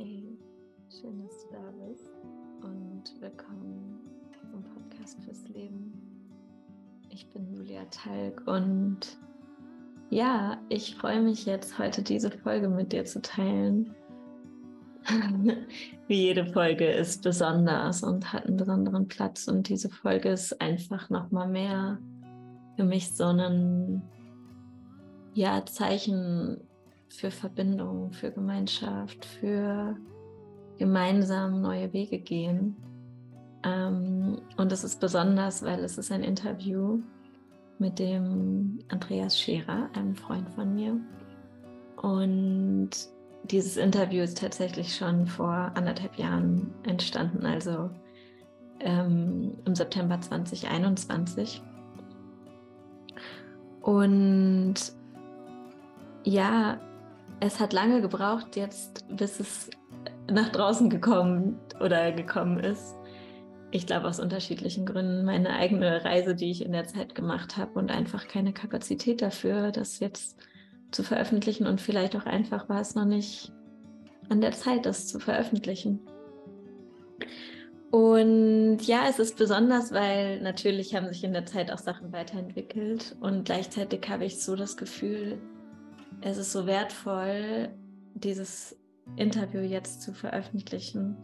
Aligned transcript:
Hey, 0.00 0.38
schön, 0.88 1.24
dass 1.24 1.42
du 1.42 1.54
da 1.54 1.72
bist 1.88 2.08
und 2.62 3.20
willkommen 3.20 3.98
zum 4.48 4.62
Podcast 4.62 5.18
fürs 5.24 5.48
Leben. 5.48 5.92
Ich 7.10 7.28
bin 7.30 7.52
Julia 7.52 7.84
Talg 7.86 8.46
und 8.46 9.18
ja, 10.10 10.56
ich 10.68 10.94
freue 10.94 11.20
mich 11.20 11.46
jetzt 11.46 11.80
heute 11.80 12.02
diese 12.02 12.30
Folge 12.30 12.68
mit 12.68 12.92
dir 12.92 13.06
zu 13.06 13.20
teilen. 13.20 13.92
Wie 16.06 16.22
jede 16.22 16.46
Folge 16.46 16.86
ist 16.86 17.24
besonders 17.24 18.04
und 18.04 18.32
hat 18.32 18.46
einen 18.46 18.56
besonderen 18.56 19.08
Platz 19.08 19.48
und 19.48 19.68
diese 19.68 19.90
Folge 19.90 20.28
ist 20.28 20.60
einfach 20.60 21.10
noch 21.10 21.32
mal 21.32 21.48
mehr 21.48 21.98
für 22.76 22.84
mich 22.84 23.16
so 23.16 23.24
ein 23.24 24.02
ja 25.34 25.66
Zeichen 25.66 26.67
für 27.08 27.30
Verbindung, 27.30 28.12
für 28.12 28.30
Gemeinschaft, 28.30 29.24
für 29.24 29.96
gemeinsam 30.78 31.60
neue 31.60 31.92
Wege 31.92 32.18
gehen. 32.18 32.76
Ähm, 33.64 34.40
und 34.56 34.72
es 34.72 34.84
ist 34.84 35.00
besonders, 35.00 35.62
weil 35.62 35.80
es 35.84 35.98
ist 35.98 36.12
ein 36.12 36.22
Interview 36.22 37.00
mit 37.78 37.98
dem 37.98 38.78
Andreas 38.88 39.38
Scherer, 39.38 39.88
einem 39.94 40.14
Freund 40.14 40.48
von 40.50 40.74
mir. 40.74 41.00
Und 41.96 42.90
dieses 43.44 43.76
Interview 43.76 44.22
ist 44.22 44.38
tatsächlich 44.38 44.94
schon 44.94 45.26
vor 45.26 45.72
anderthalb 45.74 46.16
Jahren 46.16 46.72
entstanden, 46.84 47.44
also 47.46 47.90
ähm, 48.80 49.56
im 49.64 49.74
September 49.74 50.20
2021. 50.20 51.62
Und 53.80 54.74
ja, 56.24 56.78
es 57.40 57.60
hat 57.60 57.72
lange 57.72 58.00
gebraucht 58.00 58.56
jetzt, 58.56 59.04
bis 59.16 59.40
es 59.40 59.70
nach 60.30 60.50
draußen 60.50 60.90
gekommen 60.90 61.58
oder 61.80 62.12
gekommen 62.12 62.60
ist. 62.60 62.94
Ich 63.70 63.86
glaube 63.86 64.08
aus 64.08 64.18
unterschiedlichen 64.18 64.86
Gründen. 64.86 65.24
Meine 65.24 65.50
eigene 65.50 66.04
Reise, 66.04 66.34
die 66.34 66.50
ich 66.50 66.64
in 66.64 66.72
der 66.72 66.86
Zeit 66.86 67.14
gemacht 67.14 67.56
habe 67.56 67.78
und 67.78 67.90
einfach 67.90 68.26
keine 68.26 68.52
Kapazität 68.52 69.20
dafür, 69.20 69.72
das 69.72 70.00
jetzt 70.00 70.38
zu 70.90 71.02
veröffentlichen 71.02 71.66
und 71.66 71.80
vielleicht 71.80 72.16
auch 72.16 72.24
einfach 72.24 72.68
war 72.68 72.80
es 72.80 72.94
noch 72.94 73.04
nicht 73.04 73.52
an 74.30 74.40
der 74.40 74.52
Zeit, 74.52 74.86
das 74.86 75.06
zu 75.06 75.20
veröffentlichen. 75.20 76.00
Und 77.90 78.80
ja, 78.82 79.02
es 79.08 79.18
ist 79.18 79.38
besonders, 79.38 79.92
weil 79.92 80.40
natürlich 80.40 80.94
haben 80.94 81.08
sich 81.08 81.24
in 81.24 81.32
der 81.32 81.46
Zeit 81.46 81.70
auch 81.70 81.78
Sachen 81.78 82.12
weiterentwickelt 82.12 83.16
und 83.20 83.44
gleichzeitig 83.44 84.06
habe 84.08 84.26
ich 84.26 84.42
so 84.42 84.56
das 84.56 84.76
Gefühl, 84.76 85.38
es 86.20 86.38
ist 86.38 86.52
so 86.52 86.66
wertvoll, 86.66 87.70
dieses 88.14 88.76
Interview 89.16 89.60
jetzt 89.60 90.02
zu 90.02 90.12
veröffentlichen, 90.12 91.16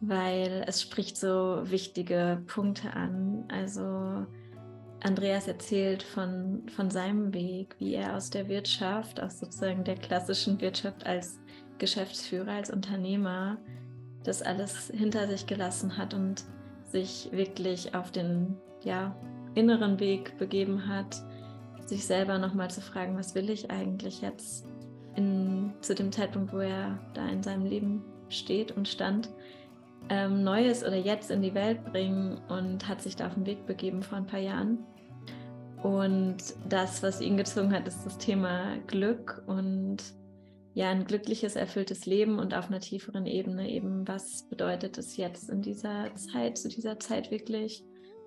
weil 0.00 0.64
es 0.66 0.82
spricht 0.82 1.16
so 1.16 1.62
wichtige 1.64 2.42
Punkte 2.46 2.92
an. 2.94 3.44
Also 3.48 4.26
Andreas 5.02 5.48
erzählt 5.48 6.02
von, 6.02 6.62
von 6.74 6.90
seinem 6.90 7.32
Weg, 7.32 7.76
wie 7.78 7.94
er 7.94 8.16
aus 8.16 8.30
der 8.30 8.48
Wirtschaft, 8.48 9.20
aus 9.20 9.38
sozusagen 9.38 9.84
der 9.84 9.96
klassischen 9.96 10.60
Wirtschaft 10.60 11.06
als 11.06 11.38
Geschäftsführer, 11.78 12.52
als 12.52 12.70
Unternehmer, 12.70 13.58
das 14.24 14.42
alles 14.42 14.90
hinter 14.94 15.26
sich 15.26 15.46
gelassen 15.46 15.96
hat 15.96 16.12
und 16.12 16.44
sich 16.84 17.30
wirklich 17.32 17.94
auf 17.94 18.10
den 18.10 18.56
ja, 18.82 19.16
inneren 19.54 19.98
Weg 19.98 20.36
begeben 20.38 20.86
hat, 20.86 21.22
sich 21.90 22.06
selber 22.06 22.38
nochmal 22.38 22.70
zu 22.70 22.80
fragen, 22.80 23.18
was 23.18 23.34
will 23.34 23.50
ich 23.50 23.70
eigentlich 23.70 24.22
jetzt 24.22 24.66
in, 25.16 25.74
zu 25.82 25.94
dem 25.94 26.10
Zeitpunkt, 26.10 26.52
wo 26.52 26.58
er 26.58 26.98
da 27.14 27.28
in 27.28 27.42
seinem 27.42 27.66
Leben 27.66 28.02
steht 28.28 28.72
und 28.72 28.88
stand, 28.88 29.28
ähm, 30.08 30.42
Neues 30.42 30.82
oder 30.82 30.96
jetzt 30.96 31.30
in 31.30 31.42
die 31.42 31.54
Welt 31.54 31.84
bringen 31.84 32.40
und 32.48 32.88
hat 32.88 33.02
sich 33.02 33.16
da 33.16 33.26
auf 33.26 33.34
den 33.34 33.46
Weg 33.46 33.66
begeben 33.66 34.02
vor 34.02 34.18
ein 34.18 34.26
paar 34.26 34.40
Jahren. 34.40 34.78
Und 35.82 36.38
das, 36.68 37.02
was 37.02 37.20
ihn 37.20 37.36
gezogen 37.36 37.72
hat, 37.72 37.86
ist 37.86 38.04
das 38.04 38.18
Thema 38.18 38.76
Glück 38.86 39.42
und 39.46 39.98
ja, 40.74 40.90
ein 40.90 41.04
glückliches, 41.04 41.56
erfülltes 41.56 42.06
Leben 42.06 42.38
und 42.38 42.54
auf 42.54 42.68
einer 42.68 42.80
tieferen 42.80 43.26
Ebene 43.26 43.68
eben, 43.68 44.06
was 44.06 44.44
bedeutet 44.48 44.98
es 44.98 45.16
jetzt 45.16 45.50
in 45.50 45.62
dieser 45.62 46.14
Zeit, 46.14 46.58
zu 46.58 46.68
dieser 46.68 47.00
Zeit 47.00 47.30
wirklich 47.30 47.84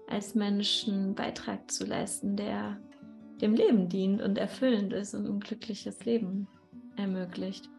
als 0.09 0.35
Menschen 0.35 1.15
Beitrag 1.15 1.71
zu 1.71 1.85
leisten, 1.85 2.35
der 2.35 2.77
dem 3.43 3.55
Leben 3.55 3.89
dient 3.89 4.21
und 4.21 4.37
erfüllend 4.37 4.93
ist 4.93 5.13
und 5.13 5.27
ein 5.27 5.39
glückliches 5.41 6.05
Leben 6.05 6.47
ermöglicht. 6.95 7.69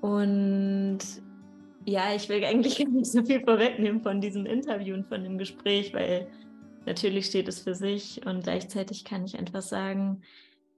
Und 0.00 1.00
ja, 1.84 2.14
ich 2.14 2.28
will 2.28 2.44
eigentlich 2.44 2.78
gar 2.84 2.88
nicht 2.88 3.10
so 3.10 3.24
viel 3.24 3.40
vorwegnehmen 3.40 4.00
von 4.02 4.20
diesem 4.20 4.46
Interview 4.46 4.94
und 4.94 5.08
von 5.08 5.24
dem 5.24 5.36
Gespräch, 5.36 5.92
weil 5.92 6.28
natürlich 6.86 7.26
steht 7.26 7.48
es 7.48 7.60
für 7.60 7.74
sich 7.74 8.24
und 8.24 8.44
gleichzeitig 8.44 9.04
kann 9.04 9.24
ich 9.24 9.36
einfach 9.36 9.62
sagen, 9.62 10.22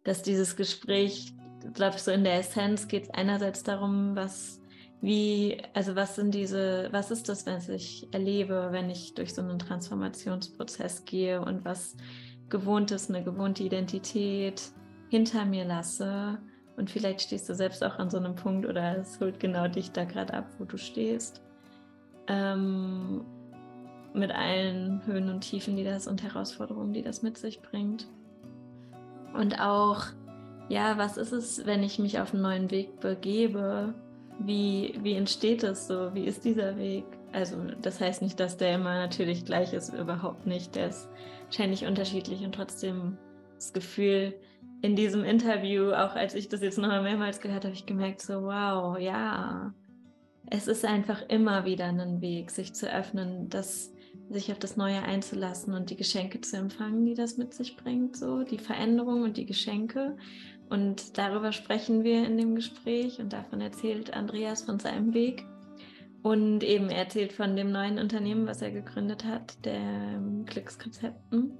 dass 0.02 0.22
dieses 0.22 0.56
Gespräch, 0.56 1.34
ich 1.62 1.74
glaube, 1.74 1.98
so 1.98 2.10
in 2.10 2.24
der 2.24 2.38
Essenz 2.38 2.88
geht 2.88 3.04
es 3.04 3.10
einerseits 3.10 3.62
darum, 3.62 4.16
was, 4.16 4.62
wie, 5.02 5.58
also 5.74 5.94
was 5.94 6.16
sind 6.16 6.34
diese, 6.34 6.88
was 6.90 7.10
ist 7.10 7.28
das, 7.28 7.44
was 7.44 7.68
ich 7.68 8.08
erlebe, 8.12 8.68
wenn 8.70 8.88
ich 8.88 9.12
durch 9.12 9.34
so 9.34 9.42
einen 9.42 9.58
Transformationsprozess 9.58 11.04
gehe 11.04 11.42
und 11.42 11.66
was 11.66 11.96
Gewohntes, 12.50 13.08
eine 13.08 13.22
gewohnte 13.22 13.62
Identität 13.62 14.62
hinter 15.08 15.44
mir 15.44 15.64
lasse. 15.64 16.38
Und 16.76 16.90
vielleicht 16.90 17.22
stehst 17.22 17.48
du 17.48 17.54
selbst 17.54 17.84
auch 17.84 17.98
an 17.98 18.10
so 18.10 18.16
einem 18.18 18.34
Punkt 18.34 18.66
oder 18.66 18.98
es 18.98 19.20
holt 19.20 19.40
genau 19.40 19.68
dich 19.68 19.92
da 19.92 20.04
gerade 20.04 20.34
ab, 20.34 20.46
wo 20.58 20.64
du 20.64 20.76
stehst. 20.76 21.42
Ähm, 22.26 23.24
mit 24.14 24.30
allen 24.32 25.04
Höhen 25.06 25.28
und 25.28 25.40
Tiefen, 25.40 25.76
die 25.76 25.84
das 25.84 26.06
und 26.06 26.22
Herausforderungen, 26.22 26.92
die 26.92 27.02
das 27.02 27.22
mit 27.22 27.38
sich 27.38 27.62
bringt. 27.62 28.08
Und 29.34 29.60
auch, 29.60 30.04
ja, 30.68 30.98
was 30.98 31.16
ist 31.16 31.32
es, 31.32 31.66
wenn 31.66 31.82
ich 31.82 31.98
mich 31.98 32.18
auf 32.18 32.32
einen 32.32 32.42
neuen 32.42 32.70
Weg 32.70 33.00
begebe? 33.00 33.94
Wie, 34.38 34.98
wie 35.02 35.14
entsteht 35.14 35.62
es 35.62 35.86
so? 35.86 36.14
Wie 36.14 36.24
ist 36.24 36.44
dieser 36.44 36.76
Weg? 36.76 37.04
Also, 37.32 37.56
das 37.80 38.00
heißt 38.00 38.22
nicht, 38.22 38.40
dass 38.40 38.56
der 38.56 38.74
immer 38.74 38.94
natürlich 38.94 39.44
gleich 39.44 39.72
ist, 39.72 39.94
überhaupt 39.94 40.46
nicht. 40.46 40.74
Der 40.74 40.88
ist 40.88 41.08
wahrscheinlich 41.44 41.86
unterschiedlich 41.86 42.44
und 42.44 42.54
trotzdem 42.54 43.18
das 43.54 43.72
Gefühl 43.72 44.34
in 44.82 44.96
diesem 44.96 45.24
Interview, 45.24 45.92
auch 45.92 46.14
als 46.14 46.34
ich 46.34 46.48
das 46.48 46.62
jetzt 46.62 46.78
noch 46.78 46.88
mehrmals 46.88 47.40
gehört 47.40 47.64
habe, 47.64 47.74
ich 47.74 47.86
gemerkt, 47.86 48.22
so 48.22 48.42
wow, 48.42 48.98
ja, 48.98 49.74
es 50.46 50.66
ist 50.66 50.84
einfach 50.84 51.22
immer 51.28 51.64
wieder 51.64 51.86
ein 51.86 52.20
Weg, 52.20 52.50
sich 52.50 52.72
zu 52.72 52.92
öffnen, 52.92 53.48
das, 53.48 53.92
sich 54.30 54.50
auf 54.50 54.58
das 54.58 54.76
Neue 54.76 55.02
einzulassen 55.02 55.74
und 55.74 55.90
die 55.90 55.96
Geschenke 55.96 56.40
zu 56.40 56.56
empfangen, 56.56 57.04
die 57.04 57.14
das 57.14 57.36
mit 57.36 57.54
sich 57.54 57.76
bringt, 57.76 58.16
so 58.16 58.42
die 58.42 58.58
Veränderung 58.58 59.22
und 59.22 59.36
die 59.36 59.46
Geschenke. 59.46 60.16
Und 60.70 61.18
darüber 61.18 61.52
sprechen 61.52 62.04
wir 62.04 62.24
in 62.24 62.38
dem 62.38 62.54
Gespräch 62.54 63.20
und 63.20 63.32
davon 63.32 63.60
erzählt 63.60 64.14
Andreas 64.14 64.62
von 64.62 64.78
seinem 64.78 65.14
Weg. 65.14 65.44
Und 66.22 66.62
eben 66.62 66.90
er 66.90 67.04
erzählt 67.04 67.32
von 67.32 67.56
dem 67.56 67.72
neuen 67.72 67.98
Unternehmen, 67.98 68.46
was 68.46 68.60
er 68.60 68.70
gegründet 68.70 69.24
hat, 69.24 69.64
der 69.64 70.20
Glückskonzepten. 70.44 71.58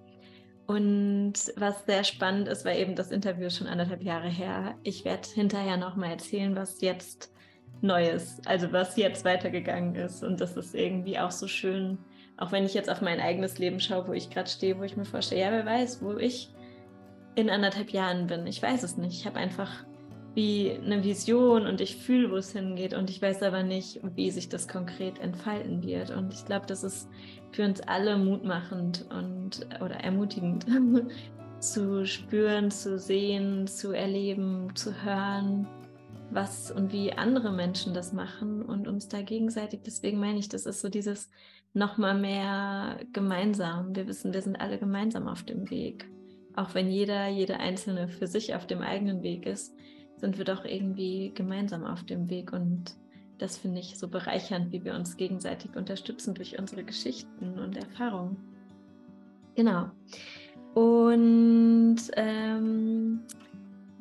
Und 0.67 1.33
was 1.57 1.85
sehr 1.87 2.05
spannend 2.05 2.47
ist, 2.47 2.65
war 2.65 2.75
eben 2.75 2.95
das 2.95 3.11
Interview 3.11 3.51
schon 3.51 3.67
anderthalb 3.67 4.03
Jahre 4.03 4.29
her. 4.29 4.77
Ich 4.83 5.05
werde 5.05 5.29
hinterher 5.29 5.77
nochmal 5.77 6.11
erzählen, 6.11 6.55
was 6.55 6.81
jetzt 6.81 7.33
Neues, 7.81 8.41
also 8.45 8.71
was 8.73 8.97
jetzt 8.97 9.25
weitergegangen 9.25 9.95
ist. 9.95 10.23
Und 10.23 10.41
das 10.41 10.57
ist 10.57 10.75
irgendwie 10.75 11.19
auch 11.19 11.31
so 11.31 11.49
schön, 11.49 11.99
auch 12.37 12.53
wenn 12.53 12.65
ich 12.65 12.75
jetzt 12.75 12.91
auf 12.91 13.01
mein 13.01 13.21
eigenes 13.21 13.59
Leben 13.59 13.81
schaue, 13.81 14.09
wo 14.09 14.13
ich 14.13 14.31
gerade 14.31 14.49
stehe, 14.49 14.79
wo 14.79 14.83
ich 14.83 14.97
mir 14.97 15.07
vorstelle, 15.07 15.41
ja, 15.41 15.51
wer 15.51 15.65
weiß, 15.65 16.03
wo 16.03 16.17
ich 16.19 16.51
in 17.35 17.51
anderthalb 17.51 17.91
Jahren 17.91 18.27
bin. 18.27 18.47
Ich 18.47 18.63
weiß 18.63 18.83
es 18.83 18.97
nicht. 18.97 19.19
Ich 19.19 19.27
habe 19.27 19.39
einfach 19.39 19.85
wie 20.35 20.71
eine 20.73 21.03
Vision 21.03 21.67
und 21.67 21.81
ich 21.81 21.97
fühle, 21.97 22.31
wo 22.31 22.37
es 22.37 22.53
hingeht 22.53 22.95
und 22.95 23.11
ich 23.11 23.21
weiß 23.21 23.43
aber 23.43 23.63
nicht, 23.63 24.01
wie 24.15 24.31
sich 24.31 24.49
das 24.49 24.69
konkret 24.69 25.19
entfalten 25.19 25.83
wird. 25.83 26.11
Und 26.11 26.33
ich 26.33 26.45
glaube, 26.45 26.67
das 26.67 26.85
ist 26.85 27.09
für 27.53 27.65
uns 27.65 27.81
alle 27.81 28.17
mutmachend 28.17 29.07
und 29.11 29.67
oder 29.83 29.97
ermutigend 29.97 30.67
zu 31.61 32.07
spüren, 32.07 32.71
zu 32.71 32.99
sehen, 32.99 33.67
zu 33.67 33.93
erleben, 33.93 34.75
zu 34.77 35.03
hören, 35.03 35.67
was 36.31 36.71
und 36.71 36.93
wie 36.93 37.13
andere 37.13 37.53
Menschen 37.53 37.93
das 37.93 38.13
machen 38.13 38.63
und 38.63 38.87
uns 38.87 39.09
da 39.09 39.23
gegenseitig. 39.23 39.81
Deswegen 39.85 40.21
meine 40.21 40.39
ich, 40.39 40.49
das 40.49 40.65
ist 40.65 40.81
so 40.81 40.89
dieses 40.89 41.29
nochmal 41.73 42.19
mehr 42.19 43.01
gemeinsam. 43.13 43.95
Wir 43.95 44.07
wissen, 44.07 44.33
wir 44.33 44.43
sind 44.43 44.61
alle 44.61 44.79
gemeinsam 44.79 45.27
auf 45.27 45.43
dem 45.43 45.71
Weg. 45.71 46.09
Auch 46.55 46.75
wenn 46.75 46.91
jeder, 46.91 47.29
jede 47.29 47.59
Einzelne 47.59 48.09
für 48.09 48.27
sich 48.27 48.55
auf 48.55 48.67
dem 48.67 48.81
eigenen 48.81 49.23
Weg 49.23 49.47
ist, 49.47 49.75
sind 50.21 50.39
wir 50.39 50.45
doch 50.45 50.65
irgendwie 50.65 51.33
gemeinsam 51.35 51.85
auf 51.85 52.05
dem 52.05 52.29
Weg 52.31 52.53
und 52.53 52.95
das 53.39 53.57
finde 53.57 53.81
ich 53.81 53.99
so 53.99 54.09
bereichernd, 54.09 54.71
wie 54.73 54.85
wir 54.85 54.95
uns 54.95 55.17
gegenseitig 55.17 55.75
unterstützen 55.77 56.35
durch 56.35 56.59
unsere 56.59 56.85
Geschichten 56.85 57.59
und 57.59 57.77
Erfahrungen. 57.77 58.37
Genau. 59.57 59.91
Und 60.75 61.99
ähm, 62.17 63.21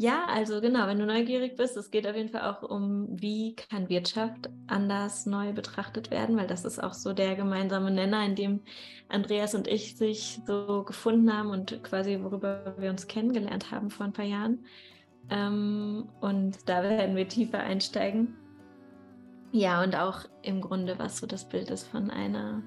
Ja, 0.01 0.24
also 0.30 0.62
genau, 0.62 0.88
wenn 0.88 0.98
du 0.98 1.06
neugierig 1.06 1.57
bist, 1.57 1.75
es 1.75 1.92
geht 1.92 2.07
auf 2.07 2.16
jeden 2.16 2.30
Fall 2.30 2.44
auch 2.50 2.63
um, 2.63 3.07
wie 3.19 3.54
kann 3.54 3.89
Wirtschaft 3.89 4.50
anders 4.68 5.25
neu 5.25 5.51
betrachtet 5.51 6.10
werden, 6.10 6.38
weil 6.38 6.48
das 6.48 6.63
ist 6.63 6.81
auch 6.81 6.94
so 6.94 7.12
der 7.12 7.36
gemeinsame 7.36 7.92
Nenner, 7.92 8.25
in 8.25 8.36
dem 8.36 8.62
Andreas 9.10 9.56
und 9.56 9.68
ich 9.68 9.98
sich 9.98 10.39
so 10.48 10.83
gefunden 10.83 11.36
haben 11.38 11.50
und 11.50 11.83
quasi 11.83 12.18
worüber 12.21 12.75
wir 12.77 12.92
uns 12.92 13.07
kennengelernt 13.07 13.71
haben 13.71 13.89
vor 13.89 14.06
ein 14.06 14.13
paar 14.13 14.24
Jahren. 14.24 14.60
Ähm, 15.30 16.10
und 16.22 16.68
da 16.68 16.84
werden 16.84 17.16
wir 17.16 17.28
tiefer 17.28 17.60
einsteigen. 17.60 18.36
Ja, 19.52 19.84
und 19.84 19.96
auch 19.96 20.26
im 20.42 20.62
Grunde, 20.62 21.00
was 21.00 21.18
so 21.18 21.28
das 21.28 21.48
Bild 21.48 21.72
ist 21.72 21.88
von 21.88 22.12
einer 22.12 22.62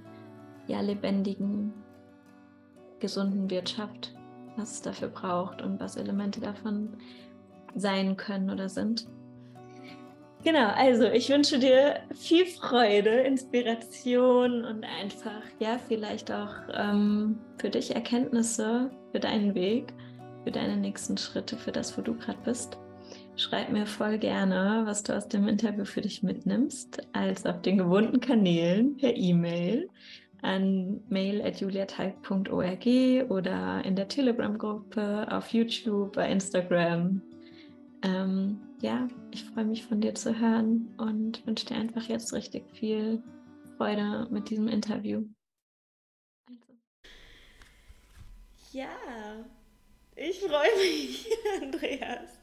ja, 0.66 0.80
lebendigen, 0.80 1.72
gesunden 2.98 3.50
Wirtschaft 3.50 4.14
was 4.56 4.72
es 4.72 4.82
dafür 4.82 5.08
braucht 5.08 5.62
und 5.62 5.80
was 5.80 5.96
Elemente 5.96 6.40
davon 6.40 6.96
sein 7.74 8.16
können 8.16 8.50
oder 8.50 8.68
sind. 8.68 9.06
Genau, 10.44 10.68
also 10.74 11.04
ich 11.04 11.28
wünsche 11.28 11.60
dir 11.60 12.00
viel 12.12 12.46
Freude, 12.46 13.10
Inspiration 13.10 14.64
und 14.64 14.84
einfach, 14.84 15.42
ja, 15.60 15.78
vielleicht 15.86 16.32
auch 16.32 16.52
ähm, 16.74 17.38
für 17.58 17.70
dich 17.70 17.94
Erkenntnisse 17.94 18.90
für 19.12 19.20
deinen 19.20 19.54
Weg, 19.54 19.94
für 20.44 20.50
deine 20.50 20.76
nächsten 20.76 21.16
Schritte, 21.16 21.56
für 21.56 21.72
das, 21.72 21.96
wo 21.96 22.02
du 22.02 22.14
gerade 22.14 22.38
bist. 22.44 22.78
Schreib 23.36 23.70
mir 23.70 23.86
voll 23.86 24.18
gerne, 24.18 24.82
was 24.84 25.02
du 25.02 25.16
aus 25.16 25.28
dem 25.28 25.48
Interview 25.48 25.84
für 25.84 26.02
dich 26.02 26.22
mitnimmst, 26.22 27.06
als 27.12 27.46
auf 27.46 27.62
den 27.62 27.78
gewohnten 27.78 28.20
Kanälen 28.20 28.96
per 28.96 29.16
E-Mail 29.16 29.88
an 30.42 31.00
mail.juliatalk.org 31.08 33.30
oder 33.30 33.84
in 33.84 33.96
der 33.96 34.08
Telegram-Gruppe, 34.08 35.28
auf 35.30 35.52
YouTube, 35.52 36.14
bei 36.14 36.30
Instagram. 36.30 37.22
Ähm, 38.02 38.60
ja, 38.80 39.08
ich 39.30 39.44
freue 39.44 39.64
mich 39.64 39.84
von 39.84 40.00
dir 40.00 40.14
zu 40.14 40.38
hören 40.38 40.92
und 40.98 41.46
wünsche 41.46 41.66
dir 41.66 41.76
einfach 41.76 42.08
jetzt 42.08 42.32
richtig 42.32 42.64
viel 42.72 43.22
Freude 43.76 44.26
mit 44.30 44.50
diesem 44.50 44.66
Interview. 44.66 45.24
Also. 46.48 46.72
Ja, 48.72 48.88
ich 50.22 50.40
freue 50.40 50.76
mich, 50.76 51.28
Andreas 51.60 52.42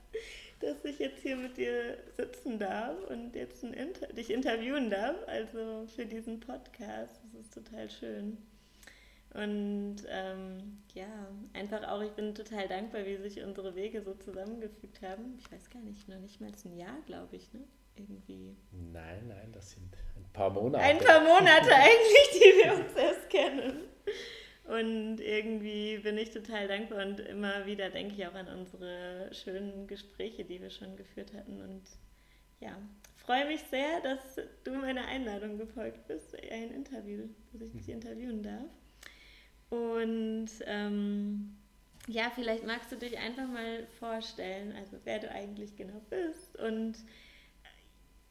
dass 0.59 0.83
ich 0.83 0.99
jetzt 0.99 1.21
hier 1.21 1.37
mit 1.37 1.57
dir 1.57 1.97
sitzen 2.17 2.59
darf 2.59 2.97
und 3.09 3.35
jetzt 3.35 3.63
Inter 3.63 4.07
dich 4.07 4.29
interviewen 4.29 4.89
darf, 4.89 5.15
also 5.27 5.87
für 5.95 6.05
diesen 6.05 6.39
Podcast. 6.39 7.21
Das 7.31 7.41
ist 7.41 7.53
total 7.53 7.89
schön. 7.89 8.37
Und 9.33 9.97
ähm, 10.09 10.79
ja, 10.95 11.27
einfach 11.53 11.87
auch, 11.87 12.01
ich 12.01 12.11
bin 12.11 12.33
total 12.33 12.67
dankbar, 12.67 13.05
wie 13.05 13.17
sich 13.17 13.41
unsere 13.43 13.75
Wege 13.75 14.01
so 14.01 14.15
zusammengefügt 14.15 15.01
haben. 15.01 15.37
Ich 15.37 15.51
weiß 15.51 15.69
gar 15.69 15.81
nicht, 15.81 16.09
noch 16.09 16.19
nicht 16.19 16.41
mal 16.41 16.51
ein 16.65 16.77
Jahr, 16.77 16.97
glaube 17.05 17.35
ich, 17.35 17.53
ne? 17.53 17.61
Irgendwie. 17.95 18.55
Nein, 18.71 19.27
nein, 19.27 19.51
das 19.51 19.71
sind 19.71 19.93
ein 20.15 20.25
paar 20.33 20.49
Monate. 20.49 20.83
Ein 20.83 20.97
paar 20.97 21.19
Monate 21.19 21.69
eigentlich, 21.75 22.29
die 22.33 22.63
wir 22.63 22.73
uns 22.73 22.95
erst 22.95 23.29
kennen. 23.29 23.83
Und 24.69 25.19
irgendwie 25.19 25.97
bin 25.97 26.15
ich 26.19 26.29
total 26.29 26.67
dankbar 26.67 27.03
und 27.03 27.19
immer 27.21 27.65
wieder 27.65 27.89
denke 27.89 28.13
ich 28.13 28.27
auch 28.27 28.35
an 28.35 28.47
unsere 28.47 29.33
schönen 29.33 29.87
Gespräche, 29.87 30.45
die 30.45 30.61
wir 30.61 30.69
schon 30.69 30.95
geführt 30.95 31.33
hatten. 31.33 31.59
Und 31.59 31.81
ja, 32.59 32.77
freue 33.15 33.47
mich 33.47 33.61
sehr, 33.61 33.99
dass 34.01 34.39
du 34.63 34.71
meiner 34.73 35.07
Einladung 35.07 35.57
gefolgt 35.57 36.05
bist, 36.07 36.35
ein 36.35 36.71
Interview, 36.71 37.23
dass 37.51 37.63
ich 37.63 37.71
dich 37.71 37.87
mhm. 37.87 37.93
interviewen 37.93 38.43
darf. 38.43 38.69
Und 39.71 40.49
ähm, 40.67 41.57
ja, 42.07 42.31
vielleicht 42.35 42.63
magst 42.63 42.91
du 42.91 42.95
dich 42.95 43.17
einfach 43.17 43.47
mal 43.47 43.87
vorstellen, 43.99 44.75
also 44.75 44.97
wer 45.03 45.17
du 45.17 45.31
eigentlich 45.31 45.75
genau 45.77 45.99
bist 46.11 46.55
und 46.57 46.93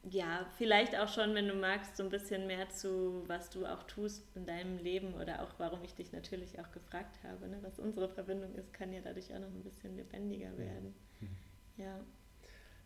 ja, 0.03 0.45
vielleicht 0.57 0.97
auch 0.97 1.09
schon, 1.09 1.35
wenn 1.35 1.47
du 1.47 1.55
magst, 1.55 1.97
so 1.97 2.03
ein 2.03 2.09
bisschen 2.09 2.47
mehr 2.47 2.69
zu, 2.69 3.23
was 3.27 3.49
du 3.49 3.65
auch 3.65 3.83
tust 3.83 4.23
in 4.35 4.45
deinem 4.45 4.77
Leben 4.77 5.13
oder 5.13 5.43
auch, 5.43 5.53
warum 5.57 5.83
ich 5.83 5.93
dich 5.93 6.11
natürlich 6.11 6.59
auch 6.59 6.71
gefragt 6.71 7.19
habe. 7.23 7.47
Ne? 7.47 7.57
Was 7.61 7.79
unsere 7.79 8.07
Verbindung 8.07 8.55
ist, 8.55 8.73
kann 8.73 8.93
ja 8.93 9.01
dadurch 9.01 9.33
auch 9.33 9.39
noch 9.39 9.47
ein 9.47 9.63
bisschen 9.63 9.95
lebendiger 9.97 10.57
werden. 10.57 10.93
Mhm. 11.19 11.37
Ja. 11.77 11.99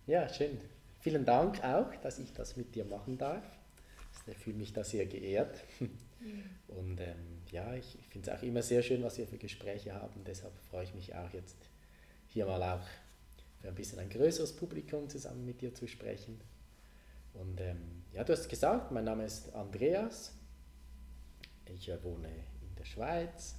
Ja, 0.08 0.28
schön. 0.28 0.60
Vielen 1.00 1.26
Dank 1.26 1.64
auch, 1.64 1.94
dass 1.98 2.18
ich 2.18 2.34
das 2.34 2.58
mit 2.58 2.74
dir 2.76 2.86
machen 2.86 3.18
darf. 3.18 3.46
Ich 4.26 4.38
fühle 4.38 4.58
mich 4.58 4.74
da 4.74 4.84
sehr 4.84 5.06
geehrt. 5.06 5.64
Mhm. 5.80 6.50
Und 6.68 7.00
ähm, 7.02 7.42
ja, 7.52 7.74
ich 7.76 7.98
finde 8.10 8.32
es 8.32 8.38
auch 8.38 8.44
immer 8.44 8.62
sehr 8.62 8.82
schön, 8.82 9.04
was 9.04 9.18
wir 9.18 9.28
für 9.28 9.38
Gespräche 9.38 9.94
haben. 9.94 10.24
Deshalb 10.26 10.54
freue 10.70 10.86
ich 10.86 10.96
mich 10.96 11.14
auch 11.14 11.32
jetzt 11.34 11.58
hier 12.28 12.46
mal 12.46 12.64
auch 12.64 12.88
für 13.62 13.68
ein 13.68 13.76
bisschen 13.76 14.00
ein 14.00 14.10
größeres 14.10 14.56
Publikum 14.56 15.10
zusammen 15.10 15.46
mit 15.46 15.62
dir 15.62 15.74
zu 15.74 15.88
sprechen. 15.88 16.40
Und 17.34 17.60
ähm, 17.62 18.04
ja, 18.14 18.24
du 18.24 18.34
hast 18.34 18.48
gesagt, 18.48 18.92
mein 18.92 19.06
Name 19.06 19.26
ist 19.26 19.54
Andreas. 19.54 20.34
Ich 21.66 21.90
äh, 21.90 22.04
wohne 22.04 22.30
in 22.30 22.76
der 22.78 22.86
Schweiz, 22.86 23.56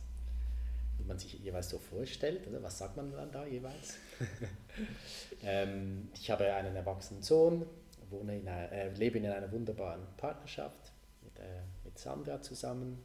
wie 0.98 1.04
man 1.04 1.18
sich 1.18 1.32
jeweils 1.34 1.70
so 1.70 1.78
vorstellt. 1.78 2.46
Oder? 2.46 2.62
Was 2.62 2.78
sagt 2.78 2.96
man 2.96 3.10
dann 3.12 3.32
da 3.32 3.46
jeweils? 3.46 3.96
ähm, 5.42 6.08
ich 6.14 6.30
habe 6.30 6.52
einen 6.54 6.76
erwachsenen 6.76 7.22
Sohn, 7.22 7.66
wohne 8.10 8.38
in 8.38 8.48
einer, 8.48 8.70
äh, 8.70 8.90
lebe 8.90 9.18
in 9.18 9.26
einer 9.26 9.50
wunderbaren 9.50 10.06
Partnerschaft 10.16 10.92
mit, 11.22 11.38
äh, 11.38 11.62
mit 11.84 11.98
Sandra 11.98 12.40
zusammen. 12.40 13.02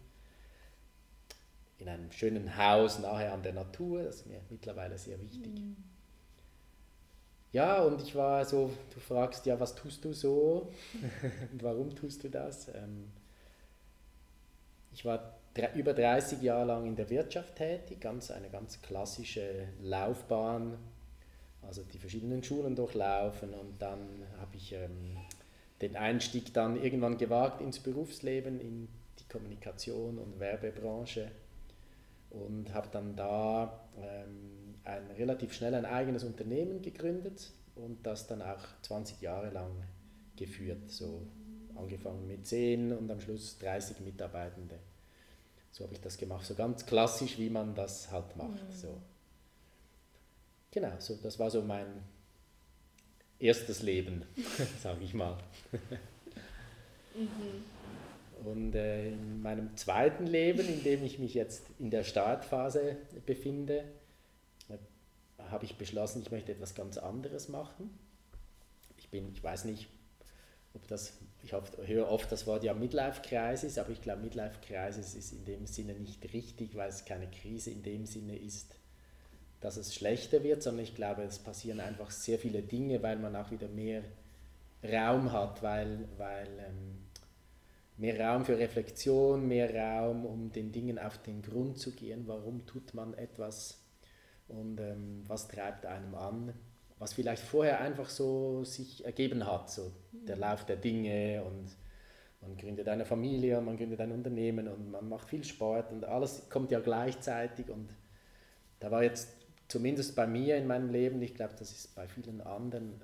In 1.80 1.88
einem 1.88 2.12
schönen 2.12 2.58
Haus 2.58 3.00
nahe 3.00 3.32
an 3.32 3.42
der 3.42 3.54
Natur, 3.54 4.04
das 4.04 4.18
ist 4.18 4.28
mir 4.28 4.42
mittlerweile 4.50 4.98
sehr 4.98 5.20
wichtig. 5.22 5.62
Mhm. 5.62 5.89
Ja, 7.52 7.82
und 7.82 8.02
ich 8.02 8.16
war 8.16 8.46
so, 8.46 8.72
du 8.94 9.00
fragst, 9.00 9.46
ja, 9.48 9.60
was 9.60 9.74
tust 9.74 10.06
du 10.06 10.14
so? 10.14 10.72
Und 11.52 11.64
warum 11.64 11.96
tust 11.96 12.24
du 12.24 12.30
das? 12.30 12.68
Ähm, 12.70 13.12
ich 14.92 15.04
war 15.04 15.36
über 15.76 15.94
30 15.94 16.42
Jahre 16.42 16.66
lang 16.66 16.86
in 16.86 16.96
der 16.96 17.10
Wirtschaft 17.10 17.56
tätig, 17.56 18.00
ganz, 18.00 18.30
eine 18.30 18.50
ganz 18.50 18.82
klassische 18.82 19.68
Laufbahn, 19.82 20.78
also 21.64 21.84
die 21.84 21.98
verschiedenen 21.98 22.44
Schulen 22.44 22.76
durchlaufen 22.76 23.54
und 23.54 23.82
dann 23.82 24.24
habe 24.40 24.56
ich 24.56 24.74
ähm, 24.74 25.18
den 25.82 25.96
Einstieg 25.96 26.54
dann 26.54 26.82
irgendwann 26.82 27.18
gewagt 27.18 27.62
ins 27.62 27.80
Berufsleben, 27.80 28.60
in 28.60 28.88
die 29.20 29.28
Kommunikation 29.28 30.18
und 30.18 30.40
Werbebranche. 30.40 31.32
Und 32.30 32.74
habe 32.74 32.90
dann 32.92 33.16
da 33.16 33.80
ähm, 33.98 34.59
ein 34.84 35.12
relativ 35.12 35.54
schnell 35.54 35.76
ein 35.76 35.86
eigenes 35.86 36.24
Unternehmen 36.24 36.82
gegründet 36.82 37.52
und 37.76 38.06
das 38.06 38.28
dann 38.28 38.42
auch 38.42 38.64
20 38.82 39.22
Jahre 39.22 39.50
lang 39.50 39.72
geführt. 40.36 40.90
So 40.90 41.28
angefangen 41.76 42.28
mit 42.28 42.46
10 42.46 42.92
und 42.94 43.10
am 43.10 43.20
Schluss 43.22 43.58
30 43.60 44.02
Mitarbeitende. 44.02 44.80
So 45.72 45.84
habe 45.84 45.94
ich 45.94 46.02
das 46.02 46.18
gemacht, 46.18 46.46
so 46.46 46.56
ganz 46.56 46.86
klassisch, 46.86 47.38
wie 47.38 47.50
man 47.50 47.76
das 47.76 48.12
halt 48.12 48.36
macht. 48.36 48.68
Mhm. 48.70 48.74
So. 48.74 49.02
Genau, 50.72 50.92
so, 51.00 51.18
das 51.22 51.40
war 51.40 51.50
so 51.50 51.62
mein 51.62 52.04
erstes 53.40 53.82
Leben, 53.82 54.26
sage 54.82 55.04
ich 55.04 55.14
mal. 55.14 55.38
mhm. 57.16 57.64
Und 58.46 58.74
äh, 58.76 59.10
in 59.10 59.42
meinem 59.42 59.76
zweiten 59.76 60.26
Leben, 60.26 60.68
in 60.68 60.84
dem 60.84 61.04
ich 61.04 61.20
mich 61.20 61.34
jetzt 61.34 61.66
in 61.78 61.92
der 61.92 62.04
Startphase 62.04 62.98
befinde, 63.26 63.84
habe 65.52 65.66
ich 65.66 65.78
beschlossen, 65.78 66.22
ich 66.22 66.32
möchte 66.32 66.52
etwas 66.52 66.76
ganz 66.76 66.98
anderes 66.98 67.50
machen. 67.50 67.98
Ich 68.98 69.10
bin, 69.10 69.32
ich 69.34 69.44
weiß 69.44 69.66
nicht, 69.66 69.90
ob 70.74 70.88
das, 70.88 71.14
ich 71.44 71.54
höre 71.54 72.10
oft 72.10 72.32
das 72.32 72.46
Wort 72.46 72.64
ja 72.64 72.74
Midlife-Crisis, 72.74 73.78
aber 73.78 73.90
ich 73.90 74.02
glaube, 74.02 74.22
Midlife-Crisis 74.22 75.16
ist 75.16 75.32
in 75.32 75.46
dem 75.46 75.66
Sinne 75.66 75.94
nicht 75.94 76.34
richtig, 76.34 76.76
weil 76.76 76.90
es 76.90 77.06
keine 77.06 77.30
Krise 77.30 77.72
in 77.72 77.82
dem 77.82 78.06
Sinne 78.06 78.38
ist, 78.38 78.76
dass 79.62 79.78
es 79.78 79.94
schlechter 79.94 80.44
wird, 80.44 80.64
sondern 80.64 80.84
ich 80.84 80.96
glaube, 80.96 81.24
es 81.24 81.40
passieren 81.40 81.80
einfach 81.80 82.12
sehr 82.12 82.40
viele 82.40 82.62
Dinge, 82.62 83.02
weil 83.04 83.18
man 83.18 83.36
auch 83.36 83.52
wieder 83.52 83.68
mehr 83.68 84.04
Raum 84.84 85.32
hat, 85.32 85.62
weil, 85.62 86.08
weil 86.18 86.48
ähm, 86.60 87.10
mehr 87.98 88.20
Raum 88.20 88.46
für 88.46 88.58
Reflexion, 88.58 89.48
mehr 89.48 89.74
Raum, 89.76 90.26
um 90.26 90.52
den 90.52 90.72
Dingen 90.72 90.98
auf 90.98 91.18
den 91.18 91.42
Grund 91.42 91.78
zu 91.78 91.92
gehen, 91.92 92.24
warum 92.28 92.66
tut 92.66 92.94
man 92.94 93.14
etwas 93.14 93.82
und 94.50 94.80
ähm, 94.80 95.24
was 95.28 95.48
treibt 95.48 95.86
einem 95.86 96.16
an, 96.16 96.54
was 96.98 97.14
vielleicht 97.14 97.44
vorher 97.44 97.80
einfach 97.80 98.10
so 98.10 98.64
sich 98.64 99.06
ergeben 99.06 99.46
hat, 99.46 99.72
so 99.72 99.92
der 100.12 100.36
mhm. 100.36 100.42
Lauf 100.42 100.66
der 100.66 100.76
Dinge 100.76 101.44
und 101.44 101.70
man 102.42 102.56
gründet 102.58 102.88
eine 102.88 103.06
Familie, 103.06 103.60
man 103.62 103.78
gründet 103.78 104.00
ein 104.02 104.12
Unternehmen 104.12 104.68
und 104.68 104.92
man 104.92 105.08
macht 105.10 105.28
viel 105.28 105.44
Sport 105.44 105.92
und 105.92 106.06
alles 106.06 106.50
kommt 106.50 106.72
ja 106.72 106.80
gleichzeitig 106.80 107.70
und 107.70 107.90
da 108.80 108.92
war 108.92 109.04
jetzt 109.04 109.30
zumindest 109.68 110.16
bei 110.16 110.26
mir 110.26 110.58
in 110.58 110.68
meinem 110.68 110.90
Leben, 110.90 111.22
ich 111.22 111.36
glaube, 111.36 111.54
das 111.58 111.72
ist 111.72 111.96
bei 111.96 112.08
vielen 112.08 112.42
anderen, 112.42 113.02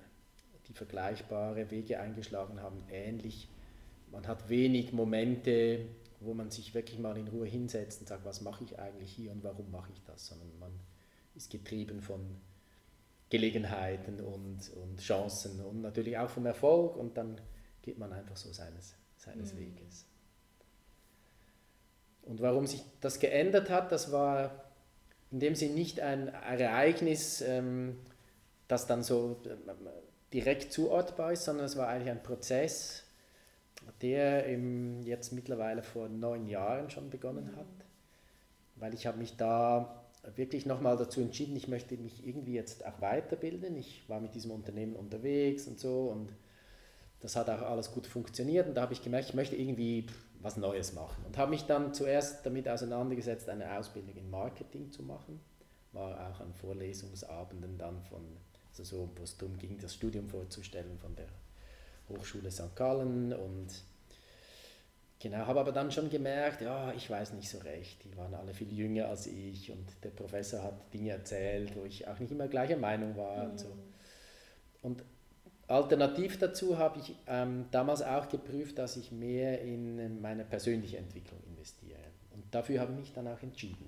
die 0.68 0.74
vergleichbare 0.74 1.70
Wege 1.70 2.00
eingeschlagen 2.00 2.62
haben, 2.62 2.84
ähnlich. 2.90 3.50
Man 4.12 4.26
hat 4.28 4.50
wenig 4.50 4.94
Momente, 4.94 5.86
wo 6.22 6.34
man 6.34 6.50
sich 6.50 6.74
wirklich 6.74 6.98
mal 7.00 7.18
in 7.18 7.28
Ruhe 7.28 7.46
hinsetzt 7.46 8.02
und 8.02 8.08
sagt, 8.08 8.26
was 8.26 8.42
mache 8.42 8.64
ich 8.64 8.80
eigentlich 8.80 9.12
hier 9.12 9.32
und 9.32 9.44
warum 9.44 9.70
mache 9.70 9.92
ich 9.92 10.02
das, 10.04 10.28
sondern 10.28 10.58
man 10.60 10.72
ist 11.36 11.50
getrieben 11.50 12.02
von 12.02 12.38
Gelegenheiten 13.30 14.22
und, 14.22 14.72
und 14.76 15.00
Chancen 15.00 15.64
und 15.64 15.82
natürlich 15.82 16.18
auch 16.18 16.30
vom 16.30 16.46
Erfolg 16.46 16.96
und 16.96 17.18
dann 17.18 17.42
geht 17.82 17.98
man 17.98 18.14
einfach 18.14 18.38
so 18.38 18.52
seines, 18.52 18.96
seines 19.18 19.54
mhm. 19.54 19.60
Weges. 19.60 20.06
Und 22.24 22.42
warum 22.42 22.66
sich 22.66 22.84
das 23.02 23.20
geändert 23.20 23.70
hat, 23.70 23.92
das 23.92 24.12
war 24.12 24.66
in 25.32 25.40
dem 25.40 25.56
Sinne 25.56 25.74
nicht 25.74 26.00
ein 26.00 26.28
Ereignis, 26.28 27.42
ähm, 27.42 28.00
das 28.68 28.88
dann 28.88 29.04
so 29.04 29.42
äh, 29.46 29.56
direkt 30.34 30.72
zuortbar 30.72 31.34
ist, 31.34 31.46
sondern 31.46 31.66
es 31.66 31.76
war 31.78 31.88
eigentlich 31.88 32.10
ein 32.10 32.24
Prozess, 32.24 33.04
der 34.02 34.46
im, 34.46 35.04
jetzt 35.04 35.34
mittlerweile 35.34 35.84
vor 35.84 36.10
neun 36.10 36.48
Jahren 36.48 36.90
schon 36.90 37.10
begonnen 37.10 37.56
hat, 37.56 37.68
weil 38.76 38.94
ich 38.94 39.06
habe 39.06 39.18
mich 39.18 39.38
da 39.38 40.05
wirklich 40.36 40.66
nochmal 40.66 40.98
dazu 40.98 41.22
entschieden, 41.22 41.56
ich 41.56 41.68
möchte 41.68 41.98
mich 41.98 42.26
irgendwie 42.26 42.54
jetzt 42.54 42.86
auch 42.86 43.02
weiterbilden. 43.02 43.78
Ich 43.78 44.08
war 44.08 44.20
mit 44.20 44.36
diesem 44.36 44.52
Unternehmen 44.52 44.96
unterwegs 44.96 45.68
und 45.68 45.80
so 45.80 46.10
und 46.10 46.34
das 47.22 47.36
hat 47.36 47.50
auch 47.50 47.62
alles 47.62 47.92
gut 47.92 48.08
funktioniert 48.08 48.68
und 48.68 48.76
da 48.76 48.82
habe 48.82 48.94
ich 48.94 49.02
gemerkt, 49.02 49.30
ich 49.30 49.36
möchte 49.36 49.56
irgendwie 49.56 50.06
was 50.42 50.58
Neues 50.58 50.94
machen 50.94 51.26
und 51.26 51.38
habe 51.38 51.50
mich 51.50 51.66
dann 51.66 51.94
zuerst 51.94 52.46
damit 52.46 52.70
auseinandergesetzt, 52.70 53.50
eine 53.50 53.78
Ausbildung 53.78 54.16
in 54.16 54.30
Marketing 54.30 54.92
zu 54.92 55.02
machen. 55.02 55.40
War 55.92 56.30
auch 56.30 56.40
an 56.40 56.54
Vorlesungsabenden 56.54 57.78
dann 57.78 58.02
von, 58.04 58.22
also 58.70 58.84
so, 58.84 59.10
wo 59.16 59.24
es 59.24 59.38
darum 59.38 59.58
ging, 59.58 59.80
das 59.80 59.96
Studium 59.96 60.28
vorzustellen 60.28 61.00
von 61.00 61.16
der 61.16 61.28
Hochschule 62.10 62.52
St. 62.52 62.76
Gallen 62.76 63.34
und 63.34 63.68
genau, 65.26 65.48
habe 65.48 65.60
aber 65.60 65.72
dann 65.72 65.92
schon 65.92 66.12
gemerkt, 66.12 66.62
ja, 66.62 66.94
ich 66.94 67.10
weiß 67.10 67.34
nicht 67.34 67.50
so 67.50 67.58
recht, 67.58 68.04
die 68.04 68.16
waren 68.16 68.36
alle 68.36 68.54
viel 68.54 68.72
jünger 68.72 69.08
als 69.08 69.26
ich 69.26 69.72
und 69.72 69.84
der 70.04 70.12
Professor 70.12 70.62
hat 70.62 70.94
Dinge 70.94 71.10
erzählt, 71.10 71.76
wo 71.76 71.84
ich 71.84 72.08
auch 72.08 72.20
nicht 72.20 72.32
immer 72.32 72.48
gleicher 72.48 72.78
Meinung 72.78 73.18
war 73.18 73.44
mhm. 73.44 73.50
und 73.50 73.60
so. 73.60 73.68
Mhm. 73.70 73.82
Und 74.84 75.04
alternativ 75.68 76.38
dazu 76.38 76.78
habe 76.78 77.00
ich 77.00 77.16
ähm, 77.26 77.66
damals 77.72 78.04
auch 78.04 78.30
geprüft, 78.30 78.78
dass 78.78 78.98
ich 78.98 79.12
mehr 79.12 79.62
in 79.62 80.22
meine 80.22 80.46
persönliche 80.46 81.00
Entwicklung 81.00 81.40
investiere. 81.48 81.98
Und 82.36 82.44
dafür 82.54 82.80
habe 82.80 82.94
ich 82.94 83.00
mich 83.00 83.14
dann 83.14 83.28
auch 83.28 83.42
entschieden, 83.42 83.88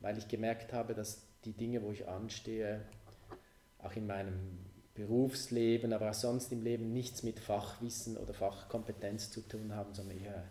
weil 0.00 0.18
ich 0.18 0.26
gemerkt 0.26 0.72
habe, 0.72 0.92
dass 0.94 1.22
die 1.44 1.52
Dinge, 1.52 1.84
wo 1.84 1.92
ich 1.92 2.08
anstehe, 2.08 2.80
auch 3.78 3.94
in 3.94 4.08
meinem 4.08 4.58
Berufsleben, 4.96 5.92
aber 5.92 6.10
auch 6.10 6.14
sonst 6.14 6.50
im 6.50 6.64
Leben 6.64 6.92
nichts 6.92 7.22
mit 7.22 7.38
Fachwissen 7.38 8.16
oder 8.16 8.34
Fachkompetenz 8.34 9.30
zu 9.30 9.40
tun 9.40 9.72
haben, 9.72 9.94
sondern 9.94 10.18
eher 10.18 10.44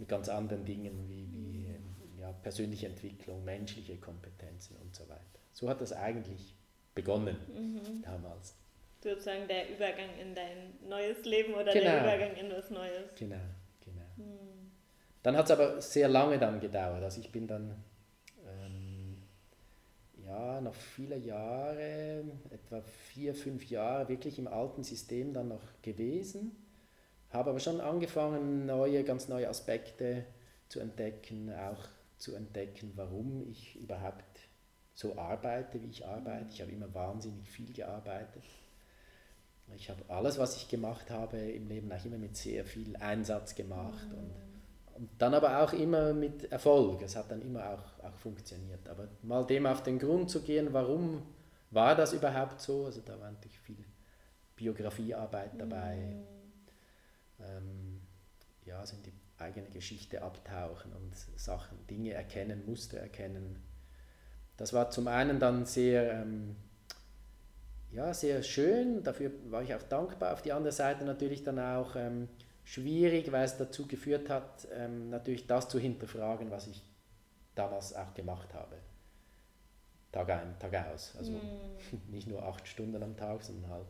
mit 0.00 0.08
ganz 0.08 0.28
anderen 0.28 0.64
Dingen 0.64 1.08
wie, 1.08 1.28
wie 1.32 2.20
ja, 2.20 2.32
persönliche 2.32 2.86
Entwicklung, 2.86 3.44
menschliche 3.44 3.96
Kompetenzen 3.96 4.76
und 4.76 4.94
so 4.94 5.08
weiter. 5.08 5.20
So 5.52 5.68
hat 5.68 5.80
das 5.80 5.92
eigentlich 5.92 6.56
begonnen 6.94 7.36
mhm. 7.54 8.02
damals. 8.02 8.56
Sozusagen 9.02 9.46
der 9.46 9.70
Übergang 9.70 10.10
in 10.20 10.34
dein 10.34 10.74
neues 10.88 11.24
Leben 11.24 11.54
oder 11.54 11.72
genau. 11.72 11.84
der 11.84 12.00
Übergang 12.00 12.36
in 12.36 12.50
was 12.50 12.70
Neues. 12.70 13.14
Genau, 13.16 13.36
genau. 13.84 14.06
Mhm. 14.16 14.72
Dann 15.22 15.36
hat 15.36 15.44
es 15.44 15.50
aber 15.52 15.80
sehr 15.80 16.08
lange 16.08 16.38
dann 16.38 16.60
gedauert. 16.60 17.02
Also 17.04 17.20
ich 17.20 17.30
bin 17.30 17.46
dann 17.46 17.76
ja, 20.30 20.60
noch 20.60 20.74
viele 20.74 21.16
Jahre, 21.16 22.24
etwa 22.50 22.80
vier, 22.82 23.34
fünf 23.34 23.68
Jahre 23.68 24.08
wirklich 24.08 24.38
im 24.38 24.46
alten 24.46 24.84
System 24.84 25.32
dann 25.32 25.48
noch 25.48 25.62
gewesen, 25.82 26.56
habe 27.30 27.50
aber 27.50 27.60
schon 27.60 27.80
angefangen, 27.80 28.66
neue, 28.66 29.04
ganz 29.04 29.28
neue 29.28 29.48
Aspekte 29.48 30.24
zu 30.68 30.80
entdecken, 30.80 31.52
auch 31.52 31.84
zu 32.18 32.34
entdecken, 32.34 32.92
warum 32.96 33.48
ich 33.50 33.76
überhaupt 33.76 34.48
so 34.94 35.16
arbeite, 35.16 35.82
wie 35.82 35.90
ich 35.90 36.06
arbeite. 36.06 36.52
Ich 36.52 36.60
habe 36.60 36.72
immer 36.72 36.92
wahnsinnig 36.94 37.48
viel 37.50 37.72
gearbeitet. 37.72 38.44
Ich 39.76 39.88
habe 39.88 40.02
alles, 40.08 40.38
was 40.38 40.56
ich 40.56 40.68
gemacht 40.68 41.10
habe 41.10 41.38
im 41.38 41.68
Leben, 41.68 41.92
auch 41.92 42.04
immer 42.04 42.18
mit 42.18 42.36
sehr 42.36 42.64
viel 42.64 42.96
Einsatz 42.96 43.54
gemacht 43.54 44.12
und 44.12 44.34
und 45.00 45.08
dann 45.16 45.32
aber 45.32 45.62
auch 45.62 45.72
immer 45.72 46.12
mit 46.12 46.52
Erfolg. 46.52 47.00
Es 47.00 47.16
hat 47.16 47.30
dann 47.30 47.40
immer 47.40 47.70
auch, 47.70 48.04
auch 48.04 48.14
funktioniert. 48.18 48.86
Aber 48.86 49.08
mal 49.22 49.46
dem 49.46 49.64
auf 49.64 49.82
den 49.82 49.98
Grund 49.98 50.28
zu 50.28 50.42
gehen, 50.42 50.74
warum 50.74 51.22
war 51.70 51.96
das 51.96 52.12
überhaupt 52.12 52.60
so? 52.60 52.84
Also 52.84 53.00
da 53.00 53.18
war 53.18 53.30
natürlich 53.30 53.58
viel 53.60 53.82
Biografiearbeit 54.56 55.52
dabei. 55.56 55.96
Mhm. 55.96 56.39
Ähm, 57.48 58.00
ja, 58.64 58.78
also 58.80 58.96
in 58.96 59.02
die 59.02 59.12
eigene 59.38 59.68
Geschichte 59.68 60.22
abtauchen 60.22 60.92
und 60.92 61.16
Sachen, 61.36 61.86
Dinge 61.86 62.12
erkennen, 62.12 62.64
Muster 62.66 62.98
erkennen. 62.98 63.62
Das 64.56 64.72
war 64.72 64.90
zum 64.90 65.08
einen 65.08 65.40
dann 65.40 65.64
sehr, 65.64 66.12
ähm, 66.12 66.56
ja, 67.90 68.12
sehr 68.12 68.42
schön, 68.42 69.02
dafür 69.02 69.32
war 69.50 69.62
ich 69.62 69.74
auch 69.74 69.82
dankbar. 69.82 70.32
Auf 70.34 70.42
die 70.42 70.52
andere 70.52 70.72
Seite 70.72 71.04
natürlich 71.04 71.42
dann 71.42 71.58
auch 71.58 71.96
ähm, 71.96 72.28
schwierig, 72.64 73.32
weil 73.32 73.44
es 73.44 73.56
dazu 73.56 73.86
geführt 73.86 74.28
hat, 74.28 74.68
ähm, 74.72 75.10
natürlich 75.10 75.46
das 75.46 75.68
zu 75.68 75.78
hinterfragen, 75.78 76.50
was 76.50 76.66
ich 76.66 76.82
damals 77.54 77.94
auch 77.94 78.14
gemacht 78.14 78.52
habe. 78.54 78.76
Tag 80.12 80.30
ein, 80.30 80.58
Tag 80.58 80.74
aus. 80.92 81.14
Also 81.16 81.32
mm. 81.32 81.40
nicht 82.10 82.26
nur 82.26 82.42
acht 82.42 82.66
Stunden 82.66 83.02
am 83.02 83.16
Tag, 83.16 83.42
sondern 83.42 83.70
halt 83.70 83.86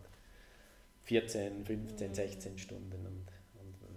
14, 1.04 1.64
15, 1.64 2.10
mm. 2.10 2.14
16 2.14 2.58
Stunden. 2.58 3.06
Und, 3.06 3.06
und 3.06 3.26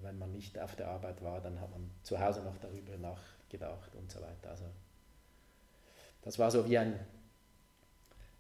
wenn 0.04 0.18
man 0.20 0.32
nicht 0.32 0.60
auf 0.60 0.76
der 0.76 0.90
Arbeit 0.90 1.24
war, 1.24 1.42
dann 1.42 1.60
hat 1.60 1.72
man 1.72 1.90
zu 2.04 2.20
Hause 2.20 2.42
noch 2.44 2.58
darüber 2.58 2.98
nachgedacht 2.98 3.96
und 3.96 4.12
so 4.12 4.20
weiter. 4.20 4.50
Also 4.50 4.66
das 6.22 6.40
war 6.40 6.52
so 6.52 6.70
wie 6.70 6.78
ein 6.78 7.00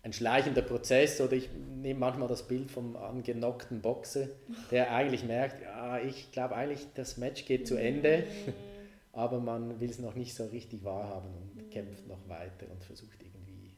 ein 0.04 0.12
schleichender 0.12 0.62
Prozess 0.62 1.22
oder 1.22 1.34
ich 1.34 1.50
nehme 1.54 2.02
manchmal 2.02 2.28
das 2.28 2.46
Bild 2.46 2.70
vom 2.70 2.98
angenockten 2.98 3.82
Boxer, 3.82 4.28
der 4.70 4.92
eigentlich 4.94 5.24
merkt, 5.24 5.62
ja, 5.62 5.98
ich 6.00 6.32
glaube 6.32 6.56
eigentlich, 6.56 6.86
das 6.94 7.16
Match 7.16 7.46
geht 7.46 7.68
zu 7.68 7.78
Ende, 7.78 8.26
aber 9.14 9.40
man 9.40 9.80
will 9.80 9.90
es 9.90 10.00
noch 10.00 10.16
nicht 10.16 10.36
so 10.36 10.46
richtig 10.48 10.84
wahrhaben 10.84 11.30
und 11.34 11.72
kämpft 11.72 12.06
noch 12.06 12.28
weiter 12.28 12.70
und 12.70 12.84
versucht 12.84 13.24
irgendwie 13.24 13.78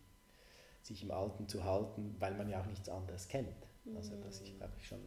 sich 0.82 1.04
im 1.04 1.12
Alten 1.12 1.48
zu 1.48 1.64
halten, 1.64 2.16
weil 2.18 2.34
man 2.34 2.50
ja 2.50 2.60
auch 2.60 2.66
nichts 2.66 2.90
anderes 2.90 3.28
kennt. 3.28 3.56
Also 3.96 4.16
das 4.24 4.42
ist, 4.42 4.58
glaube 4.58 4.74
ich, 4.80 4.88
schon 4.88 5.00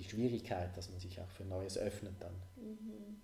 die 0.00 0.08
Schwierigkeit, 0.08 0.76
dass 0.76 0.90
man 0.90 0.98
sich 0.98 1.20
auch 1.20 1.28
für 1.28 1.44
Neues 1.44 1.76
öffnet 1.78 2.14
dann. 2.20 2.34
Mhm. 2.56 3.20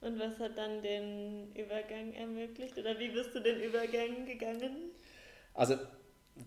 Und 0.00 0.18
was 0.18 0.38
hat 0.38 0.58
dann 0.58 0.82
den 0.82 1.52
Übergang 1.54 2.12
ermöglicht 2.12 2.76
oder 2.76 2.98
wie 2.98 3.08
bist 3.08 3.34
du 3.34 3.40
den 3.40 3.60
Übergang 3.60 4.26
gegangen? 4.26 4.90
Also 5.54 5.76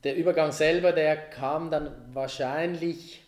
der 0.03 0.15
Übergang 0.15 0.51
selber, 0.51 0.91
der 0.91 1.29
kam 1.29 1.71
dann 1.71 2.13
wahrscheinlich 2.13 3.23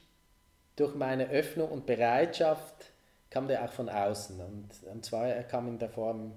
durch 0.75 0.93
meine 0.95 1.29
Öffnung 1.29 1.69
und 1.69 1.85
Bereitschaft, 1.85 2.91
kam 3.29 3.47
der 3.47 3.63
auch 3.63 3.71
von 3.71 3.89
außen. 3.89 4.39
Und, 4.41 4.69
und 4.91 5.05
zwar, 5.05 5.27
er 5.27 5.43
kam 5.43 5.67
in 5.67 5.79
der 5.79 5.89
Form 5.89 6.33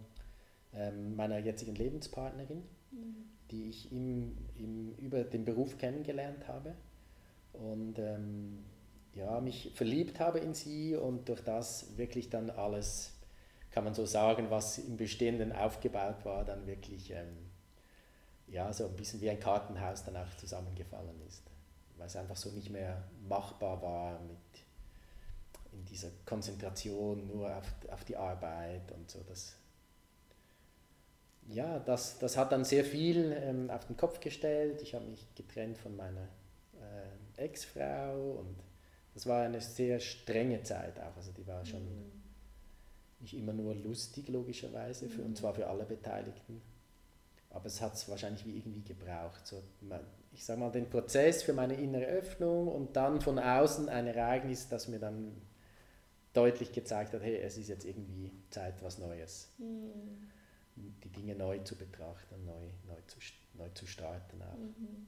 ähm, 0.75 1.17
meiner 1.17 1.39
jetzigen 1.39 1.75
Lebenspartnerin, 1.75 2.63
mhm. 2.93 3.17
die 3.51 3.69
ich 3.69 3.93
im, 3.93 4.39
im, 4.57 4.95
über 4.99 5.25
den 5.25 5.45
Beruf 5.45 5.77
kennengelernt 5.77 6.49
habe. 6.49 6.75
Und 7.53 7.99
ähm, 7.99 8.65
ja, 9.15 9.41
mich 9.41 9.73
verliebt 9.75 10.21
habe 10.21 10.39
in 10.39 10.55
sie 10.55 10.97
und 10.97 11.29
durch 11.29 11.43
das 11.43 11.97
wirklich 11.97 12.31
dann 12.31 12.51
alles 12.51 13.13
kann 13.71 13.85
man 13.85 13.95
so 13.95 14.05
sagen, 14.05 14.51
was 14.51 14.79
im 14.79 14.97
Bestehenden 14.97 15.53
aufgebaut 15.53 16.25
war, 16.25 16.45
dann 16.45 16.67
wirklich 16.67 17.11
ähm, 17.11 17.51
ja, 18.49 18.73
so 18.73 18.87
ein 18.87 18.97
bisschen 18.97 19.21
wie 19.21 19.31
ein 19.31 19.41
Kartenhaus 19.41 20.05
dann 20.05 20.17
auch 20.17 20.37
zusammengefallen 20.37 21.21
ist. 21.27 21.43
Weil 21.97 22.07
es 22.07 22.17
einfach 22.17 22.37
so 22.37 22.51
nicht 22.51 22.71
mehr 22.71 23.03
machbar 23.27 23.81
war 23.83 24.21
mit 24.21 24.37
in 25.73 25.85
dieser 25.87 26.09
Konzentration 26.27 27.27
nur 27.27 27.57
auf, 27.57 27.65
auf 27.91 28.05
die 28.05 28.17
Arbeit 28.17 28.93
und 28.93 29.11
so. 29.11 29.21
Das, 29.27 29.57
ja, 31.49 31.79
das, 31.79 32.19
das 32.19 32.37
hat 32.37 32.53
dann 32.53 32.65
sehr 32.65 32.85
viel 32.85 33.33
ähm, 33.43 33.71
auf 33.71 33.87
den 33.87 33.97
Kopf 33.97 34.21
gestellt. 34.21 34.83
Ich 34.83 34.95
habe 34.95 35.07
mich 35.07 35.35
getrennt 35.35 35.79
von 35.79 35.97
meiner 35.97 36.29
äh, 36.75 37.43
Ex-Frau 37.43 38.39
und 38.41 38.57
das 39.15 39.27
war 39.27 39.43
eine 39.43 39.61
sehr 39.61 40.01
strenge 40.01 40.63
Zeit 40.63 40.99
auch. 41.01 41.17
Also 41.17 41.33
die 41.33 41.47
war 41.47 41.65
schon 41.65 41.85
mhm 41.85 42.23
nicht 43.23 43.35
immer 43.35 43.53
nur 43.53 43.75
lustig, 43.75 44.29
logischerweise, 44.29 45.09
für, 45.09 45.23
und 45.23 45.37
zwar 45.37 45.55
für 45.55 45.69
alle 45.69 45.85
Beteiligten. 45.85 46.61
Aber 47.51 47.67
es 47.67 47.81
hat 47.81 47.95
es 47.95 48.09
wahrscheinlich 48.09 48.45
wie 48.45 48.57
irgendwie 48.57 48.83
gebraucht. 48.83 49.47
So, 49.47 49.63
ich 50.33 50.45
sage 50.45 50.61
mal, 50.61 50.71
den 50.71 50.91
Prozess 50.91 51.43
für 51.43 51.53
meine 51.53 51.75
innere 51.75 52.07
Öffnung 52.07 52.69
und 52.69 52.97
dann 52.97 53.21
von 53.21 53.39
außen 53.39 53.89
ein 53.89 54.07
Ereignis, 54.07 54.69
das 54.69 54.89
mir 54.89 54.99
dann 54.99 55.41
deutlich 56.33 56.73
gezeigt 56.73 57.13
hat, 57.13 57.23
hey, 57.23 57.37
es 57.37 57.57
ist 57.59 57.69
jetzt 57.69 57.85
irgendwie 57.85 58.33
Zeit, 58.51 58.83
was 58.83 58.99
Neues. 58.99 59.51
Mhm. 59.59 60.31
Die 60.75 61.11
Dinge 61.11 61.37
neu 61.37 61.59
zu 61.59 61.77
betrachten, 61.77 62.45
neu, 62.47 62.69
neu, 62.89 63.01
zu, 63.07 63.19
neu 63.55 63.69
zu 63.75 63.87
starten 63.87 64.43
auch. 64.43 64.57
Mhm. 64.57 65.07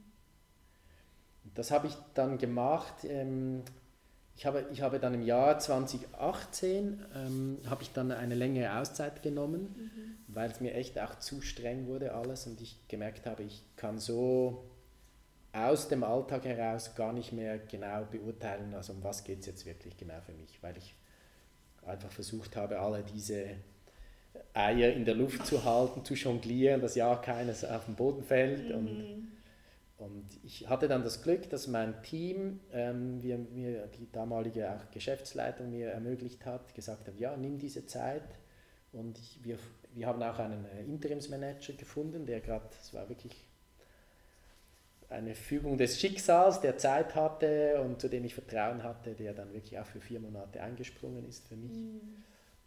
Das 1.54 1.70
habe 1.70 1.87
ich 1.87 1.96
dann 2.12 2.37
gemacht. 2.37 3.04
Ähm, 3.04 3.62
ich 4.36 4.46
habe, 4.46 4.66
ich 4.72 4.82
habe 4.82 4.98
dann 4.98 5.14
im 5.14 5.22
Jahr 5.22 5.58
2018 5.58 7.04
ähm, 7.14 7.58
habe 7.66 7.82
ich 7.82 7.92
dann 7.92 8.10
eine 8.10 8.34
längere 8.34 8.78
Auszeit 8.80 9.22
genommen, 9.22 9.74
mhm. 9.76 10.34
weil 10.34 10.50
es 10.50 10.60
mir 10.60 10.74
echt 10.74 10.98
auch 10.98 11.18
zu 11.18 11.40
streng 11.40 11.86
wurde 11.86 12.14
alles 12.14 12.46
und 12.46 12.60
ich 12.60 12.76
gemerkt 12.88 13.26
habe, 13.26 13.44
ich 13.44 13.62
kann 13.76 13.98
so 13.98 14.64
aus 15.52 15.88
dem 15.88 16.02
Alltag 16.02 16.44
heraus 16.46 16.96
gar 16.96 17.12
nicht 17.12 17.32
mehr 17.32 17.58
genau 17.58 18.04
beurteilen, 18.10 18.74
also 18.74 18.92
um 18.92 19.04
was 19.04 19.22
geht 19.22 19.40
es 19.40 19.46
jetzt 19.46 19.66
wirklich 19.66 19.96
genau 19.96 20.20
für 20.26 20.32
mich, 20.32 20.60
weil 20.62 20.76
ich 20.76 20.96
einfach 21.86 22.10
versucht 22.10 22.56
habe, 22.56 22.80
alle 22.80 23.04
diese 23.04 23.50
Eier 24.52 24.92
in 24.92 25.04
der 25.04 25.14
Luft 25.14 25.46
zu 25.46 25.64
halten, 25.64 26.04
zu 26.04 26.14
jonglieren, 26.14 26.80
dass 26.80 26.96
ja 26.96 27.14
keines 27.16 27.64
auf 27.64 27.84
den 27.84 27.94
Boden 27.94 28.24
fällt. 28.24 28.68
Mhm. 28.68 28.74
Und, 28.74 29.28
und 29.96 30.26
ich 30.42 30.68
hatte 30.68 30.88
dann 30.88 31.04
das 31.04 31.22
Glück, 31.22 31.48
dass 31.50 31.68
mein 31.68 32.02
Team, 32.02 32.60
ähm, 32.72 33.22
wir, 33.22 33.38
mir 33.38 33.86
die 33.86 34.10
damalige 34.10 34.70
auch 34.70 34.90
Geschäftsleitung 34.90 35.70
mir 35.70 35.90
ermöglicht 35.90 36.44
hat, 36.44 36.74
gesagt 36.74 37.06
hat, 37.06 37.18
ja, 37.18 37.36
nimm 37.36 37.58
diese 37.58 37.86
Zeit. 37.86 38.38
Und 38.92 39.18
ich, 39.18 39.40
wir, 39.42 39.58
wir 39.94 40.06
haben 40.06 40.22
auch 40.22 40.38
einen 40.38 40.64
äh, 40.64 40.82
Interimsmanager 40.84 41.74
gefunden, 41.74 42.26
der 42.26 42.40
gerade, 42.40 42.66
es 42.80 42.92
war 42.92 43.08
wirklich 43.08 43.46
eine 45.08 45.34
Fügung 45.36 45.78
des 45.78 46.00
Schicksals, 46.00 46.60
der 46.60 46.76
Zeit 46.76 47.14
hatte 47.14 47.80
und 47.80 48.00
zu 48.00 48.08
dem 48.08 48.24
ich 48.24 48.34
Vertrauen 48.34 48.82
hatte, 48.82 49.14
der 49.14 49.32
dann 49.32 49.52
wirklich 49.52 49.78
auch 49.78 49.86
für 49.86 50.00
vier 50.00 50.18
Monate 50.18 50.60
eingesprungen 50.60 51.28
ist 51.28 51.46
für 51.46 51.56
mich. 51.56 51.72
Mhm. 51.72 52.24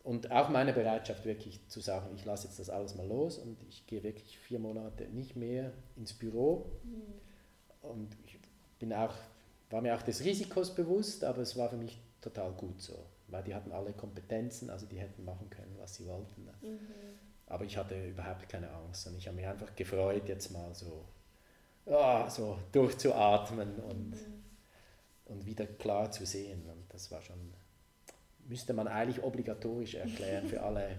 Und 0.07 0.31
auch 0.31 0.47
meine 0.47 0.71
Bereitschaft 0.71 1.25
wirklich 1.25 1.59
zu 1.67 1.81
sagen, 1.81 2.15
ich 2.15 2.23
lasse 2.23 2.47
jetzt 2.47 2.59
das 2.59 2.69
alles 2.69 2.95
mal 2.95 3.05
los 3.05 3.37
und 3.37 3.57
ich 3.67 3.85
gehe 3.87 4.03
wirklich 4.03 4.39
vier 4.39 4.57
Monate 4.57 5.03
nicht 5.09 5.35
mehr 5.35 5.73
ins 5.97 6.13
Büro. 6.13 6.71
Mhm. 6.85 7.89
Und 7.89 8.17
ich 8.25 8.39
bin 8.79 8.93
auch, 8.93 9.13
war 9.69 9.81
mir 9.81 9.93
auch 9.93 10.01
des 10.01 10.23
Risikos 10.23 10.73
bewusst, 10.73 11.25
aber 11.25 11.39
es 11.41 11.57
war 11.57 11.69
für 11.69 11.75
mich 11.75 11.99
total 12.21 12.53
gut 12.53 12.81
so, 12.81 12.97
weil 13.27 13.43
die 13.43 13.53
hatten 13.53 13.73
alle 13.73 13.91
Kompetenzen, 13.91 14.69
also 14.69 14.85
die 14.85 14.97
hätten 14.97 15.25
machen 15.25 15.49
können, 15.49 15.75
was 15.77 15.95
sie 15.95 16.07
wollten. 16.07 16.45
Mhm. 16.61 16.79
Aber 17.47 17.65
ich 17.65 17.75
hatte 17.75 18.01
überhaupt 18.07 18.47
keine 18.47 18.71
Angst 18.71 19.07
und 19.07 19.17
ich 19.17 19.27
habe 19.27 19.35
mich 19.35 19.45
einfach 19.45 19.75
gefreut, 19.75 20.29
jetzt 20.29 20.51
mal 20.53 20.73
so, 20.73 21.03
oh, 21.85 22.29
so 22.29 22.57
durchzuatmen 22.71 23.75
und, 23.79 24.11
mhm. 24.11 24.43
und 25.25 25.45
wieder 25.45 25.65
klar 25.65 26.09
zu 26.11 26.25
sehen. 26.25 26.65
Und 26.69 26.85
das 26.93 27.11
war 27.11 27.21
schon 27.21 27.56
müsste 28.47 28.73
man 28.73 28.87
eigentlich 28.87 29.23
obligatorisch 29.23 29.95
erklären 29.95 30.47
für 30.47 30.61
alle 30.61 30.97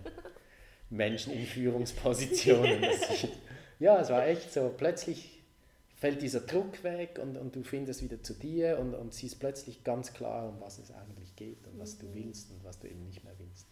Menschen 0.90 1.33
in 1.33 1.47
Führungspositionen. 1.47 2.85
Ich, 2.85 3.28
ja, 3.78 4.00
es 4.00 4.11
war 4.11 4.26
echt 4.26 4.52
so, 4.52 4.73
plötzlich 4.76 5.43
fällt 5.97 6.23
dieser 6.23 6.40
Druck 6.40 6.83
weg 6.85 7.19
und, 7.21 7.37
und 7.37 7.57
du 7.57 7.62
findest 7.62 8.02
wieder 8.02 8.23
zu 8.23 8.35
dir 8.35 8.78
und, 8.78 8.95
und 8.95 9.12
siehst 9.12 9.40
plötzlich 9.40 9.83
ganz 9.83 10.12
klar, 10.12 10.49
um 10.49 10.61
was 10.61 10.78
es 10.78 10.93
eigentlich 10.93 11.35
geht 11.35 11.67
und 11.67 11.78
was 11.78 11.99
du 11.99 12.07
mhm. 12.07 12.14
willst 12.14 12.50
und 12.50 12.64
was 12.64 12.78
du 12.78 12.87
eben 12.88 13.05
nicht 13.05 13.25
mehr 13.25 13.35
willst. 13.38 13.67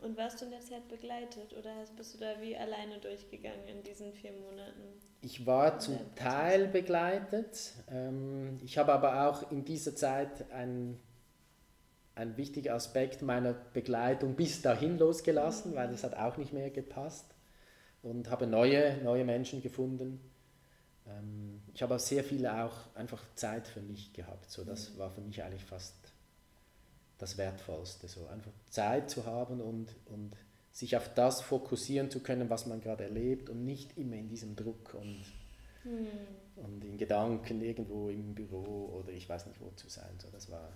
Und 0.00 0.16
warst 0.16 0.40
du 0.40 0.44
in 0.44 0.52
der 0.52 0.60
Zeit 0.60 0.88
begleitet 0.88 1.54
oder 1.58 1.84
bist 1.96 2.14
du 2.14 2.18
da 2.18 2.40
wie 2.40 2.56
alleine 2.56 2.98
durchgegangen 2.98 3.66
in 3.66 3.82
diesen 3.82 4.12
vier 4.12 4.32
Monaten? 4.32 4.80
Ich 5.22 5.44
war 5.44 5.80
zum 5.80 5.98
Teil 6.14 6.68
begleitet. 6.68 7.72
Ähm, 7.90 8.60
ich 8.64 8.78
habe 8.78 8.92
aber 8.92 9.28
auch 9.28 9.50
in 9.50 9.64
dieser 9.64 9.96
Zeit 9.96 10.50
einen 10.52 11.00
ein 12.18 12.36
wichtiger 12.36 12.74
Aspekt 12.74 13.22
meiner 13.22 13.52
Begleitung 13.52 14.34
bis 14.34 14.60
dahin 14.60 14.98
losgelassen, 14.98 15.74
weil 15.76 15.88
das 15.88 16.02
hat 16.02 16.14
auch 16.14 16.36
nicht 16.36 16.52
mehr 16.52 16.70
gepasst 16.70 17.26
und 18.02 18.28
habe 18.30 18.46
neue, 18.46 18.98
neue 19.04 19.24
Menschen 19.24 19.62
gefunden. 19.62 20.20
Ähm, 21.06 21.62
ich 21.72 21.82
habe 21.82 21.94
auch 21.94 22.00
sehr 22.00 22.24
viel 22.24 22.46
auch 22.46 22.94
einfach 22.96 23.22
Zeit 23.36 23.68
für 23.68 23.80
mich 23.80 24.12
gehabt. 24.12 24.50
So, 24.50 24.64
das 24.64 24.94
mhm. 24.94 24.98
war 24.98 25.10
für 25.10 25.20
mich 25.20 25.42
eigentlich 25.42 25.64
fast 25.64 25.94
das 27.18 27.38
Wertvollste. 27.38 28.08
So, 28.08 28.26
einfach 28.26 28.52
Zeit 28.68 29.10
zu 29.10 29.24
haben 29.24 29.60
und, 29.60 29.94
und 30.06 30.36
sich 30.72 30.96
auf 30.96 31.14
das 31.14 31.40
fokussieren 31.40 32.10
zu 32.10 32.20
können, 32.20 32.50
was 32.50 32.66
man 32.66 32.80
gerade 32.80 33.04
erlebt 33.04 33.48
und 33.48 33.64
nicht 33.64 33.96
immer 33.96 34.16
in 34.16 34.28
diesem 34.28 34.56
Druck 34.56 34.94
und, 34.94 35.24
mhm. 35.84 36.08
und 36.56 36.84
in 36.84 36.98
Gedanken 36.98 37.60
irgendwo 37.60 38.08
im 38.08 38.34
Büro 38.34 38.98
oder 38.98 39.12
ich 39.12 39.28
weiß 39.28 39.46
nicht 39.46 39.60
wo 39.60 39.70
zu 39.70 39.88
sein. 39.88 40.18
So, 40.18 40.28
das 40.30 40.50
war 40.50 40.68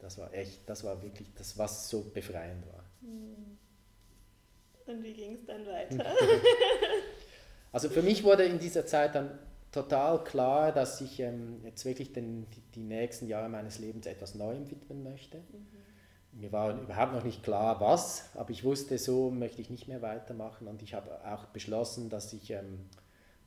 das 0.00 0.18
war 0.18 0.32
echt, 0.34 0.68
das 0.68 0.84
war 0.84 1.02
wirklich 1.02 1.28
das, 1.34 1.56
was 1.58 1.88
so 1.88 2.02
befreiend 2.02 2.66
war. 2.66 2.84
Hm. 3.00 3.58
Und 4.86 5.04
wie 5.04 5.12
ging 5.12 5.34
es 5.34 5.46
dann 5.46 5.66
weiter? 5.66 6.06
also 7.72 7.88
für 7.88 8.02
mich 8.02 8.24
wurde 8.24 8.44
in 8.44 8.58
dieser 8.58 8.86
Zeit 8.86 9.14
dann 9.14 9.38
total 9.70 10.24
klar, 10.24 10.72
dass 10.72 11.00
ich 11.00 11.20
ähm, 11.20 11.60
jetzt 11.64 11.84
wirklich 11.84 12.12
den, 12.12 12.50
die, 12.50 12.60
die, 12.74 12.82
nächsten 12.82 13.28
Jahre 13.28 13.48
meines 13.48 13.78
Lebens 13.78 14.06
etwas 14.06 14.34
Neuem 14.34 14.68
widmen 14.70 15.02
möchte. 15.04 15.38
Mhm. 15.38 16.40
Mir 16.40 16.52
war 16.52 16.80
überhaupt 16.80 17.12
noch 17.12 17.24
nicht 17.24 17.42
klar, 17.42 17.80
was, 17.80 18.30
aber 18.34 18.50
ich 18.50 18.62
wusste, 18.62 18.98
so 18.98 19.30
möchte 19.30 19.60
ich 19.60 19.68
nicht 19.68 19.88
mehr 19.88 20.00
weitermachen 20.00 20.68
und 20.68 20.80
ich 20.82 20.94
habe 20.94 21.10
auch 21.26 21.46
beschlossen, 21.46 22.08
dass 22.08 22.32
ich 22.32 22.50
ähm, 22.50 22.86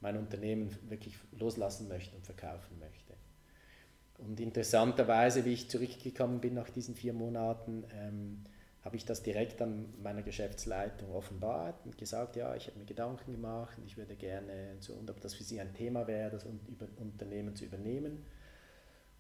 mein 0.01 0.17
Unternehmen 0.17 0.77
wirklich 0.89 1.15
loslassen 1.32 1.88
möchte 1.88 2.15
und 2.15 2.25
verkaufen 2.25 2.77
möchte. 2.80 3.13
Und 4.25 4.39
interessanterweise, 4.39 5.45
wie 5.45 5.53
ich 5.53 5.69
zurückgekommen 5.69 6.39
bin 6.39 6.53
nach 6.53 6.69
diesen 6.69 6.95
vier 6.95 7.13
Monaten, 7.13 7.83
ähm, 7.93 8.43
habe 8.83 8.97
ich 8.97 9.05
das 9.05 9.23
direkt 9.23 9.62
an 9.62 9.93
meiner 10.01 10.23
Geschäftsleitung 10.23 11.12
offenbart 11.13 11.75
und 11.86 11.97
gesagt, 11.97 12.36
ja, 12.36 12.53
ich 12.55 12.67
habe 12.67 12.79
mir 12.79 12.86
Gedanken 12.86 13.31
gemacht 13.31 13.77
und 13.77 13.86
ich 13.86 13.97
würde 13.97 14.15
gerne, 14.15 14.75
so, 14.79 14.93
und 14.93 15.09
ob 15.09 15.21
das 15.21 15.33
für 15.33 15.43
Sie 15.43 15.59
ein 15.59 15.73
Thema 15.73 16.05
wäre, 16.05 16.31
das 16.31 16.45
Unternehmen 16.97 17.55
zu 17.55 17.63
übernehmen. 17.63 18.25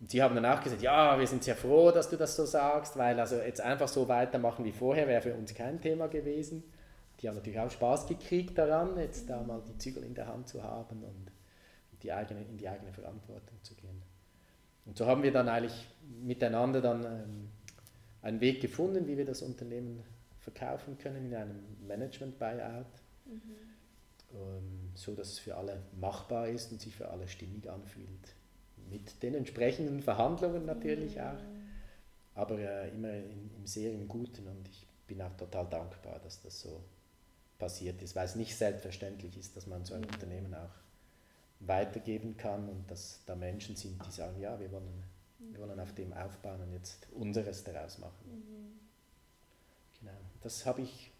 Und 0.01 0.11
Sie 0.11 0.21
haben 0.21 0.35
dann 0.35 0.45
auch 0.45 0.61
gesagt, 0.61 0.81
ja, 0.81 1.17
wir 1.17 1.27
sind 1.27 1.45
sehr 1.45 1.55
froh, 1.55 1.91
dass 1.91 2.09
du 2.09 2.17
das 2.17 2.35
so 2.35 2.45
sagst, 2.45 2.97
weil 2.97 3.17
also 3.19 3.37
jetzt 3.37 3.61
einfach 3.61 3.87
so 3.87 4.09
weitermachen 4.09 4.65
wie 4.65 4.73
vorher 4.73 5.07
wäre 5.07 5.21
für 5.21 5.33
uns 5.33 5.53
kein 5.53 5.79
Thema 5.79 6.07
gewesen. 6.07 6.63
Die 7.21 7.29
haben 7.29 7.35
natürlich 7.35 7.59
auch 7.59 7.71
Spaß 7.71 8.07
gekriegt 8.07 8.57
daran, 8.57 8.97
jetzt 8.97 9.29
da 9.29 9.41
mal 9.43 9.61
die 9.65 9.77
Zügel 9.77 10.03
in 10.03 10.13
der 10.13 10.27
Hand 10.27 10.49
zu 10.49 10.61
haben 10.61 11.03
und 11.03 11.31
die 12.01 12.11
eigene, 12.11 12.41
in 12.41 12.57
die 12.57 12.67
eigene 12.67 12.91
Verantwortung 12.91 13.63
zu 13.63 13.75
gehen. 13.75 14.02
Und 14.85 14.97
so 14.97 15.05
haben 15.05 15.23
wir 15.23 15.31
dann 15.31 15.47
eigentlich 15.47 15.87
miteinander 16.21 16.81
dann 16.81 17.03
ähm, 17.05 17.49
einen 18.21 18.41
Weg 18.41 18.61
gefunden, 18.61 19.07
wie 19.07 19.17
wir 19.17 19.25
das 19.25 19.41
Unternehmen 19.41 20.03
verkaufen 20.39 20.97
können 20.97 21.27
in 21.27 21.35
einem 21.35 21.63
Management-Buyout, 21.87 22.85
mhm. 23.25 23.41
ähm, 24.33 24.91
so 24.95 25.15
dass 25.15 25.29
es 25.29 25.39
für 25.39 25.55
alle 25.55 25.81
machbar 25.99 26.47
ist 26.47 26.71
und 26.71 26.81
sich 26.81 26.95
für 26.95 27.09
alle 27.09 27.27
stimmig 27.27 27.69
anfühlt. 27.69 28.35
Mit 28.89 29.23
den 29.23 29.35
entsprechenden 29.35 30.01
Verhandlungen 30.01 30.65
natürlich 30.65 31.15
mhm. 31.15 31.21
auch, 31.21 31.43
aber 32.35 32.59
äh, 32.59 32.89
immer 32.89 33.13
in, 33.13 33.51
im 33.57 33.65
sehr 33.65 33.93
im 33.93 34.07
Guten 34.07 34.47
und 34.47 34.67
ich 34.67 34.85
bin 35.07 35.21
auch 35.21 35.35
total 35.37 35.67
dankbar, 35.69 36.19
dass 36.23 36.41
das 36.41 36.59
so 36.59 36.83
passiert 37.57 38.01
ist, 38.01 38.15
weil 38.15 38.25
es 38.25 38.35
nicht 38.35 38.55
selbstverständlich 38.55 39.37
ist, 39.37 39.55
dass 39.55 39.67
man 39.67 39.85
so 39.85 39.93
ein 39.93 40.01
mhm. 40.01 40.07
Unternehmen 40.07 40.53
auch 40.53 40.82
weitergeben 41.67 42.37
kann 42.37 42.69
und 42.69 42.89
dass 42.89 43.23
da 43.25 43.35
Menschen 43.35 43.75
sind, 43.75 44.05
die 44.05 44.11
sagen, 44.11 44.39
ja, 44.39 44.59
wir 44.59 44.71
wollen, 44.71 45.03
wir 45.39 45.59
wollen 45.59 45.79
auf 45.79 45.93
dem 45.93 46.13
aufbauen 46.13 46.61
und 46.61 46.73
jetzt 46.73 47.07
unseres 47.13 47.63
daraus 47.63 47.97
machen. 47.99 48.25
Mhm. 48.25 48.79
Genau. 49.99 50.17
Das 50.41 50.65
habe 50.65 50.81
ich 50.81 51.11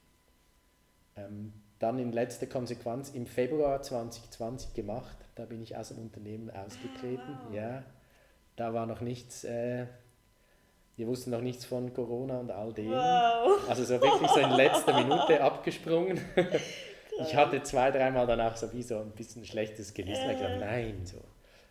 ähm, 1.16 1.54
dann 1.80 2.00
in 2.00 2.12
letzter 2.12 2.48
Konsequenz 2.48 3.10
im 3.10 3.26
Februar 3.26 3.82
2020 3.82 4.74
gemacht. 4.74 5.18
Da 5.36 5.46
bin 5.46 5.62
ich 5.62 5.76
aus 5.76 5.90
dem 5.90 6.00
Unternehmen 6.00 6.50
ausgetreten. 6.50 7.22
Ah, 7.22 7.42
wow. 7.48 7.54
Ja, 7.54 7.84
da 8.56 8.74
war 8.74 8.86
noch 8.86 9.02
nichts, 9.02 9.44
äh, 9.44 9.88
wir 10.96 11.08
wussten 11.08 11.32
noch 11.32 11.42
nichts 11.42 11.66
von 11.66 11.94
Corona 11.94 12.40
und 12.40 12.52
all 12.52 12.72
dem. 12.74 12.92
Wow. 12.92 13.68
Also 13.68 13.84
so 13.84 14.00
wirklich 14.00 14.30
so 14.30 14.40
in 14.40 14.52
letzter 14.52 14.94
Minute 15.02 15.42
abgesprungen. 15.42 16.22
Ich 17.22 17.36
hatte 17.36 17.62
zwei, 17.64 17.92
dreimal 17.92 18.26
danach 18.26 18.58
so 18.58 18.72
wie 18.74 18.84
so 18.84 19.00
ein 19.00 19.12
bisschen 19.12 19.46
schlechtes 19.46 19.94
Gewissen. 19.94 20.30
Äh. 20.30 20.34
Ich 20.34 20.40
dachte, 20.40 20.58
nein, 20.60 21.06
so. 21.06 21.22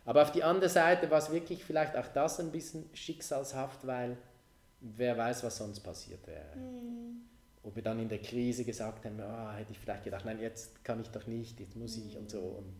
Aber 0.05 0.21
auf 0.23 0.31
die 0.31 0.43
andere 0.43 0.69
Seite 0.69 1.09
war 1.09 1.19
es 1.19 1.31
wirklich 1.31 1.63
vielleicht 1.63 1.95
auch 1.95 2.07
das 2.07 2.39
ein 2.39 2.51
bisschen 2.51 2.89
schicksalshaft, 2.93 3.85
weil 3.87 4.17
wer 4.81 5.17
weiß, 5.17 5.43
was 5.43 5.57
sonst 5.57 5.79
passiert 5.79 6.27
wäre. 6.27 6.55
Mhm. 6.55 7.21
Ob 7.63 7.75
wir 7.75 7.83
dann 7.83 7.99
in 7.99 8.09
der 8.09 8.19
Krise 8.19 8.65
gesagt 8.65 9.05
haben, 9.05 9.19
oh, 9.21 9.51
hätte 9.53 9.71
ich 9.71 9.79
vielleicht 9.79 10.03
gedacht, 10.03 10.25
nein, 10.25 10.39
jetzt 10.39 10.83
kann 10.83 10.99
ich 11.01 11.09
doch 11.09 11.25
nicht, 11.27 11.59
jetzt 11.59 11.77
muss 11.77 11.97
ich 11.97 12.17
und 12.17 12.29
so. 12.29 12.39
Und 12.39 12.73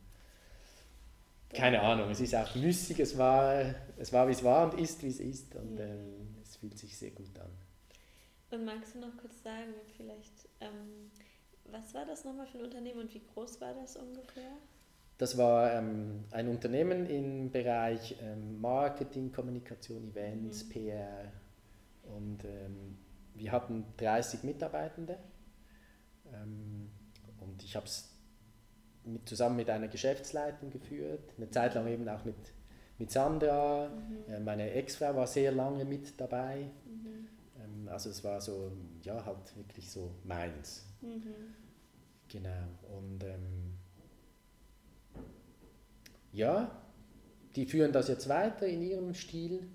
keine 1.54 1.82
Ahnung, 1.82 2.10
es 2.10 2.19
ist 2.19 2.36
auch 2.36 2.56
müßig, 2.56 2.99
es 2.99 3.17
war, 3.17 3.63
es 3.97 4.12
war 4.12 4.28
wie 4.28 4.32
es 4.32 4.43
war 4.43 4.71
und 4.71 4.80
ist 4.80 5.04
wie 5.04 5.08
es 5.08 5.19
ist 5.19 5.56
und 5.56 5.80
ähm, 5.80 6.36
es 6.41 6.58
fühlt 6.58 6.78
sich 6.78 6.97
sehr 6.97 7.12
gut 7.12 7.38
an. 7.39 7.52
Und 8.52 8.65
magst 8.65 8.95
du 8.95 8.99
noch 8.99 9.15
kurz 9.17 9.41
sagen, 9.41 9.73
vielleicht, 9.95 10.49
ähm, 10.60 11.12
was 11.71 11.93
war 11.93 12.06
das 12.06 12.23
nochmal 12.26 12.47
für 12.47 12.60
ein 12.60 12.65
Unternehmen 12.65 13.02
und 13.02 13.13
wie 13.13 13.21
groß 13.34 13.60
war 13.62 13.73
das 13.73 13.95
ungefähr? 13.95 14.52
Das 15.17 15.38
war 15.38 15.71
ähm, 15.73 16.26
ein 16.32 16.47
Unternehmen 16.47 17.06
im 17.06 17.52
Bereich 17.52 18.15
ähm, 18.21 18.60
Marketing, 18.60 19.32
Kommunikation, 19.32 20.10
Events, 20.10 20.65
mhm. 20.65 20.69
PR 20.69 21.32
und 22.04 22.43
ähm, 22.43 22.97
wir 23.36 23.52
hatten 23.52 23.86
30 23.97 24.43
Mitarbeitende 24.43 25.17
ähm, 26.34 26.89
und 27.39 27.63
ich 27.63 27.76
habe 27.76 27.86
es 27.86 28.10
mit, 29.06 29.28
zusammen 29.28 29.56
mit 29.56 29.69
einer 29.69 29.88
Geschäftsleitung 29.88 30.71
geführt, 30.71 31.34
eine 31.38 31.49
Zeit 31.49 31.76
lang 31.76 31.88
eben 31.88 32.08
auch 32.10 32.26
mit, 32.26 32.36
mit 32.97 33.12
Sandra, 33.12 33.89
mhm. 33.89 34.34
äh, 34.34 34.39
meine 34.39 34.71
Ex-Frau 34.71 35.15
war 35.15 35.28
sehr 35.28 35.52
lange 35.52 35.86
mit 35.86 36.19
dabei, 36.19 36.69
mhm. 36.86 37.28
Ähm, 37.63 37.88
also 37.88 38.10
es 38.10 38.23
war 38.23 38.41
so, 38.41 38.71
ja 39.04 39.23
halt 39.26 39.56
wirklich 39.56 39.89
so 39.89 40.12
meins. 40.23 40.86
Mhm. 41.04 41.54
Genau. 42.30 42.98
Und 42.98 43.24
ähm, 43.24 43.78
ja, 46.32 46.72
die 47.56 47.66
führen 47.66 47.92
das 47.92 48.08
jetzt 48.08 48.28
weiter 48.28 48.66
in 48.66 48.82
ihrem 48.82 49.13
Stil. 49.13 49.68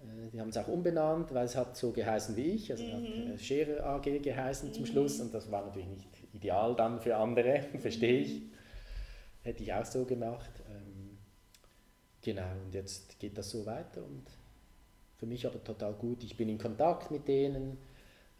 Äh, 0.00 0.30
die 0.32 0.40
haben 0.40 0.48
es 0.48 0.56
auch 0.56 0.68
umbenannt, 0.68 1.32
weil 1.32 1.44
es 1.44 1.54
hat 1.54 1.76
so 1.76 1.92
geheißen 1.92 2.34
wie 2.36 2.50
ich. 2.52 2.70
Also 2.72 2.84
mhm. 2.84 2.92
hat 2.92 3.34
äh, 3.34 3.38
Scherer 3.38 3.84
AG 3.86 4.22
geheißen 4.22 4.72
zum 4.72 4.86
Schluss 4.86 5.20
und 5.20 5.32
das 5.32 5.50
war 5.50 5.66
natürlich 5.66 5.88
nicht 5.88 6.08
ideal 6.32 6.74
dann 6.74 7.00
für 7.00 7.16
andere, 7.16 7.62
verstehe 7.78 8.20
ich. 8.20 8.42
Hätte 9.42 9.62
ich 9.62 9.72
auch 9.72 9.84
so 9.84 10.04
gemacht. 10.04 10.50
Ähm, 10.68 11.18
genau, 12.22 12.50
und 12.64 12.74
jetzt 12.74 13.18
geht 13.20 13.38
das 13.38 13.50
so 13.50 13.64
weiter 13.66 14.04
und 14.04 14.24
für 15.16 15.26
mich 15.26 15.46
aber 15.46 15.62
total 15.62 15.94
gut. 15.94 16.22
Ich 16.24 16.36
bin 16.36 16.48
in 16.48 16.58
Kontakt 16.58 17.10
mit 17.10 17.26
denen, 17.28 17.78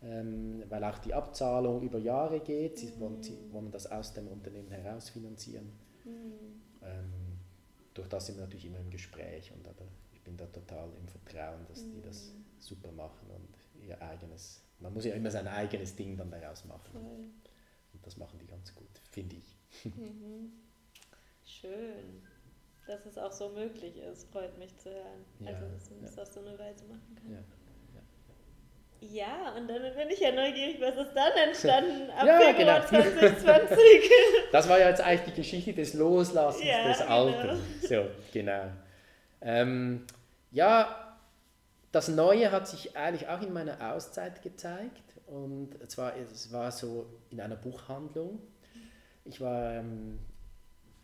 ähm, 0.03 0.63
weil 0.69 0.85
auch 0.85 0.99
die 0.99 1.15
Abzahlung 1.15 1.83
über 1.83 1.99
Jahre 1.99 2.41
geht. 2.41 2.79
Sie 2.79 2.99
wollen, 3.01 3.23
sie 3.23 3.37
wollen 3.53 3.71
das 3.71 3.87
aus 3.91 4.15
dem 4.15 4.29
Unternehmen 4.29 4.71
heraus 4.71 5.11
finanzieren. 5.11 5.73
Mhm. 6.05 6.63
Ähm, 6.83 7.13
durch 7.95 8.09
das 8.09 8.27
sind 8.27 8.37
wir 8.37 8.45
natürlich 8.45 8.67
immer 8.67 8.79
im 8.79 8.91
Gespräch 8.91 9.53
und 9.53 9.67
aber 9.67 9.87
ich 10.13 10.23
bin 10.23 10.37
da 10.37 10.47
total 10.47 10.89
im 11.01 11.09
Vertrauen, 11.09 11.67
dass 11.69 11.83
mhm. 11.83 11.93
die 11.93 12.03
das 12.03 12.29
mhm. 12.29 12.45
super 12.59 12.93
machen 12.93 13.29
und 13.31 13.85
ihr 13.87 14.01
eigenes, 14.01 14.63
man 14.79 14.95
muss 14.95 15.05
ja 15.05 15.15
immer 15.15 15.31
sein 15.31 15.49
eigenes 15.49 15.97
Ding 15.97 16.17
dann 16.17 16.31
daraus 16.31 16.65
machen. 16.65 16.93
Voll. 16.93 17.03
Und 17.95 18.07
das 18.07 18.17
machen 18.17 18.39
die 18.39 18.47
ganz 18.47 18.75
gut, 18.75 19.01
finde 19.11 19.37
ich. 19.37 19.57
Mhm. 19.85 20.53
Schön 21.45 22.23
dass 22.89 23.05
es 23.05 23.19
auch 23.19 23.33
so 23.33 23.51
möglich 23.51 23.99
ist, 23.99 24.31
freut 24.33 24.59
mich 24.59 24.77
zu 24.79 24.91
hören. 24.91 25.25
Ja, 25.41 25.49
also, 25.49 25.69
dass 25.69 25.91
man 25.91 26.01
ja. 26.01 26.07
das 26.07 26.19
auf 26.19 26.29
so 26.29 26.41
eine 26.41 26.59
Weise 26.59 26.85
machen 26.87 27.15
kann. 27.15 27.33
Ja. 27.33 27.39
Ja, 29.01 29.55
und 29.57 29.69
dann 29.69 29.81
bin 29.83 30.09
ich 30.11 30.21
ja 30.21 30.33
neugierig, 30.33 30.81
was 30.81 30.97
ist 30.97 31.15
dann 31.15 31.33
entstanden 31.33 32.11
ab 32.17 32.27
ja, 32.27 32.41
Februar 32.41 32.81
genau. 32.91 33.05
2020. 33.05 33.79
Das 34.51 34.69
war 34.69 34.79
ja 34.79 34.89
jetzt 34.89 35.01
eigentlich 35.01 35.35
die 35.35 35.41
Geschichte 35.41 35.73
des 35.73 35.95
Loslassens 35.95 36.65
ja, 36.65 36.89
des 36.89 37.01
Alten. 37.03 37.61
Genau. 37.83 38.05
So, 38.05 38.11
genau. 38.33 38.65
Ähm, 39.41 40.05
ja, 40.51 41.17
das 41.93 42.09
Neue 42.09 42.51
hat 42.51 42.67
sich 42.67 42.97
eigentlich 42.97 43.29
auch 43.29 43.41
in 43.41 43.53
meiner 43.53 43.93
Auszeit 43.95 44.43
gezeigt. 44.43 45.03
Und 45.27 45.77
zwar, 45.89 46.15
es 46.17 46.53
war 46.53 46.73
so 46.73 47.07
in 47.31 47.41
einer 47.41 47.57
Buchhandlung. 47.57 48.41
Ich 49.25 49.41
war 49.41 49.75
ähm, 49.75 50.19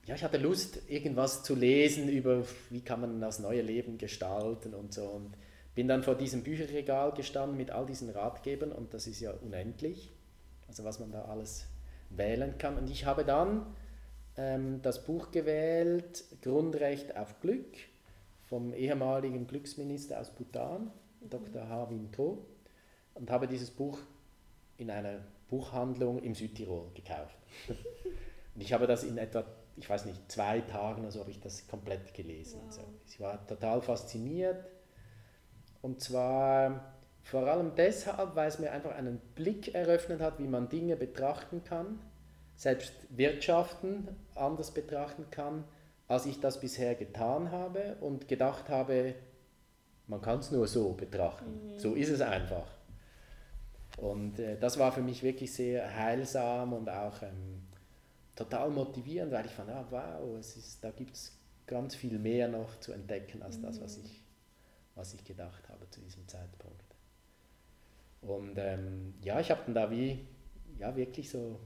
ja, 0.07 0.15
ich 0.15 0.25
hatte 0.25 0.39
Lust, 0.39 0.83
irgendwas 0.89 1.43
zu 1.43 1.55
lesen 1.55 2.09
über, 2.09 2.45
wie 2.71 2.83
kann 2.83 3.01
man 3.01 3.21
das 3.21 3.39
neue 3.39 3.63
Leben 3.63 3.97
gestalten 3.97 4.75
und 4.75 4.93
so. 4.93 5.05
Und 5.05 5.33
bin 5.75 5.89
dann 5.89 6.03
vor 6.03 6.15
diesem 6.15 6.43
Bücherregal 6.43 7.13
gestanden 7.13 7.57
mit 7.57 7.71
all 7.71 7.87
diesen 7.87 8.11
Ratgebern 8.11 8.73
und 8.73 8.95
das 8.95 9.07
ist 9.07 9.21
ja 9.21 9.33
unendlich, 9.33 10.13
also 10.69 10.85
was 10.85 11.01
man 11.01 11.11
da 11.11 11.25
alles 11.25 11.67
wählen 12.11 12.57
kann. 12.59 12.77
Und 12.79 12.91
ich 12.91 13.07
habe 13.07 13.25
dann 13.25 13.67
ähm, 14.37 14.81
das 14.83 15.05
Buch 15.05 15.31
gewählt, 15.31 16.25
Grundrecht 16.43 17.17
auf 17.17 17.41
Glück, 17.41 17.77
vom 18.47 18.73
ehemaligen 18.73 19.47
Glücksminister 19.47 20.21
aus 20.21 20.31
Bhutan, 20.31 20.93
mhm. 21.21 21.31
Dr. 21.31 21.69
Harvin 21.69 22.13
To, 22.13 22.45
und 23.15 23.31
habe 23.31 23.49
dieses 23.49 23.71
Buch 23.71 23.99
in 24.77 24.91
einer 24.91 25.21
Buchhandlung 25.49 26.23
im 26.23 26.35
Südtirol 26.35 26.91
gekauft. 26.95 27.37
und 28.55 28.61
ich 28.61 28.73
habe 28.73 28.87
das 28.87 29.05
in 29.05 29.19
etwa 29.19 29.45
ich 29.77 29.89
weiß 29.89 30.05
nicht, 30.05 30.31
zwei 30.31 30.61
Tagen 30.61 31.03
oder 31.03 31.11
so 31.11 31.21
habe 31.21 31.31
ich 31.31 31.41
das 31.41 31.67
komplett 31.67 32.15
gelesen. 32.15 32.61
Wow. 32.65 32.73
So. 32.73 32.83
Ich 33.07 33.21
war 33.21 33.45
total 33.47 33.81
fasziniert. 33.83 34.65
Und 35.85 36.01
zwar 36.01 36.95
vor 37.25 37.47
allem 37.47 37.75
deshalb, 37.77 38.35
weil 38.37 38.49
es 38.49 38.59
mir 38.59 38.73
einfach 38.73 38.93
einen 38.93 39.19
Blick 39.35 39.75
eröffnet 39.75 40.21
hat, 40.23 40.39
wie 40.39 40.47
man 40.47 40.71
Dinge 40.71 40.97
betrachten 40.97 41.63
kann, 41.63 41.99
selbst 42.57 42.95
Wirtschaften 43.11 44.09
anders 44.35 44.73
betrachten 44.73 45.27
kann, 45.31 45.65
als 46.09 46.25
ich 46.25 46.41
das 46.41 46.59
bisher 46.59 46.95
getan 46.95 47.51
habe 47.51 47.97
und 48.01 48.29
gedacht 48.29 48.71
habe, 48.71 49.15
man 50.07 50.23
kann 50.23 50.39
es 50.39 50.51
nur 50.51 50.67
so 50.67 50.95
betrachten. 50.95 51.75
Mhm. 51.75 51.79
So 51.79 51.93
ist 51.93 52.09
es 52.09 52.23
einfach. 52.23 52.69
Und 53.99 54.39
äh, 54.39 54.59
das 54.59 54.79
war 54.79 54.91
für 54.91 55.03
mich 55.03 55.23
wirklich 55.23 55.53
sehr 55.53 55.95
heilsam 55.95 56.73
und 56.73 56.89
auch 56.89 57.21
ähm, 57.23 57.63
total 58.35 58.71
motivierend, 58.71 59.33
weil 59.33 59.45
ich 59.45 59.53
fand, 59.53 59.69
ah, 59.69 59.87
wow, 59.91 60.39
es 60.39 60.57
ist, 60.57 60.83
da 60.83 60.91
gibt 60.91 61.15
es 61.15 61.39
ganz 61.67 61.95
viel 61.95 62.19
mehr 62.19 62.49
noch 62.49 62.81
zu 62.81 62.93
entdecken 62.93 63.43
als 63.43 63.61
das, 63.61 63.83
was 63.83 63.99
mhm. 63.99 64.05
ich, 64.05 64.23
was 64.95 65.15
ich 65.15 65.25
gedacht 65.25 65.69
habe 65.69 65.74
zu 65.95 66.01
diesem 66.01 66.27
Zeitpunkt. 66.29 66.83
Und 68.23 68.55
ähm, 68.57 69.15
ja, 69.23 69.41
ich 69.41 69.51
habe 69.51 69.63
dann 69.67 69.75
da 69.75 69.91
wie, 69.91 70.27
ja, 70.79 70.97
wirklich 70.97 71.31
so 71.31 71.61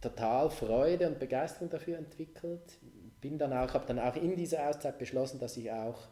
total 0.00 0.50
Freude 0.50 1.08
und 1.08 1.18
Begeisterung 1.18 1.68
dafür 1.68 1.98
entwickelt. 1.98 2.78
Bin 3.20 3.38
dann 3.38 3.52
auch, 3.52 3.74
habe 3.74 3.86
dann 3.86 3.98
auch 3.98 4.16
in 4.16 4.34
dieser 4.34 4.68
Auszeit 4.68 4.98
beschlossen, 4.98 5.38
dass 5.38 5.56
ich 5.56 5.70
auch 5.70 6.08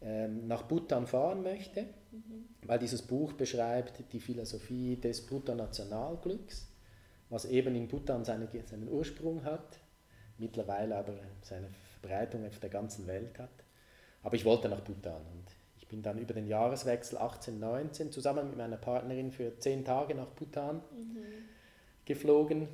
ähm, 0.00 0.46
nach 0.46 0.62
Bhutan 0.62 1.06
fahren 1.06 1.42
möchte, 1.42 1.82
mhm. 2.10 2.48
weil 2.62 2.78
dieses 2.78 3.02
Buch 3.02 3.34
beschreibt 3.34 4.12
die 4.12 4.20
Philosophie 4.20 4.96
des 4.96 5.26
Bruttonationalglücks 5.26 6.68
was 7.30 7.44
eben 7.44 7.74
in 7.74 7.88
Bhutan 7.88 8.24
seine, 8.24 8.48
seinen 8.64 8.88
Ursprung 8.88 9.44
hat, 9.44 9.78
mittlerweile 10.38 10.96
aber 10.96 11.14
seine 11.42 11.68
Verbreitung 12.00 12.46
auf 12.46 12.58
der 12.58 12.70
ganzen 12.70 13.06
Welt 13.06 13.38
hat. 13.38 13.50
Aber 14.22 14.34
ich 14.34 14.44
wollte 14.44 14.68
nach 14.68 14.80
Bhutan 14.80 15.22
und 15.26 15.44
ich 15.88 15.90
bin 15.90 16.02
dann 16.02 16.18
über 16.18 16.34
den 16.34 16.46
Jahreswechsel 16.46 17.16
18-19 17.16 18.10
zusammen 18.10 18.48
mit 18.48 18.58
meiner 18.58 18.76
Partnerin 18.76 19.32
für 19.32 19.58
zehn 19.58 19.86
Tage 19.86 20.14
nach 20.14 20.26
Bhutan 20.26 20.76
mhm. 20.76 21.16
geflogen. 22.04 22.68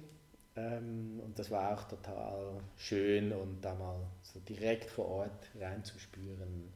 Ähm, 0.57 1.21
und 1.25 1.39
das 1.39 1.49
war 1.49 1.73
auch 1.73 1.85
total 1.85 2.61
schön 2.77 3.31
und 3.31 3.65
da 3.65 3.77
mal 3.77 4.01
so 4.25 4.41
direkt 4.41 4.91
vor 4.91 5.07
Ort 5.07 5.47
reinzuspüren, 5.61 6.73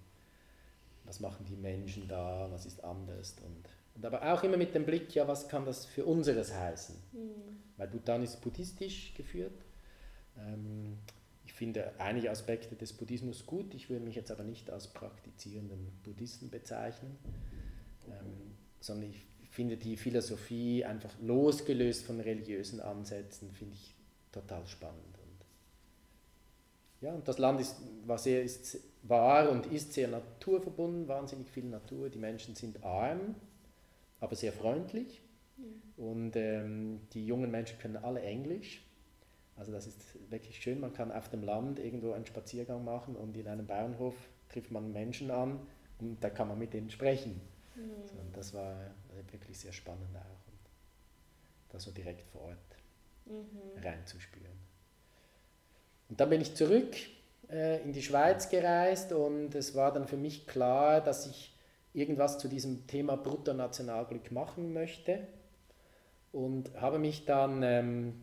was 1.02 1.18
machen 1.18 1.44
die 1.44 1.56
Menschen 1.56 2.06
da, 2.06 2.46
was 2.52 2.66
ist 2.66 2.84
anders 2.84 3.34
und 3.44 3.68
und 3.96 4.06
aber 4.06 4.32
auch 4.32 4.44
immer 4.44 4.56
mit 4.56 4.76
dem 4.76 4.86
Blick, 4.86 5.12
ja, 5.16 5.26
was 5.26 5.48
kann 5.48 5.64
das 5.64 5.84
für 5.84 6.04
unseres 6.04 6.54
heißen? 6.54 6.94
Mhm. 7.14 7.58
Weil 7.76 7.88
Bhutan 7.88 8.22
ist 8.22 8.40
buddhistisch 8.40 9.12
geführt. 9.14 9.58
Ähm, 10.38 10.98
finde 11.58 11.92
einige 11.98 12.30
Aspekte 12.30 12.76
des 12.76 12.92
Buddhismus 12.92 13.44
gut. 13.44 13.74
Ich 13.74 13.90
würde 13.90 14.04
mich 14.04 14.14
jetzt 14.14 14.30
aber 14.30 14.44
nicht 14.44 14.70
als 14.70 14.86
praktizierenden 14.86 15.90
Buddhisten 16.04 16.50
bezeichnen, 16.50 17.18
ähm, 18.06 18.54
sondern 18.78 19.10
ich 19.10 19.26
finde 19.50 19.76
die 19.76 19.96
Philosophie 19.96 20.84
einfach 20.84 21.10
losgelöst 21.20 22.06
von 22.06 22.20
religiösen 22.20 22.80
Ansätzen, 22.80 23.50
finde 23.50 23.74
ich 23.74 23.96
total 24.30 24.64
spannend. 24.68 25.18
Und 25.18 27.06
ja, 27.06 27.12
und 27.12 27.26
das 27.26 27.38
Land 27.38 27.60
ist, 27.60 27.76
war, 28.06 28.18
sehr, 28.18 28.44
ist, 28.44 28.78
war 29.02 29.50
und 29.50 29.66
ist 29.66 29.92
sehr 29.94 30.06
naturverbunden, 30.06 31.08
wahnsinnig 31.08 31.50
viel 31.50 31.64
Natur. 31.64 32.08
Die 32.08 32.18
Menschen 32.18 32.54
sind 32.54 32.84
arm, 32.84 33.34
aber 34.20 34.36
sehr 34.36 34.52
freundlich. 34.52 35.22
Und 35.96 36.36
ähm, 36.36 37.00
die 37.12 37.26
jungen 37.26 37.50
Menschen 37.50 37.80
können 37.80 37.96
alle 37.96 38.20
Englisch. 38.20 38.87
Also 39.58 39.72
das 39.72 39.86
ist 39.86 40.30
wirklich 40.30 40.62
schön. 40.62 40.80
Man 40.80 40.92
kann 40.92 41.10
auf 41.10 41.28
dem 41.28 41.42
Land 41.42 41.78
irgendwo 41.78 42.12
einen 42.12 42.26
Spaziergang 42.26 42.84
machen 42.84 43.16
und 43.16 43.36
in 43.36 43.48
einem 43.48 43.66
Bauernhof 43.66 44.14
trifft 44.48 44.70
man 44.70 44.92
Menschen 44.92 45.30
an 45.30 45.60
und 46.00 46.22
da 46.22 46.30
kann 46.30 46.48
man 46.48 46.58
mit 46.58 46.72
denen 46.72 46.90
sprechen. 46.90 47.40
Mhm. 47.74 48.06
So, 48.06 48.14
das 48.32 48.54
war 48.54 48.76
wirklich 49.30 49.58
sehr 49.58 49.72
spannend 49.72 50.16
auch. 50.16 50.52
Und 50.52 50.58
da 51.70 51.80
so 51.80 51.90
direkt 51.90 52.28
vor 52.30 52.42
Ort 52.42 52.58
mhm. 53.26 53.82
reinzuspüren. 53.82 54.58
Und 56.08 56.20
dann 56.20 56.30
bin 56.30 56.40
ich 56.40 56.54
zurück 56.54 56.96
äh, 57.50 57.82
in 57.82 57.92
die 57.92 58.02
Schweiz 58.02 58.48
gereist 58.48 59.12
und 59.12 59.54
es 59.54 59.74
war 59.74 59.92
dann 59.92 60.06
für 60.06 60.16
mich 60.16 60.46
klar, 60.46 61.00
dass 61.00 61.26
ich 61.26 61.54
irgendwas 61.92 62.38
zu 62.38 62.48
diesem 62.48 62.86
Thema 62.86 63.16
Bruttonationalglück 63.16 64.30
machen 64.30 64.72
möchte 64.72 65.26
und 66.32 66.74
habe 66.80 66.98
mich 66.98 67.24
dann 67.24 67.62
ähm, 67.62 68.20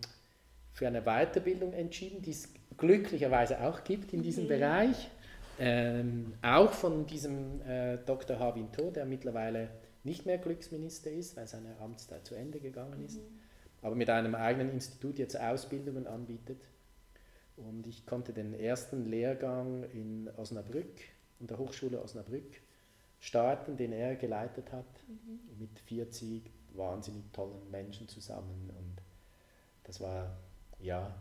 für 0.75 0.87
eine 0.87 1.01
Weiterbildung 1.03 1.71
entschieden, 1.71 2.21
die 2.21 2.31
es 2.31 2.53
glücklicherweise 2.75 3.61
auch 3.61 3.85
gibt 3.85 4.11
in 4.11 4.21
diesem 4.21 4.43
mhm. 4.43 4.49
Bereich, 4.49 5.09
ähm, 5.57 6.33
auch 6.41 6.73
von 6.73 7.05
diesem 7.05 7.61
äh, 7.61 7.97
Dr. 8.05 8.37
Havin 8.37 8.73
To, 8.73 8.91
der 8.91 9.05
mittlerweile 9.05 9.69
nicht 10.03 10.25
mehr 10.25 10.37
Glücksminister 10.37 11.09
ist, 11.09 11.37
weil 11.37 11.47
seine 11.47 11.79
Amtszeit 11.79 12.25
zu 12.25 12.35
Ende 12.35 12.59
gegangen 12.59 13.05
ist, 13.05 13.19
mhm. 13.19 13.39
aber 13.81 13.95
mit 13.95 14.09
einem 14.09 14.35
eigenen 14.35 14.69
Institut 14.69 15.17
jetzt 15.17 15.39
Ausbildungen 15.39 16.07
anbietet. 16.07 16.61
Und 17.55 17.87
ich 17.87 18.05
konnte 18.05 18.33
den 18.33 18.53
ersten 18.53 19.05
Lehrgang 19.05 19.85
in 19.93 20.29
Osnabrück, 20.35 20.99
in 21.39 21.47
der 21.47 21.57
Hochschule 21.57 22.01
Osnabrück, 22.01 22.61
starten, 23.21 23.77
den 23.77 23.93
er 23.93 24.17
geleitet 24.17 24.73
hat, 24.73 24.85
mhm. 25.07 25.57
mit 25.57 25.79
40 25.79 26.51
wahnsinnig 26.73 27.31
tollen 27.31 27.71
Menschen 27.71 28.09
zusammen. 28.09 28.69
Und 28.77 29.01
das 29.85 30.01
war 30.01 30.35
ja 30.85 31.13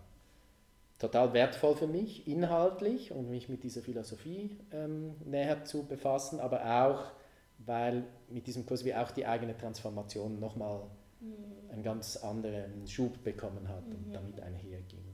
total 0.99 1.33
wertvoll 1.33 1.75
für 1.75 1.87
mich, 1.87 2.27
inhaltlich 2.27 3.13
und 3.13 3.29
mich 3.29 3.49
mit 3.49 3.63
dieser 3.63 3.83
Philosophie 3.83 4.57
ähm, 4.73 5.15
näher 5.25 5.65
zu 5.65 5.85
befassen, 5.85 6.41
aber 6.41 6.85
auch, 6.85 7.13
weil 7.59 8.05
mit 8.29 8.47
diesem 8.47 8.65
Kurs 8.65 8.85
wie 8.85 8.95
auch 8.95 9.11
die 9.11 9.27
eigene 9.27 9.57
Transformation 9.57 10.39
nochmal 10.41 10.85
mhm. 11.21 11.71
einen 11.71 11.83
ganz 11.83 12.17
anderen 12.17 12.87
Schub 12.87 13.23
bekommen 13.23 13.69
hat 13.69 13.87
mhm. 13.87 13.97
und 13.97 14.13
damit 14.13 14.41
einherging. 14.41 15.05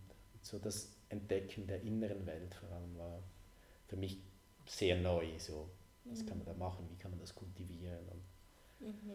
So 0.43 0.59
das 0.59 0.93
Entdecken 1.09 1.67
der 1.67 1.83
inneren 1.83 2.27
Welt 2.27 2.55
vor 2.55 2.71
allem 2.71 2.97
war 2.97 3.23
für 3.87 3.97
mich 3.97 4.23
sehr 4.67 4.97
neu. 4.97 5.27
So, 5.39 5.69
was 6.05 6.23
mhm. 6.23 6.27
kann 6.27 6.39
man 6.39 6.47
da 6.47 6.55
machen, 6.55 6.87
wie 6.91 6.97
kann 6.97 7.11
man 7.11 7.21
das 7.21 7.35
kultivieren? 7.35 8.07
Und 8.09 8.87
mhm. 8.87 9.15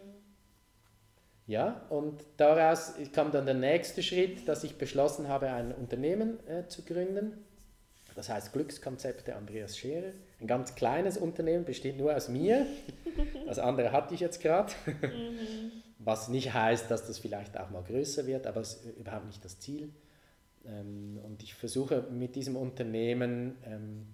Ja, 1.46 1.86
und 1.90 2.24
daraus 2.36 2.94
kam 3.12 3.30
dann 3.30 3.46
der 3.46 3.54
nächste 3.54 4.02
Schritt, 4.02 4.48
dass 4.48 4.64
ich 4.64 4.76
beschlossen 4.78 5.28
habe, 5.28 5.50
ein 5.50 5.72
Unternehmen 5.72 6.44
äh, 6.48 6.66
zu 6.66 6.82
gründen. 6.82 7.44
Das 8.16 8.28
heißt 8.30 8.52
Glückskonzepte 8.52 9.36
Andreas 9.36 9.76
Scherer. 9.78 10.12
Ein 10.40 10.46
ganz 10.46 10.74
kleines 10.74 11.18
Unternehmen, 11.18 11.64
besteht 11.64 11.98
nur 11.98 12.14
aus 12.14 12.28
mir. 12.28 12.66
Das 13.46 13.60
andere 13.60 13.92
hatte 13.92 14.12
ich 14.12 14.20
jetzt 14.20 14.42
gerade. 14.42 14.72
Mhm. 14.86 15.70
Was 16.00 16.28
nicht 16.28 16.52
heißt, 16.52 16.90
dass 16.90 17.06
das 17.06 17.18
vielleicht 17.18 17.56
auch 17.56 17.70
mal 17.70 17.82
größer 17.82 18.26
wird, 18.26 18.46
aber 18.46 18.60
es 18.60 18.74
ist 18.74 18.98
überhaupt 18.98 19.26
nicht 19.26 19.44
das 19.44 19.60
Ziel. 19.60 19.90
Ähm, 20.66 21.18
und 21.24 21.42
ich 21.42 21.54
versuche 21.54 22.02
mit 22.10 22.34
diesem 22.34 22.56
Unternehmen 22.56 23.56
ähm, 23.64 24.08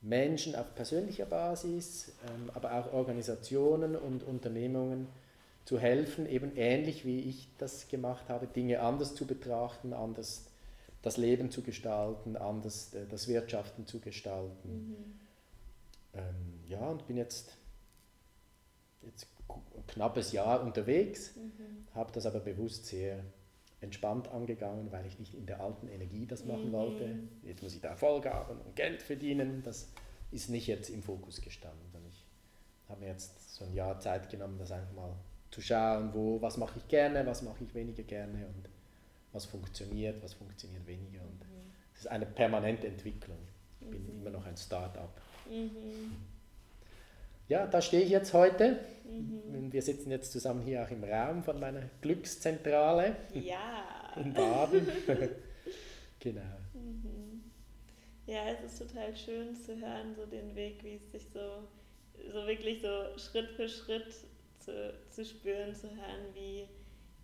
Menschen 0.00 0.54
auf 0.54 0.74
persönlicher 0.74 1.26
Basis, 1.26 2.16
ähm, 2.28 2.50
aber 2.54 2.72
auch 2.74 2.92
Organisationen 2.92 3.96
und 3.96 4.22
Unternehmungen 4.22 5.08
zu 5.66 5.80
helfen, 5.80 6.26
eben 6.26 6.56
ähnlich 6.56 7.04
wie 7.04 7.20
ich 7.20 7.48
das 7.58 7.88
gemacht 7.88 8.28
habe, 8.28 8.46
Dinge 8.46 8.80
anders 8.80 9.16
zu 9.16 9.26
betrachten, 9.26 9.92
anders 9.92 10.46
das 11.02 11.16
Leben 11.16 11.50
zu 11.50 11.62
gestalten, 11.62 12.36
anders 12.36 12.94
äh, 12.94 13.04
das 13.08 13.26
Wirtschaften 13.28 13.84
zu 13.84 14.00
gestalten. 14.00 14.70
Mhm. 14.70 15.18
Ähm, 16.14 16.60
ja, 16.68 16.88
und 16.88 17.06
bin 17.08 17.16
jetzt, 17.16 17.56
jetzt 19.02 19.26
ein 19.48 19.86
knappes 19.88 20.32
Jahr 20.32 20.62
unterwegs, 20.62 21.34
mhm. 21.34 21.88
habe 21.94 22.12
das 22.12 22.26
aber 22.26 22.40
bewusst 22.40 22.86
sehr 22.86 23.24
entspannt 23.80 24.28
angegangen, 24.28 24.90
weil 24.92 25.04
ich 25.06 25.18
nicht 25.18 25.34
in 25.34 25.46
der 25.46 25.60
alten 25.60 25.88
Energie 25.88 26.26
das 26.26 26.44
machen 26.44 26.68
mhm. 26.68 26.72
wollte. 26.72 27.18
Jetzt 27.42 27.62
muss 27.64 27.74
ich 27.74 27.80
da 27.80 27.88
Erfolg 27.88 28.26
haben 28.26 28.60
und 28.60 28.76
Geld 28.76 29.02
verdienen. 29.02 29.62
Das 29.64 29.88
ist 30.30 30.48
nicht 30.48 30.68
jetzt 30.68 30.90
im 30.90 31.02
Fokus 31.02 31.40
gestanden. 31.40 31.80
Ich 32.08 32.24
habe 32.88 33.00
mir 33.00 33.08
jetzt 33.08 33.52
so 33.52 33.64
ein 33.64 33.74
Jahr 33.74 33.98
Zeit 33.98 34.30
genommen, 34.30 34.58
das 34.58 34.70
einfach 34.70 34.94
mal 34.94 35.12
zu 35.56 35.62
schauen, 35.62 36.10
wo, 36.12 36.38
was 36.42 36.58
mache 36.58 36.78
ich 36.78 36.86
gerne, 36.86 37.24
was 37.24 37.40
mache 37.40 37.64
ich 37.64 37.74
weniger 37.74 38.02
gerne 38.02 38.46
und 38.46 38.68
was 39.32 39.46
funktioniert, 39.46 40.22
was 40.22 40.34
funktioniert 40.34 40.86
weniger. 40.86 41.22
Und 41.22 41.40
mhm. 41.40 41.72
es 41.94 42.00
ist 42.00 42.08
eine 42.08 42.26
permanente 42.26 42.86
Entwicklung. 42.86 43.38
Ich 43.80 43.88
bin 43.88 44.02
mhm. 44.02 44.20
immer 44.20 44.30
noch 44.30 44.44
ein 44.44 44.56
Start-up. 44.58 45.18
Mhm. 45.48 46.14
Ja, 47.48 47.66
da 47.66 47.80
stehe 47.80 48.02
ich 48.02 48.10
jetzt 48.10 48.34
heute. 48.34 48.80
Mhm. 49.06 49.72
Wir 49.72 49.80
sitzen 49.80 50.10
jetzt 50.10 50.30
zusammen 50.30 50.60
hier 50.60 50.82
auch 50.82 50.90
im 50.90 51.02
Raum 51.02 51.42
von 51.42 51.58
meiner 51.58 51.84
Glückszentrale 52.02 53.16
ja. 53.32 54.12
in 54.16 54.34
Baden. 54.34 54.86
genau. 56.20 56.42
Mhm. 56.74 57.44
Ja, 58.26 58.42
es 58.50 58.72
ist 58.72 58.78
total 58.78 59.16
schön 59.16 59.56
zu 59.56 59.74
hören, 59.80 60.14
so 60.14 60.26
den 60.26 60.54
Weg, 60.54 60.84
wie 60.84 60.96
es 60.96 61.12
sich 61.12 61.22
so, 61.32 61.66
so 62.30 62.46
wirklich 62.46 62.82
so 62.82 63.16
Schritt 63.16 63.48
für 63.52 63.70
Schritt 63.70 64.12
zu, 64.66 64.94
zu 65.08 65.24
spüren, 65.24 65.74
zu 65.74 65.88
hören, 65.88 66.34
wie, 66.34 66.68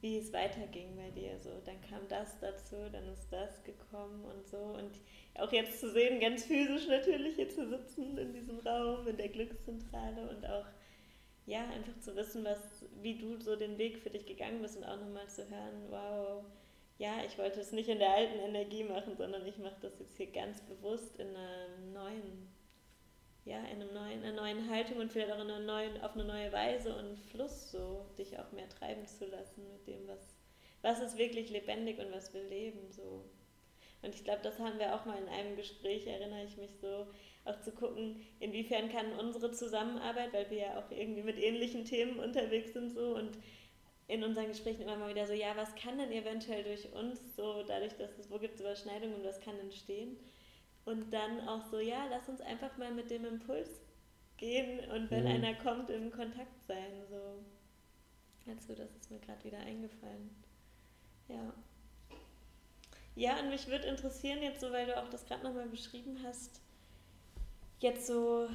wie 0.00 0.16
es 0.16 0.32
weiterging 0.32 0.96
bei 0.96 1.10
dir. 1.10 1.38
So, 1.40 1.50
dann 1.64 1.80
kam 1.82 2.08
das 2.08 2.38
dazu, 2.40 2.76
dann 2.90 3.06
ist 3.08 3.28
das 3.30 3.62
gekommen 3.64 4.24
und 4.24 4.46
so. 4.46 4.56
Und 4.56 5.00
auch 5.34 5.52
jetzt 5.52 5.80
zu 5.80 5.90
sehen, 5.90 6.20
ganz 6.20 6.44
physisch 6.44 6.88
natürlich 6.88 7.34
hier 7.34 7.50
zu 7.50 7.68
sitzen 7.68 8.16
in 8.16 8.32
diesem 8.32 8.60
Raum, 8.60 9.06
in 9.08 9.16
der 9.16 9.28
Glückszentrale 9.28 10.30
und 10.30 10.46
auch 10.46 10.66
ja, 11.44 11.68
einfach 11.70 11.98
zu 12.00 12.14
wissen, 12.14 12.44
was, 12.44 12.86
wie 13.00 13.18
du 13.18 13.36
so 13.40 13.56
den 13.56 13.76
Weg 13.76 13.98
für 13.98 14.10
dich 14.10 14.24
gegangen 14.26 14.62
bist 14.62 14.76
und 14.76 14.84
auch 14.84 15.00
nochmal 15.00 15.28
zu 15.28 15.42
hören, 15.50 15.86
wow, 15.90 16.44
ja, 16.98 17.24
ich 17.26 17.36
wollte 17.36 17.60
es 17.60 17.72
nicht 17.72 17.88
in 17.88 17.98
der 17.98 18.14
alten 18.14 18.38
Energie 18.38 18.84
machen, 18.84 19.16
sondern 19.16 19.44
ich 19.44 19.58
mache 19.58 19.80
das 19.80 19.98
jetzt 19.98 20.16
hier 20.16 20.30
ganz 20.30 20.60
bewusst 20.60 21.18
in 21.18 21.34
einem 21.34 21.92
neuen 21.92 22.48
ja, 23.44 23.58
in, 23.64 23.82
einem 23.82 23.92
neuen, 23.92 24.22
einer 24.22 24.40
neuen 24.40 24.70
Haltung 24.70 24.98
und 24.98 25.10
vielleicht 25.10 25.32
auch 25.32 25.40
in 25.40 25.50
einer 25.50 25.58
neuen, 25.60 26.00
auf 26.02 26.14
eine 26.14 26.24
neue 26.24 26.52
Weise 26.52 26.94
und 26.94 27.18
Fluss 27.18 27.70
so 27.70 28.06
dich 28.18 28.38
auch 28.38 28.52
mehr 28.52 28.68
treiben 28.68 29.06
zu 29.06 29.26
lassen 29.26 29.66
mit 29.72 29.86
dem, 29.86 30.06
was, 30.06 30.36
was 30.82 31.00
ist 31.00 31.18
wirklich 31.18 31.50
lebendig 31.50 31.98
und 31.98 32.12
was 32.12 32.32
will 32.34 32.44
leben 32.44 32.90
so. 32.90 33.24
Und 34.02 34.14
ich 34.14 34.24
glaube, 34.24 34.40
das 34.42 34.58
haben 34.58 34.78
wir 34.78 34.94
auch 34.94 35.04
mal 35.04 35.18
in 35.18 35.28
einem 35.28 35.56
Gespräch, 35.56 36.06
erinnere 36.06 36.44
ich 36.44 36.56
mich 36.56 36.72
so, 36.80 37.06
auch 37.44 37.60
zu 37.60 37.72
gucken, 37.72 38.24
inwiefern 38.40 38.88
kann 38.88 39.12
unsere 39.18 39.52
Zusammenarbeit, 39.52 40.32
weil 40.32 40.50
wir 40.50 40.58
ja 40.58 40.78
auch 40.78 40.90
irgendwie 40.90 41.22
mit 41.22 41.38
ähnlichen 41.38 41.84
Themen 41.84 42.18
unterwegs 42.18 42.72
sind 42.72 42.92
so 42.92 43.16
und 43.16 43.38
in 44.08 44.24
unseren 44.24 44.48
Gesprächen 44.48 44.82
immer 44.82 44.96
mal 44.96 45.10
wieder 45.10 45.26
so, 45.26 45.32
ja, 45.32 45.56
was 45.56 45.74
kann 45.74 45.98
denn 45.98 46.12
eventuell 46.12 46.64
durch 46.64 46.92
uns 46.92 47.18
so, 47.36 47.62
dadurch, 47.62 47.94
dass 47.94 48.18
es, 48.18 48.30
wo 48.30 48.38
gibt 48.38 48.54
es 48.54 48.60
Überschneidungen 48.60 49.14
und 49.16 49.24
was 49.24 49.40
kann 49.40 49.58
entstehen? 49.58 50.16
Und 50.84 51.12
dann 51.12 51.46
auch 51.48 51.62
so, 51.70 51.78
ja, 51.78 52.06
lass 52.10 52.28
uns 52.28 52.40
einfach 52.40 52.76
mal 52.76 52.92
mit 52.92 53.10
dem 53.10 53.24
Impuls 53.24 53.68
gehen 54.36 54.80
und 54.90 55.10
wenn 55.10 55.24
mhm. 55.24 55.30
einer 55.30 55.54
kommt, 55.54 55.90
im 55.90 56.10
Kontakt 56.10 56.64
sein. 56.66 57.04
So. 57.08 58.50
Also, 58.50 58.74
das 58.74 58.90
ist 58.96 59.10
mir 59.10 59.20
gerade 59.20 59.44
wieder 59.44 59.58
eingefallen. 59.58 60.30
Ja. 61.28 61.54
Ja, 63.14 63.38
und 63.40 63.50
mich 63.50 63.68
würde 63.68 63.86
interessieren, 63.86 64.42
jetzt 64.42 64.60
so, 64.60 64.72
weil 64.72 64.86
du 64.86 65.00
auch 65.00 65.08
das 65.08 65.26
gerade 65.26 65.44
nochmal 65.44 65.68
beschrieben 65.68 66.18
hast, 66.24 66.60
jetzt 67.78 68.06
so 68.06 68.48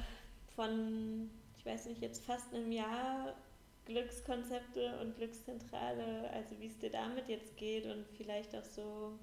von, 0.56 1.30
ich 1.56 1.64
weiß 1.64 1.86
nicht, 1.86 2.02
jetzt 2.02 2.24
fast 2.24 2.52
einem 2.52 2.72
Jahr 2.72 3.36
Glückskonzepte 3.84 4.98
und 5.00 5.16
Glückszentrale, 5.16 6.28
also 6.30 6.58
wie 6.60 6.66
es 6.66 6.78
dir 6.78 6.90
damit 6.90 7.28
jetzt 7.28 7.56
geht 7.56 7.86
und 7.86 8.06
vielleicht 8.16 8.54
auch 8.54 8.64
so 8.64 9.18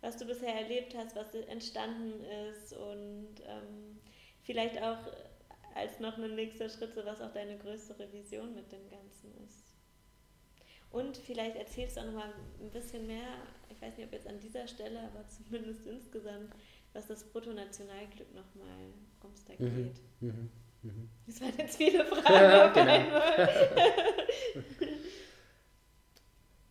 was 0.00 0.16
du 0.16 0.24
bisher 0.24 0.54
erlebt 0.54 0.94
hast, 0.96 1.16
was 1.16 1.34
entstanden 1.34 2.24
ist 2.24 2.72
und 2.72 3.34
ähm, 3.46 3.98
vielleicht 4.42 4.80
auch 4.82 4.98
als 5.74 6.00
noch 6.00 6.18
ein 6.18 6.34
nächster 6.34 6.68
Schritt, 6.68 6.94
so 6.94 7.04
was 7.04 7.20
auch 7.20 7.32
deine 7.32 7.58
größere 7.58 8.12
Vision 8.12 8.54
mit 8.54 8.72
dem 8.72 8.88
Ganzen 8.88 9.32
ist. 9.46 9.70
Und 10.90 11.16
vielleicht 11.16 11.56
erzählst 11.56 11.96
du 11.96 12.00
auch 12.00 12.06
noch 12.06 12.14
mal 12.14 12.32
ein 12.60 12.70
bisschen 12.70 13.06
mehr, 13.06 13.28
ich 13.68 13.80
weiß 13.80 13.96
nicht, 13.96 14.06
ob 14.06 14.12
jetzt 14.12 14.26
an 14.26 14.40
dieser 14.40 14.66
Stelle, 14.66 15.00
aber 15.00 15.24
zumindest 15.28 15.86
insgesamt, 15.86 16.52
was 16.92 17.06
das 17.06 17.22
Bruttonationalglück 17.24 18.34
nochmal, 18.34 18.92
worum 19.20 19.34
es 19.34 19.44
da 19.44 19.52
mhm. 19.58 19.76
geht. 19.76 20.00
Mhm. 20.20 20.50
Mhm. 20.82 21.10
Das 21.26 21.40
waren 21.40 21.52
jetzt 21.58 21.76
viele 21.76 22.04
Fragen 22.04 22.34
ja, 22.34 22.66
auf 22.68 22.72
genau. 22.72 22.92
einmal. 22.92 23.48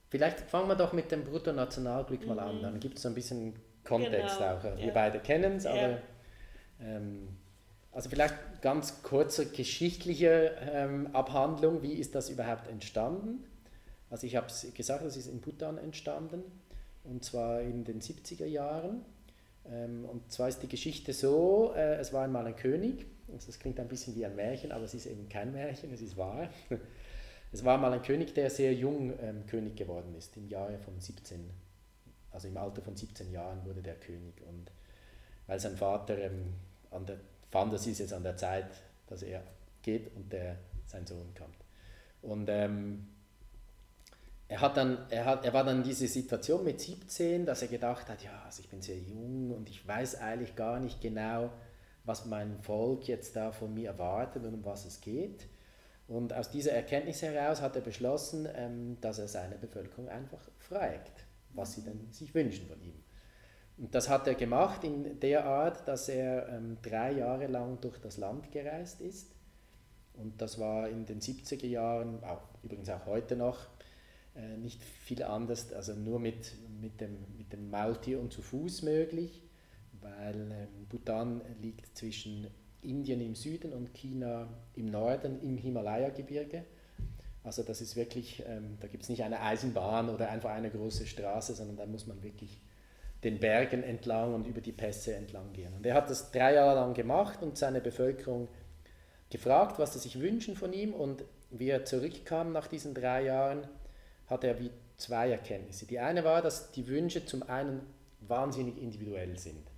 Vielleicht 0.10 0.42
fangen 0.42 0.68
wir 0.68 0.76
doch 0.76 0.94
mit 0.94 1.12
dem 1.12 1.24
Bruttonationalglück 1.24 2.26
mal 2.26 2.40
an. 2.40 2.58
Mhm. 2.58 2.62
Dann 2.62 2.80
gibt 2.80 2.98
es 2.98 3.06
ein 3.06 3.14
bisschen 3.14 3.56
Kontext 3.84 4.38
genau. 4.38 4.56
auch. 4.56 4.64
Wir 4.64 4.88
ja. 4.88 4.94
beide 4.94 5.20
kennen 5.20 5.58
es, 5.58 5.66
aber 5.66 6.00
ähm, 6.82 7.30
also 7.92 8.10
vielleicht 8.10 8.36
ganz 8.62 9.04
kurze 9.04 9.48
geschichtliche 9.48 10.56
ähm, 10.62 11.10
Abhandlung. 11.14 11.82
Wie 11.82 11.94
ist 11.94 12.16
das 12.16 12.30
überhaupt 12.30 12.68
entstanden? 12.68 13.44
Also 14.10 14.26
ich 14.26 14.36
habe 14.36 14.48
es 14.48 14.66
gesagt, 14.74 15.04
es 15.06 15.18
ist 15.18 15.28
in 15.28 15.42
Bhutan 15.42 15.78
entstanden 15.78 16.44
und 17.04 17.24
zwar 17.24 17.62
in 17.62 17.84
den 17.84 18.02
70er 18.02 18.46
Jahren. 18.46 19.06
Ähm, 19.72 20.06
und 20.06 20.32
zwar 20.32 20.50
ist 20.50 20.64
die 20.64 20.68
Geschichte 20.68 21.14
so, 21.14 21.74
äh, 21.76 21.96
es 21.96 22.14
war 22.14 22.24
einmal 22.24 22.46
ein 22.48 22.56
König, 22.56 23.06
also 23.32 23.48
das 23.48 23.60
klingt 23.60 23.80
ein 23.80 23.88
bisschen 23.88 24.16
wie 24.16 24.26
ein 24.26 24.36
Märchen, 24.36 24.72
aber 24.72 24.86
es 24.86 24.94
ist 24.94 25.06
eben 25.06 25.30
kein 25.30 25.52
Märchen, 25.52 25.94
es 25.94 26.02
ist 26.02 26.18
wahr. 26.18 26.50
Es 27.52 27.64
war 27.64 27.78
mal 27.78 27.92
ein 27.94 28.02
König, 28.02 28.34
der 28.34 28.50
sehr 28.50 28.74
jung 28.74 29.14
ähm, 29.22 29.46
König 29.48 29.76
geworden 29.76 30.14
ist, 30.16 30.38
im 30.38 30.48
Jahre 30.48 30.78
von 30.78 31.00
17, 31.00 31.50
also 32.32 32.48
im 32.48 32.58
Alter 32.58 32.82
von 32.82 32.96
17 32.96 33.32
Jahren 33.32 33.66
wurde 33.66 33.82
der 33.82 33.96
König. 33.96 34.42
Und 34.48 34.72
weil 35.48 35.60
sein 35.60 35.76
Vater 35.76 36.18
ähm, 36.20 36.54
an 36.92 37.06
der, 37.06 37.18
fand, 37.50 37.74
es 37.74 37.88
ist 37.88 38.00
jetzt 38.00 38.14
an 38.14 38.24
der 38.24 38.38
Zeit, 38.38 38.70
dass 39.08 39.24
er 39.24 39.44
geht 39.82 40.16
und 40.16 40.32
der, 40.32 40.58
sein 40.86 41.08
Sohn 41.08 41.34
kommt. 41.36 41.58
Und 42.22 42.50
ähm, 42.50 43.08
er, 44.48 44.62
hat 44.62 44.78
dann, 44.78 45.06
er, 45.10 45.26
hat, 45.26 45.44
er 45.44 45.54
war 45.54 45.64
dann 45.64 45.78
in 45.78 45.84
dieser 45.84 46.08
Situation 46.08 46.64
mit 46.64 46.80
17, 46.80 47.46
dass 47.46 47.64
er 47.64 47.68
gedacht 47.68 48.10
hat, 48.10 48.24
ja, 48.24 48.44
also 48.46 48.62
ich 48.62 48.70
bin 48.70 48.82
sehr 48.82 48.98
jung 48.98 49.52
und 49.52 49.70
ich 49.70 49.88
weiß 49.88 50.16
eigentlich 50.16 50.56
gar 50.56 50.80
nicht 50.80 51.02
genau, 51.02 51.52
was 52.04 52.26
mein 52.26 52.60
Volk 52.62 53.08
jetzt 53.08 53.36
da 53.36 53.52
von 53.52 53.74
mir 53.74 53.90
erwartet 53.90 54.44
und 54.44 54.54
um 54.54 54.66
was 54.66 54.86
es 54.86 55.02
geht. 55.02 55.48
Und 56.10 56.34
aus 56.34 56.50
dieser 56.50 56.72
Erkenntnis 56.72 57.22
heraus 57.22 57.62
hat 57.62 57.76
er 57.76 57.84
beschlossen, 57.84 58.48
ähm, 58.56 58.98
dass 59.00 59.20
er 59.20 59.28
seine 59.28 59.56
Bevölkerung 59.56 60.10
einfach 60.10 60.42
fragt, 60.58 61.26
was 61.54 61.74
sie 61.74 61.84
denn 61.84 62.12
sich 62.12 62.34
wünschen 62.34 62.68
von 62.68 62.82
ihm. 62.82 62.96
Und 63.78 63.94
das 63.94 64.10
hat 64.10 64.28
er 64.28 64.34
gemacht 64.34 64.84
in 64.84 65.20
der 65.20 65.46
Art, 65.46 65.88
dass 65.88 66.10
er 66.10 66.50
ähm, 66.50 66.78
drei 66.82 67.12
Jahre 67.12 67.46
lang 67.46 67.80
durch 67.80 68.00
das 68.00 68.18
Land 68.18 68.52
gereist 68.52 69.02
ist. 69.02 69.36
Und 70.16 70.42
das 70.42 70.60
war 70.60 70.90
in 70.90 71.06
den 71.06 71.22
70er 71.22 71.68
Jahren, 71.68 72.24
auch, 72.24 72.42
übrigens 72.64 72.90
auch 72.90 73.06
heute 73.06 73.36
noch, 73.36 73.68
äh, 74.36 74.58
nicht 74.58 74.84
viel 74.84 75.22
anders, 75.22 75.72
also 75.74 75.94
nur 75.94 76.20
mit, 76.20 76.56
mit, 76.82 77.02
dem, 77.02 77.18
mit 77.38 77.54
dem 77.54 77.70
Maultier 77.70 78.20
und 78.20 78.34
zu 78.34 78.42
Fuß 78.42 78.82
möglich, 78.82 79.44
weil 80.02 80.52
ähm, 80.52 80.88
Bhutan 80.90 81.42
liegt 81.62 81.96
zwischen 81.96 82.48
Indien 82.82 83.22
im 83.22 83.36
Süden 83.36 83.74
und 83.74 83.94
China 83.94 84.48
im 84.76 84.90
Norden 84.90 85.42
im 85.42 85.58
Himalaya-Gebirge. 85.58 86.64
Also 87.44 87.64
das 87.64 87.82
ist 87.82 87.96
wirklich, 87.96 88.44
ähm, 88.48 88.78
da 88.80 88.88
gibt 88.88 89.04
es 89.04 89.10
nicht 89.10 89.24
eine 89.24 89.42
Eisenbahn 89.42 90.10
oder 90.10 90.30
einfach 90.30 90.52
eine 90.52 90.70
große 90.70 91.08
Straße, 91.08 91.56
sondern 91.56 91.78
da 91.78 91.86
muss 91.86 92.06
man 92.06 92.22
wirklich 92.22 92.62
den 93.24 93.40
Bergen 93.40 93.84
entlang 93.84 94.34
und 94.34 94.48
über 94.48 94.62
die 94.62 94.72
Pässe 94.72 95.16
entlang 95.16 95.52
gehen. 95.54 95.74
Und 95.74 95.86
er 95.86 95.94
hat 95.94 96.10
das 96.10 96.32
drei 96.32 96.54
Jahre 96.54 96.76
lang 96.76 96.94
gemacht 96.94 97.42
und 97.42 97.58
seine 97.58 97.82
Bevölkerung 97.82 98.48
gefragt, 99.30 99.80
was 99.80 99.94
sie 99.94 100.00
sich 100.00 100.20
wünschen 100.20 100.56
von 100.56 100.74
ihm. 100.74 100.94
Und 100.94 101.24
wie 101.52 101.70
er 101.70 101.86
zurückkam 101.86 102.52
nach 102.52 102.68
diesen 102.68 102.94
drei 102.94 103.24
Jahren, 103.24 103.68
hatte 104.28 104.48
er 104.48 104.60
wie 104.60 104.72
zwei 104.98 105.32
Erkenntnisse. 105.32 105.86
Die 105.86 106.00
eine 106.00 106.24
war, 106.24 106.42
dass 106.42 106.72
die 106.72 106.88
Wünsche 106.88 107.26
zum 107.26 107.44
einen 107.44 107.82
wahnsinnig 108.22 108.82
individuell 108.82 109.38
sind. 109.38 109.69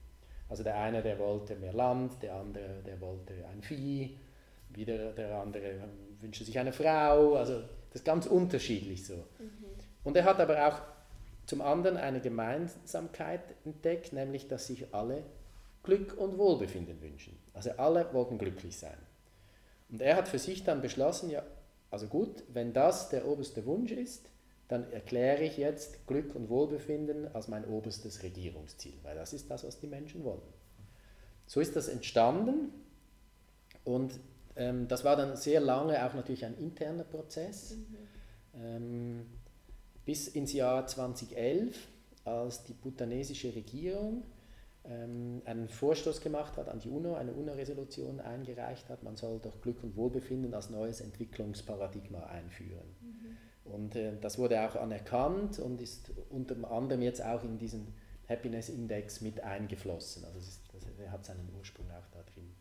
Also 0.51 0.63
der 0.63 0.75
eine, 0.75 1.01
der 1.01 1.17
wollte 1.17 1.55
mehr 1.55 1.71
Land, 1.71 2.21
der 2.21 2.35
andere, 2.35 2.81
der 2.85 2.99
wollte 2.99 3.33
ein 3.53 3.61
Vieh, 3.61 4.17
wieder 4.67 5.13
der 5.13 5.37
andere 5.37 5.75
wünschte 6.19 6.43
sich 6.43 6.59
eine 6.59 6.73
Frau. 6.73 7.35
Also 7.35 7.61
das 7.61 8.01
ist 8.01 8.05
ganz 8.05 8.25
unterschiedlich 8.25 9.05
so. 9.07 9.15
Mhm. 9.15 9.65
Und 10.03 10.17
er 10.17 10.25
hat 10.25 10.41
aber 10.41 10.67
auch 10.67 10.81
zum 11.45 11.61
anderen 11.61 11.95
eine 11.95 12.19
Gemeinsamkeit 12.19 13.39
entdeckt, 13.63 14.11
nämlich 14.11 14.49
dass 14.49 14.67
sich 14.67 14.93
alle 14.93 15.23
Glück 15.83 16.17
und 16.17 16.37
Wohlbefinden 16.37 17.01
wünschen. 17.01 17.39
Also 17.53 17.71
alle 17.77 18.13
wollten 18.13 18.37
glücklich 18.37 18.77
sein. 18.77 18.97
Und 19.89 20.01
er 20.01 20.17
hat 20.17 20.27
für 20.27 20.39
sich 20.39 20.65
dann 20.65 20.81
beschlossen, 20.81 21.29
ja, 21.29 21.43
also 21.91 22.07
gut, 22.07 22.43
wenn 22.49 22.73
das 22.73 23.07
der 23.07 23.25
oberste 23.25 23.65
Wunsch 23.65 23.93
ist, 23.93 24.29
dann 24.71 24.89
erkläre 24.93 25.43
ich 25.43 25.57
jetzt 25.57 26.07
Glück 26.07 26.34
und 26.34 26.47
Wohlbefinden 26.47 27.27
als 27.36 27.49
mein 27.49 27.65
oberstes 27.65 28.23
Regierungsziel, 28.23 28.93
weil 29.03 29.15
das 29.15 29.34
ist 29.34 29.51
das, 29.51 29.65
was 29.65 29.79
die 29.79 29.88
Menschen 29.88 30.23
wollen. 30.23 30.41
So 31.45 31.60
ist 31.60 31.75
das 31.75 31.89
entstanden 31.89 32.71
und 33.84 34.17
ähm, 34.55 34.88
das 34.88 35.03
war 35.03 35.17
dann 35.17 35.36
sehr 35.36 35.60
lange 35.60 36.05
auch 36.05 36.13
natürlich 36.13 36.45
ein 36.45 36.57
interner 36.57 37.03
Prozess. 37.03 37.75
Mhm. 37.75 37.97
Ähm, 38.62 39.25
bis 40.05 40.29
ins 40.29 40.53
Jahr 40.53 40.88
2011, 40.88 41.75
als 42.23 42.63
die 42.63 42.73
bhutanesische 42.73 43.53
Regierung 43.53 44.23
ähm, 44.86 45.41
einen 45.43 45.67
Vorstoß 45.67 46.21
gemacht 46.21 46.55
hat 46.55 46.69
an 46.69 46.79
die 46.79 46.89
UNO, 46.89 47.15
eine 47.15 47.34
UNO-Resolution 47.34 48.21
eingereicht 48.21 48.88
hat, 48.88 49.03
man 49.03 49.17
soll 49.17 49.39
doch 49.39 49.60
Glück 49.62 49.84
und 49.84 49.97
Wohlbefinden 49.97 50.53
als 50.53 50.69
neues 50.69 51.01
Entwicklungsparadigma 51.01 52.23
einführen. 52.27 52.88
Mhm. 53.01 53.38
Und 53.65 53.95
äh, 53.95 54.13
das 54.19 54.38
wurde 54.38 54.62
auch 54.62 54.76
anerkannt 54.76 55.60
und 55.60 55.82
ist 55.82 56.12
unter 56.30 56.56
anderem 56.71 57.02
jetzt 57.02 57.24
auch 57.24 57.43
in 57.43 57.58
diesen 57.58 57.93
Happiness 58.28 58.69
Index 58.69 59.21
mit 59.21 59.41
eingeflossen. 59.43 60.26
Also 60.26 60.39
ist, 60.39 60.62
das, 60.74 61.12
hat 61.12 61.26
seinen 61.26 61.50
Ursprung 61.58 61.86
auch 61.91 62.08
da 62.12 62.24
drin. 62.34 62.52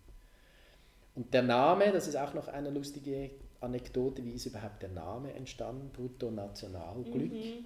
Und 1.15 1.33
der 1.35 1.43
Name, 1.43 1.93
das 1.93 2.07
ist 2.07 2.17
auch 2.17 2.35
noch 2.35 2.49
eine 2.49 2.71
lustige 2.71 3.31
Anekdote, 3.61 4.25
wie 4.25 4.33
ist 4.33 4.47
überhaupt 4.47 4.83
der 4.83 4.91
Name 4.91 5.33
entstanden, 5.35 5.91
Bruttonationalglück. 5.93 7.33
Mhm. 7.33 7.65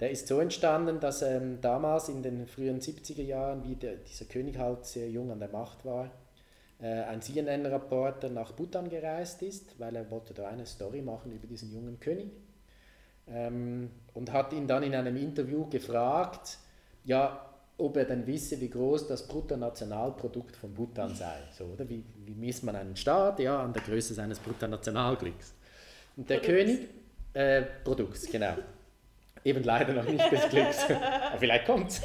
Der 0.00 0.10
ist 0.10 0.28
so 0.28 0.40
entstanden, 0.40 1.00
dass 1.00 1.22
ähm, 1.22 1.60
damals 1.60 2.08
in 2.08 2.22
den 2.22 2.46
frühen 2.46 2.80
70er 2.80 3.22
Jahren, 3.22 3.64
wie 3.64 3.76
der, 3.76 3.96
dieser 3.96 4.26
König 4.26 4.58
halt 4.58 4.84
sehr 4.84 5.08
jung 5.08 5.30
an 5.30 5.38
der 5.38 5.48
Macht 5.48 5.84
war, 5.84 6.10
äh, 6.80 6.86
ein 6.86 7.22
CNN-Reporter 7.22 8.28
nach 8.28 8.52
Bhutan 8.52 8.90
gereist 8.90 9.40
ist, 9.42 9.78
weil 9.78 9.96
er 9.96 10.10
wollte 10.10 10.34
da 10.34 10.48
eine 10.48 10.66
Story 10.66 11.00
machen 11.00 11.32
über 11.32 11.46
diesen 11.46 11.72
jungen 11.72 11.98
König. 11.98 12.30
Ähm, 13.28 13.90
und 14.14 14.32
hat 14.32 14.52
ihn 14.52 14.66
dann 14.66 14.82
in 14.82 14.94
einem 14.94 15.16
Interview 15.16 15.68
gefragt, 15.68 16.58
ja, 17.04 17.46
ob 17.78 17.96
er 17.96 18.04
denn 18.04 18.26
wisse, 18.26 18.60
wie 18.60 18.70
groß 18.70 19.06
das 19.06 19.26
Bruttonationalprodukt 19.26 20.56
von 20.56 20.72
Bhutan 20.72 21.14
sei. 21.14 21.36
So, 21.52 21.64
oder? 21.64 21.88
Wie, 21.88 22.04
wie 22.24 22.34
misst 22.34 22.64
man 22.64 22.76
einen 22.76 22.96
Staat? 22.96 23.38
Ja, 23.40 23.62
an 23.62 23.72
der 23.72 23.82
Größe 23.82 24.14
seines 24.14 24.38
Bruttonationalglücks. 24.38 25.54
Und 26.16 26.30
der 26.30 26.38
Produkts. 26.38 26.64
König, 26.64 26.88
äh, 27.34 27.62
Produkts, 27.84 28.30
genau. 28.30 28.54
Eben 29.44 29.62
leider 29.62 29.92
noch 29.92 30.08
nicht 30.08 30.32
des 30.32 30.48
Glücks. 30.48 30.90
Aber 30.90 31.38
vielleicht 31.38 31.66
kommt's. 31.66 32.00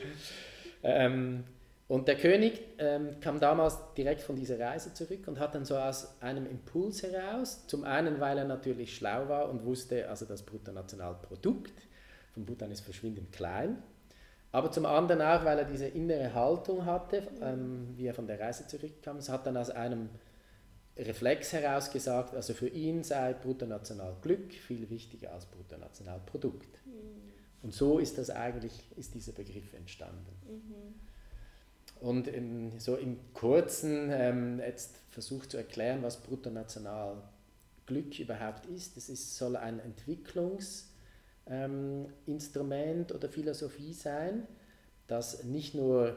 ähm, 0.82 1.44
und 1.92 2.08
der 2.08 2.16
König 2.16 2.58
ähm, 2.78 3.20
kam 3.20 3.38
damals 3.38 3.76
direkt 3.98 4.22
von 4.22 4.34
dieser 4.34 4.58
Reise 4.58 4.94
zurück 4.94 5.28
und 5.28 5.38
hat 5.38 5.54
dann 5.54 5.66
so 5.66 5.76
aus 5.76 6.16
einem 6.22 6.46
Impuls 6.46 7.02
heraus, 7.02 7.66
zum 7.66 7.84
einen, 7.84 8.18
weil 8.18 8.38
er 8.38 8.46
natürlich 8.46 8.96
schlau 8.96 9.28
war 9.28 9.50
und 9.50 9.66
wusste, 9.66 10.08
also 10.08 10.24
das 10.24 10.42
Bruttonationalprodukt 10.42 11.74
von 12.32 12.46
Bhutan 12.46 12.70
ist 12.70 12.80
verschwindend 12.80 13.30
klein, 13.30 13.82
aber 14.52 14.70
zum 14.70 14.86
anderen 14.86 15.20
auch, 15.20 15.44
weil 15.44 15.58
er 15.58 15.66
diese 15.66 15.84
innere 15.84 16.32
Haltung 16.32 16.86
hatte, 16.86 17.24
ähm, 17.42 17.92
wie 17.94 18.06
er 18.06 18.14
von 18.14 18.26
der 18.26 18.40
Reise 18.40 18.66
zurückkam. 18.66 19.18
Es 19.18 19.28
hat 19.28 19.46
dann 19.46 19.58
aus 19.58 19.68
einem 19.68 20.08
Reflex 20.96 21.52
heraus 21.52 21.90
gesagt, 21.90 22.34
also 22.34 22.54
für 22.54 22.68
ihn 22.68 23.02
sei 23.02 23.34
Bruttonationalglück 23.34 24.54
viel 24.54 24.88
wichtiger 24.88 25.34
als 25.34 25.44
Bruttonationalprodukt. 25.44 26.86
Mhm. 26.86 26.92
Und 27.60 27.74
so 27.74 27.98
ist 27.98 28.16
das 28.16 28.30
eigentlich, 28.30 28.72
ist 28.96 29.12
dieser 29.12 29.32
Begriff 29.32 29.74
entstanden. 29.74 30.34
Mhm. 30.48 31.11
Und 32.00 32.26
im, 32.28 32.78
so 32.78 32.96
im 32.96 33.18
Kurzen 33.32 34.10
ähm, 34.10 34.58
jetzt 34.58 34.96
versucht 35.10 35.52
zu 35.52 35.56
erklären, 35.56 36.02
was 36.02 36.16
Bruttonationalglück 36.22 38.18
überhaupt 38.18 38.66
ist. 38.66 38.96
Es 38.96 39.08
ist, 39.08 39.36
soll 39.36 39.56
ein 39.56 39.80
Entwicklungs- 39.80 40.86
ähm, 41.46 42.06
oder 42.26 43.28
Philosophie 43.28 43.92
sein, 43.92 44.46
das 45.06 45.44
nicht 45.44 45.74
nur 45.74 46.16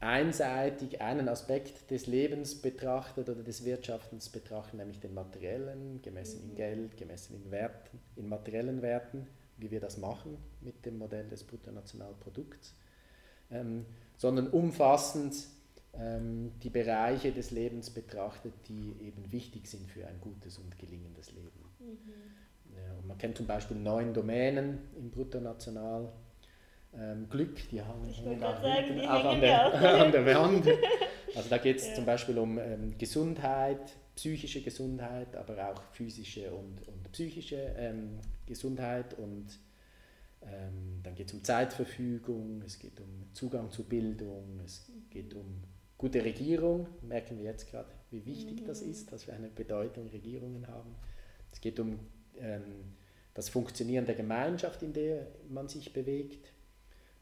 einseitig 0.00 1.02
einen 1.02 1.28
Aspekt 1.28 1.90
des 1.90 2.06
Lebens 2.06 2.54
betrachtet 2.54 3.28
oder 3.28 3.42
des 3.42 3.64
Wirtschaftens 3.64 4.30
betrachtet, 4.30 4.74
nämlich 4.74 4.98
den 5.00 5.12
materiellen, 5.12 6.00
gemessen 6.00 6.42
in 6.42 6.50
mhm. 6.52 6.56
Geld, 6.56 6.96
gemessen 6.96 7.34
in 7.34 7.50
Werten, 7.50 7.98
in 8.16 8.28
materiellen 8.28 8.80
Werten, 8.80 9.26
wie 9.58 9.70
wir 9.70 9.80
das 9.80 9.98
machen 9.98 10.38
mit 10.62 10.86
dem 10.86 10.96
Modell 10.98 11.28
des 11.28 11.44
Bruttonationalprodukts, 11.44 12.74
ähm, 13.50 13.84
sondern 14.20 14.48
umfassend 14.48 15.34
ähm, 15.94 16.52
die 16.62 16.68
Bereiche 16.68 17.32
des 17.32 17.52
Lebens 17.52 17.88
betrachtet, 17.88 18.52
die 18.68 18.94
eben 19.00 19.32
wichtig 19.32 19.66
sind 19.66 19.90
für 19.90 20.06
ein 20.06 20.20
gutes 20.20 20.58
und 20.58 20.78
gelingendes 20.78 21.32
Leben. 21.32 21.64
Mhm. 21.78 22.76
Ja, 22.76 23.08
man 23.08 23.16
kennt 23.16 23.38
zum 23.38 23.46
Beispiel 23.46 23.78
neun 23.78 24.12
Domänen 24.12 24.78
im 24.98 25.10
Bruttonational. 25.10 26.12
Ähm, 26.94 27.30
Glück, 27.30 27.66
die 27.70 27.80
haben 27.80 28.06
hängen 28.10 28.44
auch, 28.44 28.60
sagen, 28.60 28.94
die 28.94 29.08
auch 29.08 29.24
an, 29.24 29.40
der, 29.40 29.74
an 30.02 30.12
der 30.12 30.26
Wand. 30.26 30.66
Also 31.34 31.48
da 31.48 31.56
geht 31.56 31.78
es 31.78 31.88
ja. 31.88 31.94
zum 31.94 32.04
Beispiel 32.04 32.36
um 32.38 32.58
ähm, 32.58 32.98
Gesundheit, 32.98 33.96
psychische 34.16 34.60
Gesundheit, 34.60 35.34
aber 35.34 35.70
auch 35.70 35.82
physische 35.92 36.52
und, 36.52 36.86
und 36.86 37.10
psychische 37.12 37.74
ähm, 37.78 38.18
Gesundheit 38.44 39.14
und 39.14 39.46
ähm, 40.42 41.00
dann 41.02 41.14
geht 41.14 41.28
es 41.28 41.34
um 41.34 41.44
Zeitverfügung, 41.44 42.62
es 42.62 42.78
geht 42.78 43.00
um 43.00 43.32
Zugang 43.32 43.70
zu 43.70 43.84
Bildung, 43.84 44.60
es 44.64 44.90
geht 45.10 45.34
um 45.34 45.62
gute 45.98 46.24
Regierung, 46.24 46.86
merken 47.02 47.36
wir 47.36 47.44
jetzt 47.44 47.70
gerade, 47.70 47.90
wie 48.10 48.24
wichtig 48.24 48.62
mhm. 48.62 48.66
das 48.66 48.80
ist, 48.80 49.12
dass 49.12 49.26
wir 49.26 49.34
eine 49.34 49.48
Bedeutung 49.48 50.08
Regierungen 50.08 50.66
haben. 50.66 50.94
Es 51.52 51.60
geht 51.60 51.78
um 51.78 52.00
ähm, 52.38 52.94
das 53.34 53.48
Funktionieren 53.48 54.06
der 54.06 54.14
Gemeinschaft, 54.14 54.82
in 54.82 54.92
der 54.92 55.26
man 55.48 55.68
sich 55.68 55.92
bewegt. 55.92 56.52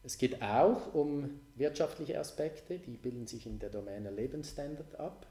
Es 0.01 0.17
geht 0.17 0.41
auch 0.41 0.93
um 0.93 1.41
wirtschaftliche 1.55 2.19
Aspekte, 2.19 2.79
die 2.79 2.95
bilden 2.95 3.27
sich 3.27 3.45
in 3.45 3.59
der 3.59 3.69
Domäne 3.69 4.11
Lebensstandard 4.11 4.97
ab. 4.97 5.27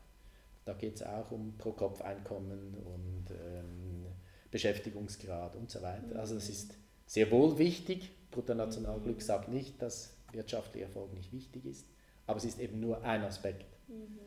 Da 0.66 0.74
geht 0.74 0.96
es 0.96 1.02
auch 1.02 1.30
um 1.30 1.56
Pro-Kopf-Einkommen 1.56 2.74
und 2.74 3.30
ähm, 3.30 4.06
Beschäftigungsgrad 4.50 5.56
und 5.56 5.70
so 5.70 5.80
weiter. 5.80 6.18
Also 6.18 6.36
es 6.36 6.50
ist 6.50 6.74
sehr 7.08 7.32
wohl 7.32 7.58
wichtig. 7.58 8.12
Bruttonationalglück 8.30 9.20
sagt 9.20 9.48
nicht, 9.48 9.82
dass 9.82 10.14
wirtschaftlicher 10.30 10.86
Erfolg 10.86 11.12
nicht 11.14 11.32
wichtig 11.32 11.64
ist, 11.64 11.86
aber 12.28 12.36
es 12.36 12.44
ist 12.44 12.60
eben 12.60 12.78
nur 12.78 13.02
ein 13.02 13.24
Aspekt. 13.24 13.66
Mhm. 13.88 14.18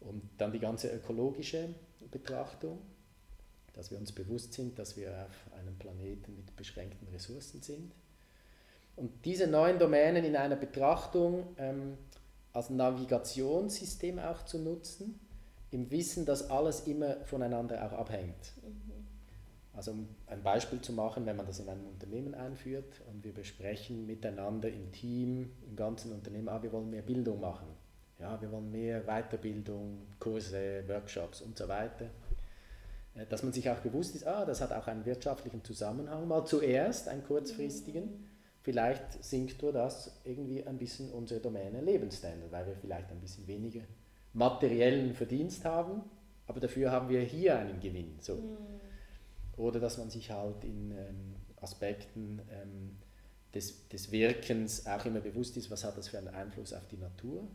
Und 0.00 0.22
dann 0.36 0.52
die 0.52 0.58
ganze 0.58 0.88
ökologische 0.90 1.74
Betrachtung 2.10 2.78
dass 3.74 3.90
wir 3.90 3.98
uns 3.98 4.12
bewusst 4.12 4.52
sind, 4.52 4.78
dass 4.78 4.96
wir 4.96 5.26
auf 5.26 5.58
einem 5.58 5.76
Planeten 5.78 6.36
mit 6.36 6.54
beschränkten 6.56 7.08
Ressourcen 7.08 7.62
sind. 7.62 7.92
Und 8.96 9.24
diese 9.24 9.46
neuen 9.46 9.78
Domänen 9.78 10.24
in 10.24 10.36
einer 10.36 10.56
Betrachtung 10.56 11.46
ähm, 11.56 11.96
als 12.52 12.68
Navigationssystem 12.68 14.18
auch 14.18 14.44
zu 14.44 14.58
nutzen, 14.58 15.18
im 15.70 15.90
Wissen, 15.90 16.26
dass 16.26 16.50
alles 16.50 16.86
immer 16.86 17.24
voneinander 17.24 17.82
auch 17.86 17.92
abhängt. 17.92 18.52
Mhm. 18.62 18.91
Also 19.74 19.92
um 19.92 20.08
ein 20.26 20.42
Beispiel 20.42 20.80
zu 20.80 20.92
machen, 20.92 21.24
wenn 21.24 21.36
man 21.36 21.46
das 21.46 21.58
in 21.58 21.68
einem 21.68 21.86
Unternehmen 21.86 22.34
einführt 22.34 23.00
und 23.10 23.24
wir 23.24 23.32
besprechen 23.32 24.06
miteinander 24.06 24.68
im 24.68 24.92
Team, 24.92 25.52
im 25.66 25.76
ganzen 25.76 26.12
Unternehmen, 26.12 26.48
ah, 26.48 26.62
wir 26.62 26.72
wollen 26.72 26.90
mehr 26.90 27.02
Bildung 27.02 27.40
machen. 27.40 27.68
Ja, 28.18 28.40
wir 28.40 28.52
wollen 28.52 28.70
mehr 28.70 29.02
Weiterbildung, 29.02 30.06
Kurse, 30.20 30.84
Workshops 30.86 31.40
und 31.40 31.56
so 31.56 31.66
weiter 31.68 32.10
dass 33.28 33.42
man 33.42 33.52
sich 33.52 33.68
auch 33.68 33.78
bewusst 33.78 34.14
ist, 34.14 34.26
ah, 34.26 34.44
das 34.44 34.60
hat 34.60 34.72
auch 34.72 34.86
einen 34.86 35.04
wirtschaftlichen 35.04 35.62
Zusammenhang, 35.64 36.26
mal 36.26 36.46
zuerst 36.46 37.08
einen 37.08 37.22
kurzfristigen, 37.24 38.26
vielleicht 38.62 39.22
sinkt 39.22 39.60
durch 39.62 39.74
das 39.74 40.20
irgendwie 40.24 40.64
ein 40.64 40.78
bisschen 40.78 41.10
unsere 41.10 41.40
Domäne 41.40 41.80
Lebensstandard, 41.82 42.50
weil 42.50 42.66
wir 42.66 42.76
vielleicht 42.76 43.10
ein 43.10 43.20
bisschen 43.20 43.46
weniger 43.46 43.82
materiellen 44.32 45.14
Verdienst 45.14 45.64
haben, 45.64 46.02
aber 46.46 46.60
dafür 46.60 46.90
haben 46.90 47.08
wir 47.10 47.20
hier 47.20 47.58
einen 47.58 47.80
Gewinn. 47.80 48.16
So. 48.20 48.36
Mhm. 48.36 48.56
Oder 49.62 49.78
dass 49.78 49.96
man 49.96 50.10
sich 50.10 50.32
halt 50.32 50.64
in 50.64 50.90
ähm, 50.90 51.36
Aspekten 51.60 52.42
ähm, 52.50 52.96
des, 53.54 53.88
des 53.88 54.10
Wirkens 54.10 54.86
auch 54.86 55.04
immer 55.06 55.20
bewusst 55.20 55.56
ist, 55.56 55.70
was 55.70 55.84
hat 55.84 55.96
das 55.96 56.08
für 56.08 56.18
einen 56.18 56.28
Einfluss 56.28 56.72
auf 56.72 56.88
die 56.88 56.96
Natur. 56.96 57.46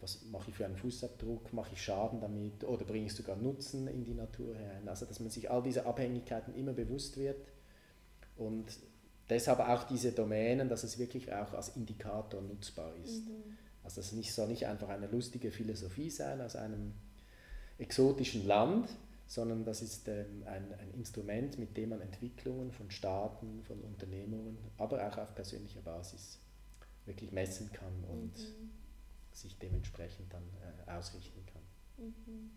Was 0.00 0.22
mache 0.30 0.50
ich 0.50 0.56
für 0.56 0.64
einen 0.64 0.76
Fußabdruck? 0.76 1.52
Mache 1.52 1.70
ich 1.72 1.82
Schaden 1.82 2.20
damit? 2.20 2.62
Oder 2.62 2.84
bringe 2.84 3.06
ich 3.06 3.12
sogar 3.12 3.34
Nutzen 3.34 3.88
in 3.88 4.04
die 4.04 4.14
Natur 4.14 4.54
hinein? 4.54 4.88
Also, 4.88 5.04
dass 5.04 5.18
man 5.18 5.30
sich 5.30 5.50
all 5.50 5.64
diese 5.64 5.84
Abhängigkeiten 5.84 6.54
immer 6.54 6.72
bewusst 6.72 7.16
wird 7.16 7.44
und 8.36 8.66
deshalb 9.28 9.58
auch 9.58 9.82
diese 9.82 10.12
Domänen, 10.12 10.68
dass 10.68 10.84
es 10.84 10.96
wirklich 10.96 11.32
auch 11.32 11.54
als 11.54 11.70
Indikator 11.70 12.40
nutzbar 12.40 12.94
ist. 13.02 13.26
Mhm. 13.26 13.58
Also 13.82 14.00
das 14.00 14.12
nicht, 14.12 14.32
soll 14.32 14.46
nicht 14.46 14.68
einfach 14.68 14.90
eine 14.90 15.08
lustige 15.08 15.50
Philosophie 15.50 16.10
sein 16.10 16.40
aus 16.40 16.54
einem 16.54 16.92
exotischen 17.78 18.46
Land, 18.46 18.88
sondern 19.32 19.64
das 19.64 19.80
ist 19.80 20.08
ähm, 20.08 20.44
ein, 20.46 20.74
ein 20.74 20.92
Instrument, 20.92 21.58
mit 21.58 21.76
dem 21.76 21.88
man 21.88 22.02
Entwicklungen 22.02 22.70
von 22.70 22.90
Staaten, 22.90 23.62
von 23.62 23.80
Unternehmungen, 23.80 24.58
aber 24.76 25.08
auch 25.08 25.16
auf 25.16 25.34
persönlicher 25.34 25.80
Basis 25.80 26.38
wirklich 27.06 27.32
messen 27.32 27.72
kann 27.72 28.04
und 28.04 28.36
mhm. 28.36 28.70
sich 29.32 29.58
dementsprechend 29.58 30.32
dann 30.32 30.42
äh, 30.86 30.90
ausrichten 30.90 31.46
kann. 31.46 31.62
Mhm. 31.96 32.50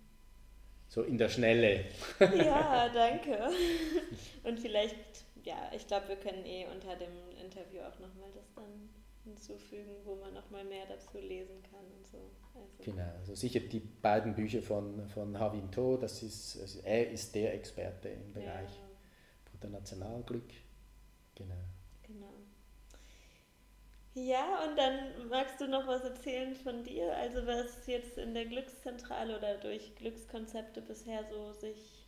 So 0.90 1.04
in 1.04 1.18
der 1.18 1.30
Schnelle. 1.30 1.86
Ja, 2.20 2.90
danke. 2.94 3.50
Und 4.44 4.60
vielleicht 4.60 5.26
ja, 5.46 5.72
ich 5.74 5.88
glaube, 5.88 6.10
wir 6.10 6.16
können 6.18 6.44
eh 6.46 6.66
unter 6.66 6.96
dem 6.96 7.14
Interview 7.42 7.80
auch 7.82 8.00
nochmal 8.00 8.32
das 8.34 8.52
dann 8.54 8.90
hinzufügen, 9.26 9.92
wo 10.06 10.16
man 10.16 10.34
nochmal 10.34 10.64
mehr 10.64 10.86
dazu 10.88 11.20
lesen 11.20 11.62
kann 11.64 11.86
und 11.98 12.08
so. 12.08 12.32
Also 12.54 12.84
genau, 12.84 13.12
also 13.20 13.36
sicher 13.36 13.60
die 13.60 13.80
beiden 13.80 14.34
Bücher 14.34 14.62
von, 14.62 15.08
von 15.10 15.38
Havin 15.38 15.70
To, 15.72 15.98
das 15.98 16.24
ist, 16.24 16.60
also 16.62 16.80
er 16.84 17.12
ist 17.12 17.36
der 17.36 17.54
Experte 17.54 18.10
im 18.10 18.32
Bereich 18.34 18.70
ja. 18.78 18.90
Bruttonationalglück. 19.52 20.50
Genau. 21.36 21.56
Genau. 22.08 22.34
Ja, 24.14 24.64
und 24.64 24.78
dann 24.78 25.28
magst 25.28 25.60
du 25.60 25.68
noch 25.68 25.86
was 25.88 26.04
erzählen 26.04 26.56
von 26.56 26.84
dir, 26.86 27.14
also 27.18 27.46
was 27.46 27.86
jetzt 27.88 28.18
in 28.18 28.34
der 28.34 28.46
Glückszentrale 28.46 29.38
oder 29.38 29.58
durch 29.58 29.94
Glückskonzepte 29.96 30.82
bisher 30.82 31.26
so 31.30 31.52
sich 31.52 32.06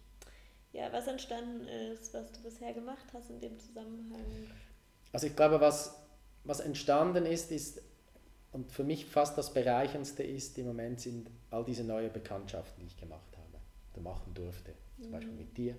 ja, 0.73 0.91
was 0.91 1.07
entstanden 1.07 1.67
ist, 1.67 2.13
was 2.13 2.31
du 2.31 2.41
bisher 2.43 2.73
gemacht 2.73 3.05
hast 3.13 3.29
in 3.29 3.39
dem 3.39 3.59
Zusammenhang. 3.59 4.51
Also 5.11 5.27
ich 5.27 5.35
glaube, 5.35 5.59
was, 5.59 6.06
was 6.47 6.59
entstanden 6.59 7.25
ist, 7.25 7.51
ist, 7.51 7.81
und 8.51 8.71
für 8.71 8.83
mich 8.83 9.05
fast 9.05 9.37
das 9.37 9.53
Bereichendste 9.53 10.23
ist 10.23 10.57
im 10.57 10.67
Moment, 10.67 11.01
sind 11.01 11.29
all 11.51 11.63
diese 11.63 11.83
neuen 11.83 12.11
Bekanntschaften, 12.11 12.81
die 12.81 12.87
ich 12.87 12.97
gemacht 12.97 13.37
habe, 13.37 13.61
oder 13.93 14.01
machen 14.01 14.33
durfte. 14.33 14.73
Zum 15.01 15.11
Beispiel 15.11 15.33
mhm. 15.33 15.39
mit 15.39 15.57
dir, 15.57 15.75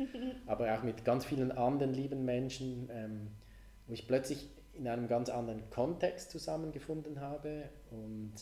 aber 0.46 0.74
auch 0.74 0.82
mit 0.82 1.04
ganz 1.04 1.24
vielen 1.24 1.52
anderen 1.52 1.94
lieben 1.94 2.24
Menschen, 2.24 2.88
ähm, 2.90 3.28
wo 3.86 3.92
ich 3.92 4.08
plötzlich 4.08 4.48
in 4.72 4.88
einem 4.88 5.06
ganz 5.06 5.28
anderen 5.28 5.70
Kontext 5.70 6.30
zusammengefunden 6.30 7.20
habe 7.20 7.68
und 7.90 8.34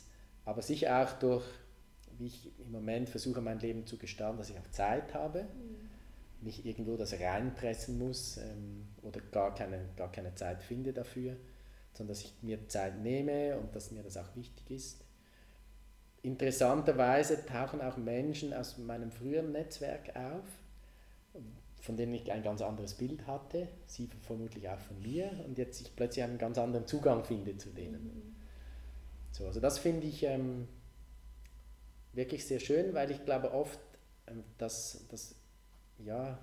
aber 0.46 0.62
sicher 0.62 1.02
auch 1.02 1.12
durch 1.18 1.44
wie 2.18 2.26
ich 2.26 2.58
im 2.58 2.72
Moment 2.72 3.08
versuche, 3.08 3.40
mein 3.40 3.58
Leben 3.58 3.86
zu 3.86 3.98
gestalten, 3.98 4.38
dass 4.38 4.50
ich 4.50 4.58
auch 4.58 4.70
Zeit 4.70 5.14
habe, 5.14 5.42
mhm. 5.42 5.90
nicht 6.40 6.64
irgendwo 6.64 6.96
das 6.96 7.18
reinpressen 7.18 7.98
muss 7.98 8.38
ähm, 8.38 8.86
oder 9.02 9.20
gar 9.20 9.54
keine, 9.54 9.88
gar 9.96 10.10
keine 10.10 10.34
Zeit 10.34 10.62
finde 10.62 10.92
dafür, 10.92 11.36
sondern 11.95 12.14
dass 12.14 12.24
ich 12.24 12.34
mir 12.42 12.68
Zeit 12.68 13.01
nehme 13.01 13.57
und 13.59 13.74
dass 13.74 13.90
mir 13.90 14.03
das 14.03 14.16
auch 14.16 14.34
wichtig 14.34 14.70
ist. 14.70 15.05
Interessanterweise 16.22 17.45
tauchen 17.47 17.80
auch 17.80 17.97
Menschen 17.97 18.53
aus 18.53 18.78
meinem 18.78 19.11
früheren 19.11 19.53
Netzwerk 19.53 20.14
auf, 20.16 20.45
von 21.80 21.97
denen 21.97 22.14
ich 22.14 22.32
ein 22.32 22.42
ganz 22.42 22.62
anderes 22.62 22.95
Bild 22.95 23.26
hatte, 23.26 23.68
sie 23.86 24.09
vermutlich 24.22 24.68
auch 24.68 24.78
von 24.78 25.01
mir 25.03 25.30
und 25.47 25.59
jetzt 25.59 25.80
ich 25.82 25.95
plötzlich 25.95 26.24
einen 26.24 26.38
ganz 26.38 26.59
anderen 26.59 26.86
Zugang 26.86 27.24
finde 27.24 27.57
zu 27.59 27.70
denen. 27.70 28.05
Mhm. 28.05 28.36
So, 29.32 29.47
also 29.47 29.61
das 29.61 29.78
finde 29.78 30.07
ich 30.07 30.22
ähm, 30.22 30.66
wirklich 32.14 32.47
sehr 32.47 32.61
schön, 32.61 32.95
weil 32.95 33.11
ich 33.11 33.24
glaube 33.24 33.53
oft, 33.53 33.78
ähm, 34.26 34.45
dass, 34.57 35.07
dass 35.09 35.34
ja, 35.99 36.38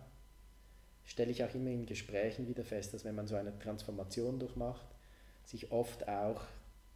stelle 1.05 1.31
ich 1.31 1.43
auch 1.43 1.53
immer 1.55 1.71
in 1.71 1.85
Gesprächen 1.85 2.47
wieder 2.47 2.63
fest, 2.63 2.93
dass 2.93 3.03
wenn 3.03 3.15
man 3.15 3.27
so 3.27 3.35
eine 3.35 3.57
Transformation 3.57 4.39
durchmacht, 4.39 4.85
sich 5.51 5.71
oft 5.71 6.07
auch 6.07 6.41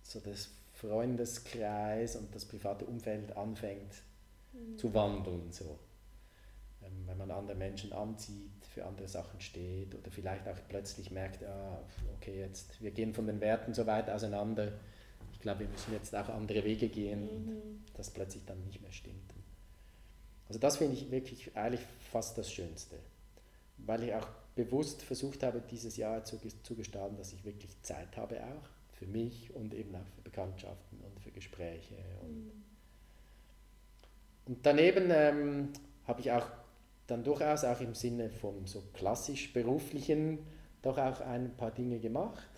so 0.02 0.20
das 0.20 0.50
Freundeskreis 0.74 2.16
und 2.16 2.34
das 2.34 2.46
private 2.46 2.86
Umfeld 2.86 3.36
anfängt 3.36 3.94
mhm. 4.54 4.78
zu 4.78 4.94
wandeln. 4.94 5.52
So. 5.52 5.80
Ähm, 6.84 7.04
wenn 7.06 7.18
man 7.18 7.32
andere 7.32 7.58
Menschen 7.58 7.94
anzieht, 7.94 8.66
für 8.74 8.86
andere 8.86 9.08
Sachen 9.08 9.40
steht 9.40 9.96
oder 9.96 10.12
vielleicht 10.12 10.48
auch 10.48 10.58
plötzlich 10.68 11.12
merkt, 11.12 11.44
ah, 11.44 11.82
okay, 12.16 12.40
jetzt 12.40 12.82
wir 12.82 12.92
gehen 12.92 13.14
von 13.14 13.28
den 13.28 13.40
Werten 13.40 13.74
so 13.74 13.86
weit 13.86 14.10
auseinander, 14.10 14.74
glaube, 15.46 15.60
wir 15.60 15.68
müssen 15.68 15.94
jetzt 15.94 16.14
auch 16.16 16.28
andere 16.30 16.64
Wege 16.64 16.90
gehen 16.90 17.22
mhm. 17.22 17.30
und 17.30 17.86
das 17.94 18.10
plötzlich 18.10 18.44
dann 18.46 18.66
nicht 18.66 18.82
mehr 18.82 18.92
stimmt. 18.92 19.32
Also 20.48 20.60
das 20.60 20.78
finde 20.78 20.96
ich 20.96 21.12
wirklich 21.12 21.56
eigentlich 21.56 21.86
fast 22.12 22.38
das 22.38 22.52
Schönste, 22.52 22.98
weil 23.78 24.04
ich 24.04 24.14
auch 24.16 24.28
bewusst 24.56 25.02
versucht 25.02 25.44
habe, 25.44 25.62
dieses 25.62 25.98
Jahr 25.98 26.24
zu, 26.24 26.40
zu 26.64 26.76
gestalten, 26.76 27.18
dass 27.18 27.34
ich 27.34 27.44
wirklich 27.44 27.80
Zeit 27.82 28.16
habe 28.18 28.42
auch 28.44 28.70
für 28.94 29.06
mich 29.06 29.54
und 29.54 29.74
eben 29.74 29.94
auch 29.96 30.08
für 30.16 30.22
Bekanntschaften 30.22 31.00
und 31.02 31.20
für 31.20 31.32
Gespräche. 31.32 31.96
Und, 32.22 32.46
mhm. 32.46 32.52
und 34.46 34.66
daneben 34.66 35.12
ähm, 35.12 35.70
habe 36.06 36.22
ich 36.22 36.32
auch 36.32 36.48
dann 37.08 37.24
durchaus 37.24 37.64
auch 37.66 37.82
im 37.82 37.94
Sinne 37.94 38.30
von 38.30 38.66
so 38.66 38.82
klassisch 38.94 39.54
beruflichen 39.54 40.40
doch 40.82 40.98
auch 40.98 41.20
ein 41.22 41.56
paar 41.58 41.72
Dinge 41.72 42.00
gemacht 42.00 42.56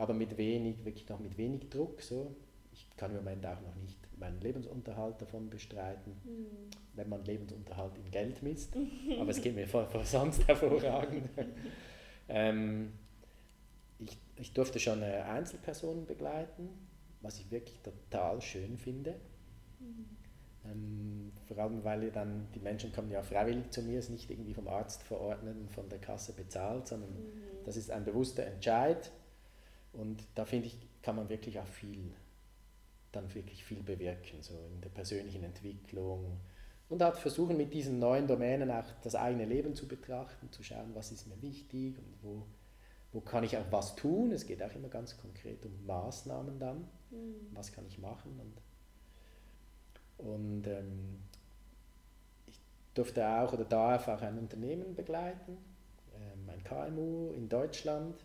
aber 0.00 0.14
mit 0.14 0.38
wenig, 0.38 0.82
wirklich 0.82 1.06
noch 1.10 1.20
mit 1.20 1.36
wenig 1.36 1.68
Druck. 1.68 2.00
So. 2.00 2.34
Ich 2.72 2.88
kann 2.96 3.10
im 3.10 3.18
Moment 3.18 3.44
auch 3.44 3.60
noch 3.60 3.74
nicht 3.74 3.99
meinen 4.20 4.40
Lebensunterhalt 4.40 5.20
davon 5.20 5.50
bestreiten, 5.50 6.12
mhm. 6.24 6.46
wenn 6.94 7.08
man 7.08 7.24
Lebensunterhalt 7.24 7.96
in 7.96 8.10
Geld 8.10 8.42
misst. 8.42 8.76
aber 9.18 9.30
es 9.30 9.40
geht 9.40 9.54
mir 9.54 9.66
vor, 9.66 9.86
vor 9.86 10.04
sonst 10.04 10.46
hervorragend. 10.46 11.28
ähm, 12.28 12.92
ich, 13.98 14.16
ich 14.36 14.52
durfte 14.52 14.78
schon 14.78 15.02
Einzelpersonen 15.02 16.06
begleiten, 16.06 16.68
was 17.20 17.38
ich 17.38 17.50
wirklich 17.50 17.80
total 17.80 18.40
schön 18.40 18.78
finde. 18.78 19.16
Mhm. 19.78 20.06
Ähm, 20.64 21.32
vor 21.46 21.58
allem, 21.58 21.82
weil 21.84 22.10
dann 22.10 22.48
die 22.54 22.60
Menschen 22.60 22.92
kommen 22.92 23.10
ja 23.10 23.22
freiwillig 23.22 23.70
zu 23.70 23.82
mir, 23.82 23.98
ist 23.98 24.10
nicht 24.10 24.30
irgendwie 24.30 24.54
vom 24.54 24.68
Arzt 24.68 25.02
verordnet 25.02 25.56
und 25.56 25.70
von 25.72 25.88
der 25.88 25.98
Kasse 25.98 26.32
bezahlt, 26.32 26.86
sondern 26.86 27.10
mhm. 27.10 27.64
das 27.64 27.76
ist 27.76 27.90
ein 27.90 28.04
bewusster 28.04 28.44
Entscheid 28.44 29.10
und 29.92 30.22
da 30.34 30.44
finde 30.44 30.66
ich, 30.68 30.76
kann 31.02 31.16
man 31.16 31.28
wirklich 31.28 31.58
auch 31.58 31.66
viel, 31.66 32.12
dann 33.12 33.32
wirklich 33.34 33.64
viel 33.64 33.82
bewirken, 33.82 34.42
so 34.42 34.54
in 34.74 34.80
der 34.80 34.90
persönlichen 34.90 35.42
Entwicklung. 35.44 36.40
Und 36.88 37.02
auch 37.02 37.14
versuchen 37.14 37.56
mit 37.56 37.72
diesen 37.72 37.98
neuen 37.98 38.26
Domänen 38.26 38.70
auch 38.70 38.84
das 39.02 39.14
eigene 39.14 39.44
Leben 39.44 39.74
zu 39.74 39.86
betrachten, 39.86 40.50
zu 40.50 40.62
schauen, 40.62 40.94
was 40.94 41.12
ist 41.12 41.26
mir 41.26 41.40
wichtig 41.40 41.98
und 41.98 42.14
wo, 42.22 42.46
wo 43.12 43.20
kann 43.20 43.44
ich 43.44 43.56
auch 43.56 43.70
was 43.70 43.94
tun. 43.94 44.32
Es 44.32 44.46
geht 44.46 44.62
auch 44.62 44.74
immer 44.74 44.88
ganz 44.88 45.16
konkret 45.16 45.64
um 45.64 45.86
Maßnahmen 45.86 46.58
dann. 46.58 46.88
Mhm. 47.10 47.46
Was 47.52 47.72
kann 47.72 47.86
ich 47.86 47.98
machen? 47.98 48.40
Und, 50.18 50.26
und 50.26 50.66
ähm, 50.66 51.20
ich 52.46 52.60
durfte 52.94 53.26
auch 53.26 53.52
oder 53.52 53.64
darf 53.64 54.08
auch 54.08 54.22
ein 54.22 54.38
Unternehmen 54.38 54.94
begleiten, 54.94 55.58
ähm, 56.14 56.48
ein 56.48 56.64
KMU 56.64 57.32
in 57.32 57.48
Deutschland 57.48 58.16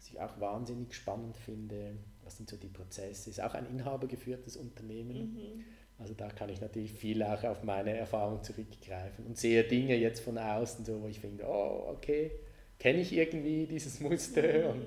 was 0.00 0.08
ich 0.08 0.18
auch 0.18 0.40
wahnsinnig 0.40 0.94
spannend 0.94 1.36
finde. 1.36 1.98
Was 2.24 2.38
sind 2.38 2.48
so 2.48 2.56
die 2.56 2.68
Prozesse? 2.68 3.28
Ist 3.28 3.42
auch 3.42 3.52
ein 3.52 3.66
inhabergeführtes 3.66 4.56
Unternehmen. 4.56 5.34
Mhm. 5.34 5.64
Also 5.98 6.14
da 6.14 6.30
kann 6.30 6.48
ich 6.48 6.62
natürlich 6.62 6.94
viel 6.94 7.22
auch 7.22 7.44
auf 7.44 7.62
meine 7.64 7.94
Erfahrung 7.94 8.42
zurückgreifen 8.42 9.26
und 9.26 9.36
sehe 9.36 9.62
Dinge 9.62 9.94
jetzt 9.96 10.20
von 10.20 10.38
außen, 10.38 10.86
so, 10.86 11.02
wo 11.02 11.06
ich 11.06 11.20
finde, 11.20 11.44
oh, 11.46 11.90
okay, 11.90 12.30
kenne 12.78 13.00
ich 13.00 13.12
irgendwie 13.12 13.66
dieses 13.66 14.00
Muster 14.00 14.74
mhm. 14.74 14.80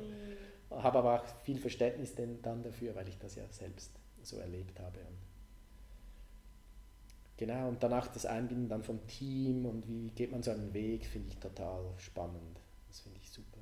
und 0.71 0.83
habe 0.83 0.97
aber 0.97 1.21
auch 1.21 1.25
viel 1.43 1.59
Verständnis 1.59 2.15
denn 2.15 2.41
dann 2.41 2.63
dafür, 2.63 2.95
weil 2.95 3.07
ich 3.07 3.19
das 3.19 3.35
ja 3.35 3.43
selbst 3.51 3.91
so 4.23 4.37
erlebt 4.37 4.79
habe. 4.79 4.97
Und 4.97 5.19
genau, 7.37 7.69
und 7.69 7.83
danach 7.83 8.07
das 8.07 8.25
Einbinden 8.25 8.67
dann 8.67 8.81
vom 8.81 9.05
Team 9.05 9.67
und 9.67 9.87
wie 9.87 10.09
geht 10.09 10.31
man 10.31 10.41
so 10.41 10.49
einen 10.49 10.73
Weg, 10.73 11.05
finde 11.05 11.29
ich 11.29 11.37
total 11.37 11.83
spannend. 11.99 12.59
Das 12.87 13.01
finde 13.01 13.19
ich 13.21 13.29
super. 13.29 13.59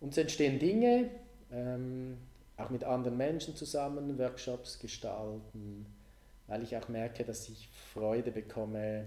Und 0.00 0.10
es 0.10 0.18
entstehen 0.18 0.58
Dinge, 0.58 1.10
ähm, 1.52 2.18
auch 2.56 2.70
mit 2.70 2.84
anderen 2.84 3.16
Menschen 3.16 3.56
zusammen, 3.56 4.18
Workshops 4.18 4.78
gestalten, 4.78 5.86
weil 6.46 6.62
ich 6.62 6.76
auch 6.76 6.88
merke, 6.88 7.24
dass 7.24 7.48
ich 7.48 7.68
Freude 7.92 8.30
bekomme, 8.30 9.06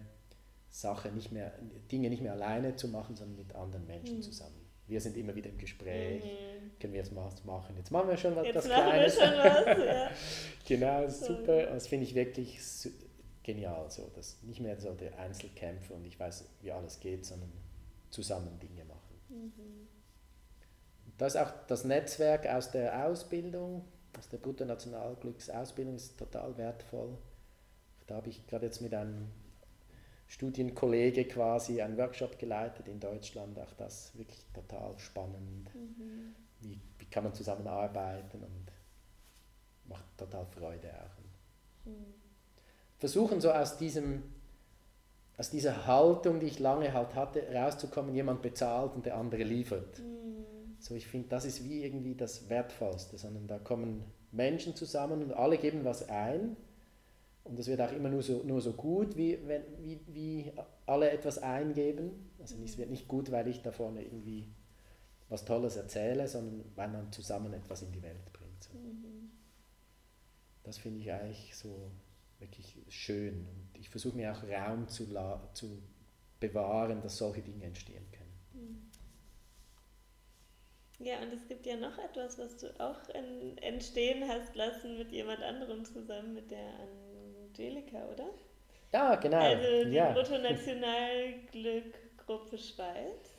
Sache 0.70 1.10
nicht 1.10 1.32
mehr, 1.32 1.52
Dinge 1.92 2.10
nicht 2.10 2.22
mehr 2.22 2.32
alleine 2.32 2.76
zu 2.76 2.88
machen, 2.88 3.16
sondern 3.16 3.38
mit 3.38 3.54
anderen 3.56 3.86
Menschen 3.88 4.18
mhm. 4.18 4.22
zusammen. 4.22 4.56
Wir 4.88 5.02
sind 5.02 5.18
immer 5.18 5.36
wieder 5.36 5.50
im 5.50 5.58
Gespräch, 5.58 6.24
mhm. 6.24 6.80
können 6.80 6.94
wir 6.94 7.00
jetzt 7.00 7.16
was 7.16 7.44
machen. 7.44 7.76
Jetzt 7.78 7.92
machen 7.92 8.10
wir 8.10 8.18
schon 8.18 8.36
was 8.36 8.46
jetzt 8.46 8.66
Kleines. 8.66 9.18
Wir 9.18 9.26
schon 9.26 9.38
was, 9.38 9.86
ja. 9.86 10.12
genau, 10.68 11.08
super. 11.10 11.66
Das 11.68 11.88
finde 11.88 12.06
ich 12.06 12.16
wirklich 12.16 12.60
genial, 13.44 13.90
so, 13.90 14.10
dass 14.16 14.42
nicht 14.44 14.62
mehr 14.62 14.80
so 14.80 14.94
der 14.94 15.18
Einzelkämpfer 15.20 15.96
und 15.96 16.06
ich 16.06 16.20
weiß, 16.20 16.46
wie 16.62 16.72
alles 16.72 17.00
geht, 17.00 17.26
sondern 17.26 17.52
zusammen 18.10 18.60
Dinge 18.60 18.86
machen. 18.86 19.16
Mhm. 19.30 19.88
Da 21.22 21.28
ist 21.28 21.38
auch 21.38 21.52
das 21.68 21.84
Netzwerk 21.84 22.48
aus 22.48 22.72
der 22.72 23.06
Ausbildung, 23.06 23.86
aus 24.18 24.28
der 24.30 24.40
Bruttonationalglücksausbildung 24.40 25.94
ist 25.94 26.18
total 26.18 26.58
wertvoll. 26.58 27.16
Da 28.08 28.16
habe 28.16 28.30
ich 28.30 28.48
gerade 28.48 28.66
jetzt 28.66 28.82
mit 28.82 28.92
einem 28.96 29.28
Studienkollege 30.26 31.26
quasi 31.26 31.80
einen 31.80 31.96
Workshop 31.96 32.40
geleitet 32.40 32.88
in 32.88 33.00
Deutschland, 33.00 33.60
auch 33.60 33.72
das 33.78 34.18
wirklich 34.18 34.44
total 34.52 34.98
spannend. 34.98 35.70
Mhm. 35.76 36.34
Wie, 36.62 36.82
wie 36.98 37.06
kann 37.06 37.24
man 37.24 37.36
zusammenarbeiten 37.36 38.42
und 38.42 38.72
macht 39.88 40.18
total 40.18 40.48
Freude 40.48 40.90
auch. 40.90 41.88
Mhm. 41.88 42.16
Versuchen 42.98 43.40
so 43.42 43.52
aus 43.52 43.78
diesem 43.78 44.24
aus 45.38 45.52
dieser 45.52 45.86
Haltung, 45.86 46.40
die 46.40 46.48
ich 46.48 46.60
lange 46.60 46.94
halt 46.94 47.14
hatte, 47.14 47.44
rauszukommen, 47.54 48.14
jemand 48.16 48.42
bezahlt 48.42 48.96
und 48.96 49.06
der 49.06 49.18
andere 49.18 49.44
liefert. 49.44 50.00
Mhm. 50.00 50.21
So, 50.82 50.96
ich 50.96 51.08
finde, 51.08 51.30
das 51.30 51.46
ist 51.46 51.64
wie 51.64 51.84
irgendwie 51.84 52.16
das 52.16 52.50
Wertvollste, 52.50 53.18
sondern 53.18 53.48
da 53.48 53.60
kommen 53.60 54.04
Menschen 54.32 54.76
zusammen 54.76 55.22
und 55.22 55.32
alle 55.34 55.58
geben 55.58 55.86
was 55.86 56.10
ein 56.10 56.58
und 57.44 57.60
es 57.60 57.68
wird 57.68 57.82
auch 57.82 57.92
immer 57.92 58.10
nur 58.10 58.22
so, 58.22 58.44
nur 58.44 58.62
so 58.62 58.74
gut, 58.74 59.16
wie, 59.16 59.38
wenn, 59.48 59.64
wie, 59.80 60.00
wie 60.08 60.52
alle 60.86 61.10
etwas 61.12 61.40
eingeben. 61.40 62.32
Also 62.40 62.56
es 62.64 62.78
wird 62.78 62.90
nicht 62.90 63.08
gut, 63.08 63.32
weil 63.32 63.48
ich 63.48 63.62
da 63.62 63.72
vorne 63.72 64.04
irgendwie 64.04 64.48
was 65.30 65.46
Tolles 65.46 65.76
erzähle, 65.76 66.28
sondern 66.28 66.66
weil 66.76 66.90
man 66.90 67.12
zusammen 67.12 67.54
etwas 67.54 67.82
in 67.82 67.92
die 67.92 68.02
Welt 68.04 68.32
bringt. 68.34 68.64
So. 68.64 68.74
Mhm. 68.74 69.32
Das 70.64 70.78
finde 70.78 71.00
ich 71.00 71.12
eigentlich 71.12 71.56
so 71.56 71.92
wirklich 72.40 72.78
schön. 72.90 73.48
Und 73.48 73.80
ich 73.80 73.90
versuche 73.90 74.16
mir 74.16 74.32
auch 74.32 74.44
Raum 74.44 74.88
zu, 74.88 75.08
zu 75.54 75.82
bewahren, 76.40 77.02
dass 77.02 77.18
solche 77.18 77.42
Dinge 77.42 77.66
entstehen 77.66 78.06
können. 78.12 78.21
Ja, 81.04 81.20
und 81.20 81.34
es 81.34 81.48
gibt 81.48 81.66
ja 81.66 81.78
noch 81.78 81.98
etwas, 81.98 82.38
was 82.38 82.58
du 82.58 82.68
auch 82.80 83.10
in, 83.10 83.58
entstehen 83.58 84.24
hast 84.28 84.56
lassen 84.56 84.98
mit 84.98 85.12
jemand 85.12 85.42
anderem 85.42 85.84
zusammen, 85.84 86.36
mit 86.36 86.52
der 86.52 86.74
Angelika, 87.48 88.06
oder? 88.12 88.30
Ja, 88.94 89.16
genau. 89.16 89.40
Also 89.40 89.86
die 89.86 89.96
ja. 89.96 90.12
Bruttonationalglück-Gruppe 90.12 92.58
Schweiz. 92.58 93.30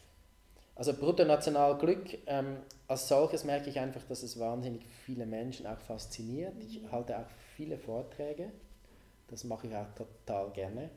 Also 0.74 0.94
Bruttonationalglück, 0.94 2.18
ähm, 2.26 2.56
als 2.88 3.08
solches 3.08 3.44
merke 3.44 3.68
ich 3.70 3.78
einfach, 3.78 4.02
dass 4.08 4.22
es 4.22 4.40
wahnsinnig 4.40 4.86
viele 5.04 5.26
Menschen 5.26 5.66
auch 5.66 5.78
fasziniert. 5.78 6.54
Mhm. 6.54 6.62
Ich 6.62 6.80
halte 6.90 7.18
auch 7.18 7.28
viele 7.56 7.76
Vorträge. 7.76 8.50
Das 9.28 9.44
mache 9.44 9.66
ich 9.66 9.76
auch 9.76 9.90
total 9.94 10.50
gerne. 10.50 10.88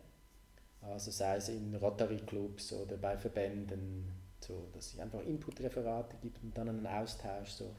Also 0.82 1.12
sei 1.12 1.36
es 1.38 1.50
in 1.50 1.76
Rotary 1.76 2.22
Clubs 2.26 2.72
oder 2.74 2.98
bei 2.98 3.18
Verbänden, 3.18 4.12
so, 4.46 4.68
dass 4.74 4.94
es 4.94 5.00
einfach 5.00 5.22
Input-Referate 5.22 6.18
gibt 6.22 6.42
und 6.44 6.58
dann 6.58 6.70
einen 6.70 6.88
Austausch 6.88 7.50
so 7.50 7.76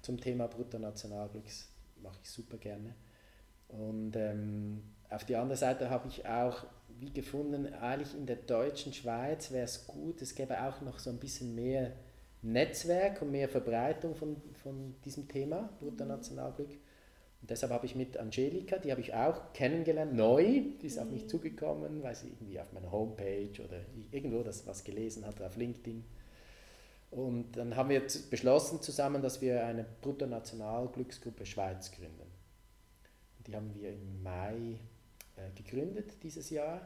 zum 0.00 0.20
Thema 0.20 0.48
Bruttonationalglück. 0.48 1.44
Das 1.44 1.68
mache 2.02 2.18
ich 2.22 2.30
super 2.30 2.58
gerne. 2.58 2.94
Und 3.68 4.16
ähm, 4.16 4.82
auf 5.08 5.24
die 5.24 5.36
andere 5.36 5.56
Seite 5.56 5.88
habe 5.88 6.08
ich 6.08 6.26
auch 6.26 6.64
wie 6.98 7.10
gefunden, 7.10 7.72
eigentlich 7.74 8.14
in 8.14 8.26
der 8.26 8.36
deutschen 8.36 8.92
Schweiz 8.92 9.50
wäre 9.50 9.64
es 9.64 9.86
gut, 9.86 10.22
es 10.22 10.34
gäbe 10.34 10.62
auch 10.62 10.80
noch 10.82 10.98
so 10.98 11.10
ein 11.10 11.18
bisschen 11.18 11.54
mehr 11.54 11.92
Netzwerk 12.42 13.22
und 13.22 13.30
mehr 13.30 13.48
Verbreitung 13.48 14.14
von, 14.14 14.36
von 14.62 14.94
diesem 15.04 15.28
Thema, 15.28 15.70
Bruttonationalglück. 15.80 16.70
Und 17.42 17.50
deshalb 17.50 17.72
habe 17.72 17.86
ich 17.86 17.96
mit 17.96 18.16
Angelika, 18.16 18.78
die 18.78 18.92
habe 18.92 19.00
ich 19.00 19.14
auch 19.14 19.52
kennengelernt, 19.52 20.14
neu, 20.14 20.62
die 20.80 20.86
ist 20.86 20.98
auf 20.98 21.10
mich 21.10 21.24
mhm. 21.24 21.28
zugekommen, 21.28 22.02
weil 22.02 22.14
sie 22.14 22.28
irgendwie 22.28 22.60
auf 22.60 22.72
meiner 22.72 22.92
Homepage 22.92 23.50
oder 23.64 23.80
irgendwo 24.12 24.44
das 24.44 24.64
was 24.66 24.84
gelesen 24.84 25.26
hat, 25.26 25.42
auf 25.42 25.56
LinkedIn. 25.56 26.04
Und 27.10 27.56
dann 27.56 27.74
haben 27.74 27.90
wir 27.90 28.00
beschlossen 28.30 28.80
zusammen, 28.80 29.20
dass 29.22 29.40
wir 29.40 29.66
eine 29.66 29.84
Bruttonationalglücksgruppe 30.02 31.44
Schweiz 31.44 31.90
gründen. 31.90 32.30
Die 33.44 33.56
haben 33.56 33.74
wir 33.74 33.90
im 33.90 34.22
Mai 34.22 34.78
äh, 35.36 35.50
gegründet 35.56 36.22
dieses 36.22 36.48
Jahr 36.48 36.80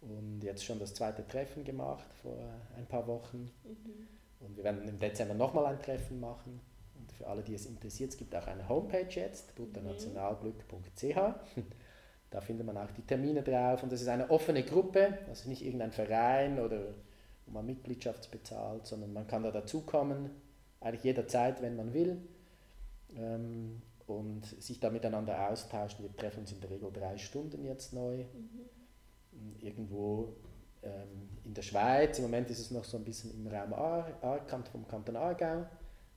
und 0.00 0.42
jetzt 0.42 0.64
schon 0.64 0.78
das 0.78 0.94
zweite 0.94 1.26
Treffen 1.26 1.64
gemacht 1.64 2.06
vor 2.22 2.38
ein 2.76 2.86
paar 2.86 3.06
Wochen. 3.08 3.50
Mhm. 3.64 4.46
Und 4.46 4.56
wir 4.56 4.62
werden 4.62 4.86
im 4.88 4.98
Dezember 5.00 5.34
nochmal 5.34 5.66
ein 5.66 5.82
Treffen 5.82 6.20
machen. 6.20 6.60
Für 7.18 7.26
alle, 7.26 7.42
die 7.42 7.54
es 7.54 7.66
interessiert, 7.66 8.10
es 8.10 8.16
gibt 8.16 8.34
auch 8.34 8.46
eine 8.46 8.68
Homepage 8.68 9.08
jetzt, 9.08 9.54
bruttonationalglück.ch. 9.54 11.16
Da 12.28 12.40
findet 12.40 12.66
man 12.66 12.76
auch 12.76 12.90
die 12.90 13.02
Termine 13.02 13.40
drauf 13.40 13.84
und 13.84 13.92
das 13.92 14.02
ist 14.02 14.08
eine 14.08 14.28
offene 14.30 14.64
Gruppe, 14.64 15.16
also 15.28 15.48
nicht 15.48 15.64
irgendein 15.64 15.92
Verein 15.92 16.58
oder 16.58 16.92
wo 17.46 17.52
man 17.52 17.64
Mitgliedschaft 17.64 18.32
bezahlt, 18.32 18.84
sondern 18.84 19.12
man 19.12 19.28
kann 19.28 19.44
da 19.44 19.52
dazukommen, 19.52 20.30
eigentlich 20.80 21.04
jederzeit, 21.04 21.62
wenn 21.62 21.76
man 21.76 21.94
will. 21.94 22.20
Ähm, 23.14 23.80
und 24.06 24.44
sich 24.62 24.78
da 24.80 24.90
miteinander 24.90 25.48
austauschen. 25.48 26.04
Wir 26.04 26.16
treffen 26.16 26.40
uns 26.40 26.52
in 26.52 26.60
der 26.60 26.70
Regel 26.70 26.92
drei 26.92 27.18
Stunden 27.18 27.64
jetzt 27.64 27.92
neu. 27.92 28.18
Mhm. 28.18 29.56
Irgendwo 29.60 30.36
ähm, 30.82 31.28
in 31.44 31.54
der 31.54 31.62
Schweiz. 31.62 32.18
Im 32.18 32.24
Moment 32.24 32.50
ist 32.50 32.60
es 32.60 32.70
noch 32.70 32.84
so 32.84 32.96
ein 32.96 33.04
bisschen 33.04 33.32
im 33.34 33.46
Raum 33.46 33.72
Aarkant 33.74 34.68
vom 34.68 34.86
Kanton 34.86 35.16
Aargau. 35.16 35.66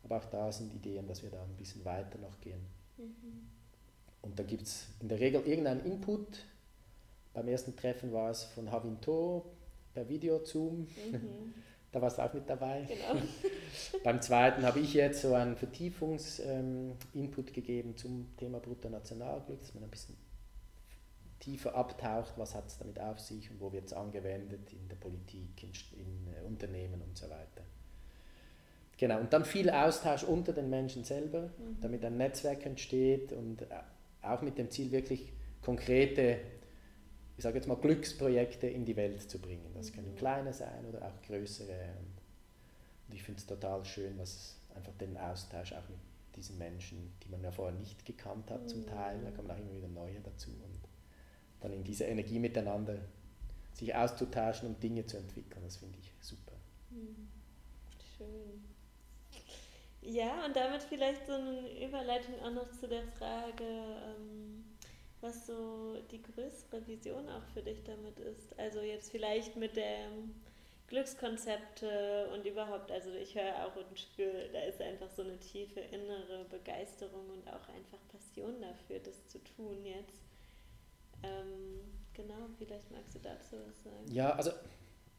Aber 0.04 0.18
auch 0.18 0.26
da 0.26 0.52
sind 0.52 0.74
Ideen, 0.74 1.08
dass 1.08 1.24
wir 1.24 1.30
da 1.30 1.44
ein 1.44 1.56
bisschen 1.58 1.84
weiter 1.86 2.18
noch 2.20 2.40
gehen. 2.40 2.66
Mhm. 2.98 3.50
Und 4.22 4.38
da 4.38 4.44
gibt 4.44 4.64
es 4.64 4.88
in 5.00 5.10
der 5.10 5.20
Regel 5.20 5.42
irgendeinen 5.46 5.86
Input. 5.86 6.46
Beim 7.34 7.48
ersten 7.48 7.76
Treffen 7.76 8.12
war 8.12 8.32
es 8.32 8.44
von 8.44 8.72
Havinto 8.72 9.46
per 9.94 10.08
Video 10.08 10.44
Zoom. 10.44 10.88
Mhm. 11.12 11.54
Da 11.92 12.00
warst 12.00 12.20
du 12.20 12.22
auch 12.22 12.34
mit 12.34 12.48
dabei. 12.48 12.84
Genau. 12.88 13.20
Beim 14.04 14.22
zweiten 14.22 14.64
habe 14.64 14.80
ich 14.80 14.94
jetzt 14.94 15.24
so 15.24 15.34
einen 15.34 15.56
Vertiefungs-Input 15.56 17.48
ähm, 17.48 17.54
gegeben 17.54 17.98
zum 17.98 18.28
Thema 18.38 18.60
Bruttonationalglück, 18.60 19.60
dass 19.60 19.74
man 19.74 19.86
ein 19.86 19.90
bisschen 19.90 20.16
tiefer 21.40 21.74
abtaucht, 21.74 22.34
was 22.38 22.54
hat 22.54 22.68
es 22.68 22.78
damit 22.78 23.00
auf 23.00 23.20
sich 23.20 23.50
und 23.50 23.60
wo 23.60 23.72
wird 23.72 23.86
es 23.86 23.94
angewendet 23.94 24.72
in 24.72 24.88
der 24.88 24.98
Politik, 24.98 25.64
in, 25.64 25.72
in 26.00 26.34
äh, 26.34 26.46
Unternehmen 26.46 27.02
und 27.02 27.18
so 27.18 27.30
weiter. 27.30 27.64
Genau, 29.00 29.20
und 29.20 29.32
dann 29.32 29.46
viel 29.46 29.70
Austausch 29.70 30.24
unter 30.24 30.52
den 30.54 30.70
Menschen 30.70 31.04
selber, 31.04 31.44
mhm. 31.44 31.78
damit 31.82 32.04
ein 32.04 32.18
Netzwerk 32.18 32.66
entsteht 32.66 33.32
und 33.32 33.62
äh, 33.62 33.66
auch 34.22 34.42
mit 34.42 34.58
dem 34.58 34.70
Ziel, 34.70 34.92
wirklich 34.92 35.32
konkrete 35.62 36.40
ich 37.40 37.44
sage 37.44 37.56
jetzt 37.56 37.70
mal, 37.70 37.78
Glücksprojekte 37.78 38.68
in 38.68 38.84
die 38.84 38.98
Welt 38.98 39.22
zu 39.32 39.40
bringen. 39.40 39.72
Das 39.74 39.94
können 39.94 40.12
mhm. 40.12 40.18
kleine 40.18 40.52
sein 40.52 40.86
oder 40.86 41.02
auch 41.08 41.22
größere. 41.26 41.94
Und 43.08 43.16
ich 43.16 43.24
finde 43.24 43.40
es 43.40 43.46
total 43.46 43.86
schön, 43.86 44.18
was 44.18 44.58
einfach 44.76 44.92
den 45.00 45.16
Austausch 45.16 45.72
auch 45.72 45.88
mit 45.88 46.00
diesen 46.36 46.58
Menschen, 46.58 47.14
die 47.24 47.30
man 47.30 47.42
ja 47.42 47.50
vorher 47.50 47.80
nicht 47.80 48.06
gekannt 48.06 48.52
hat, 48.52 48.70
zum 48.70 48.86
Teil, 48.86 49.22
da 49.24 49.32
kommen 49.32 49.50
auch 49.50 49.58
immer 49.58 49.74
wieder 49.74 49.88
neue 49.88 50.20
dazu. 50.20 50.50
Und 50.50 50.82
dann 51.62 51.72
in 51.72 51.86
dieser 51.86 52.10
Energie 52.10 52.40
miteinander 52.40 52.98
sich 53.72 53.96
auszutauschen 53.96 54.68
und 54.68 54.84
Dinge 54.84 55.06
zu 55.06 55.16
entwickeln, 55.16 55.62
das 55.64 55.78
finde 55.78 55.98
ich 55.98 56.12
super. 56.20 56.58
Mhm. 56.90 57.30
Schön. 58.18 58.69
Ja, 60.02 60.46
und 60.46 60.56
damit 60.56 60.84
vielleicht 60.84 61.26
so 61.26 61.34
eine 61.34 61.86
Überleitung 61.86 62.36
auch 62.44 62.52
noch 62.52 62.72
zu 62.72 62.88
der 62.88 63.04
Frage, 63.18 63.64
ähm, 63.64 64.64
was 65.22 65.46
so 65.46 65.98
die 66.12 66.22
größere 66.22 66.86
Vision 66.88 67.28
auch 67.30 67.44
für 67.54 67.62
dich 67.62 67.84
damit 67.84 68.18
ist. 68.20 68.58
Also 68.58 68.80
jetzt 68.80 69.12
vielleicht 69.12 69.58
mit 69.58 69.76
dem 69.76 70.34
Glückskonzepte 70.88 72.30
und 72.34 72.46
überhaupt, 72.46 72.92
also 72.92 73.12
ich 73.14 73.36
höre 73.36 73.66
auch 73.66 73.76
und 73.76 74.00
spüre, 74.00 74.50
da 74.52 74.62
ist 74.62 74.82
einfach 74.82 75.10
so 75.12 75.22
eine 75.22 75.38
tiefe 75.38 75.82
innere 75.82 76.46
Begeisterung 76.50 77.30
und 77.30 77.48
auch 77.48 77.68
einfach 77.70 78.00
Passion 78.12 78.60
dafür, 78.62 79.00
das 79.00 79.28
zu 79.28 79.38
tun 79.44 79.86
jetzt. 79.86 80.22
Ähm, 81.22 81.82
genau, 82.14 82.48
vielleicht 82.58 82.90
magst 82.92 83.16
du 83.16 83.20
dazu 83.20 83.58
was 83.68 83.84
sagen. 83.84 84.12
Ja, 84.12 84.32
also 84.32 84.52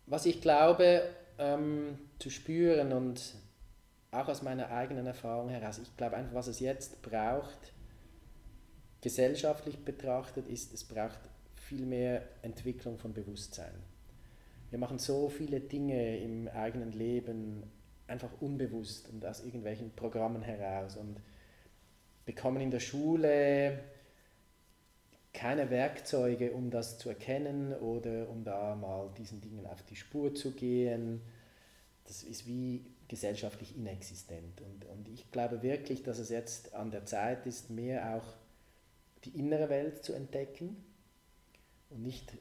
was 0.07 0.27
ich 0.27 0.41
glaube 0.41 1.09
ähm, 1.39 1.99
zu 2.19 2.31
spüren 2.31 2.93
und 2.93 3.35
auch 4.11 4.29
aus 4.29 4.43
meiner 4.43 4.71
eigenen 4.71 5.07
Erfahrung 5.07 5.49
heraus, 5.49 5.79
ich 5.79 5.97
glaube 5.97 6.17
einfach, 6.17 6.35
was 6.35 6.49
es 6.49 6.61
jetzt 6.61 7.03
braucht, 7.03 7.73
gesellschaftlich 9.01 9.85
betrachtet 9.85 10.49
ist, 10.49 10.75
es 10.75 10.85
braucht 10.85 11.21
viel 11.57 11.87
mehr 11.87 12.23
Entwicklung 12.43 12.99
von 12.99 13.13
Bewusstsein. 13.13 13.73
Wir 14.71 14.79
machen 14.79 14.99
so 14.99 15.29
viele 15.29 15.61
Dinge 15.61 16.19
im 16.19 16.49
eigenen 16.49 16.93
Leben 16.93 17.63
einfach 18.07 18.31
unbewusst 18.41 19.09
und 19.09 19.25
aus 19.25 19.45
irgendwelchen 19.45 19.93
Programmen 19.95 20.43
heraus 20.43 20.97
und 20.97 21.21
bekommen 22.25 22.61
in 22.61 22.71
der 22.71 22.81
Schule 22.81 23.79
keine 25.33 25.71
Werkzeuge, 25.71 26.53
um 26.53 26.71
das 26.71 26.99
zu 26.99 27.09
erkennen 27.09 27.73
oder 27.75 28.29
um 28.29 28.43
da 28.45 28.75
mal 28.75 29.11
diesen 29.17 29.41
Dingen 29.41 29.67
auf 29.67 29.83
die 29.85 29.97
Spur 29.97 30.35
zu 30.35 30.53
gehen. 30.53 31.21
Das 32.05 32.25
ist 32.25 32.47
wie 32.47 32.85
gesellschaftlich 33.11 33.77
inexistent. 33.77 34.61
Und, 34.61 34.85
und 34.85 35.09
ich 35.09 35.33
glaube 35.33 35.63
wirklich, 35.63 36.05
dass 36.05 36.21
es 36.21 36.29
jetzt 36.29 36.75
an 36.75 36.93
der 36.93 37.05
Zeit 37.07 37.45
ist, 37.45 37.69
mehr 37.69 38.15
auch 38.15 38.23
die 39.25 39.37
innere 39.37 39.69
Welt 39.69 40.05
zu 40.05 40.13
entdecken 40.13 40.77
und, 41.91 42.03
nicht, 42.03 42.33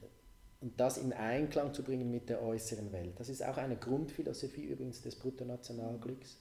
und 0.62 0.80
das 0.80 1.00
in 1.00 1.12
Einklang 1.12 1.74
zu 1.74 1.84
bringen 1.84 2.12
mit 2.12 2.30
der 2.30 2.44
äußeren 2.44 2.92
Welt. 2.92 3.20
Das 3.20 3.30
ist 3.30 3.44
auch 3.44 3.58
eine 3.58 3.78
Grundphilosophie 3.78 4.66
übrigens 4.66 5.02
des 5.02 5.16
Bruttonationalglücks, 5.16 6.38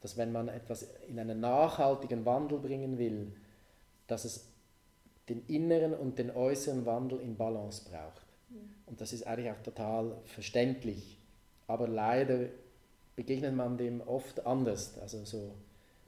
dass 0.00 0.16
wenn 0.16 0.30
man 0.30 0.46
etwas 0.46 0.86
in 1.08 1.18
einen 1.18 1.40
nachhaltigen 1.40 2.24
Wandel 2.24 2.60
bringen 2.60 2.98
will, 2.98 3.32
dass 4.06 4.24
es 4.24 4.46
den 5.28 5.44
inneren 5.48 5.92
und 5.92 6.20
den 6.20 6.30
äußeren 6.30 6.86
Wandel 6.86 7.20
in 7.20 7.36
Balance 7.36 7.82
braucht. 7.90 8.26
Und 8.86 9.00
das 9.00 9.12
ist 9.12 9.26
eigentlich 9.26 9.50
auch 9.50 9.62
total 9.62 10.16
verständlich. 10.24 11.18
Aber 11.66 11.88
leider 11.88 12.46
begegnet 13.16 13.54
man 13.54 13.76
dem 13.76 14.00
oft 14.00 14.46
anders. 14.46 14.98
Also 14.98 15.24
so, 15.24 15.54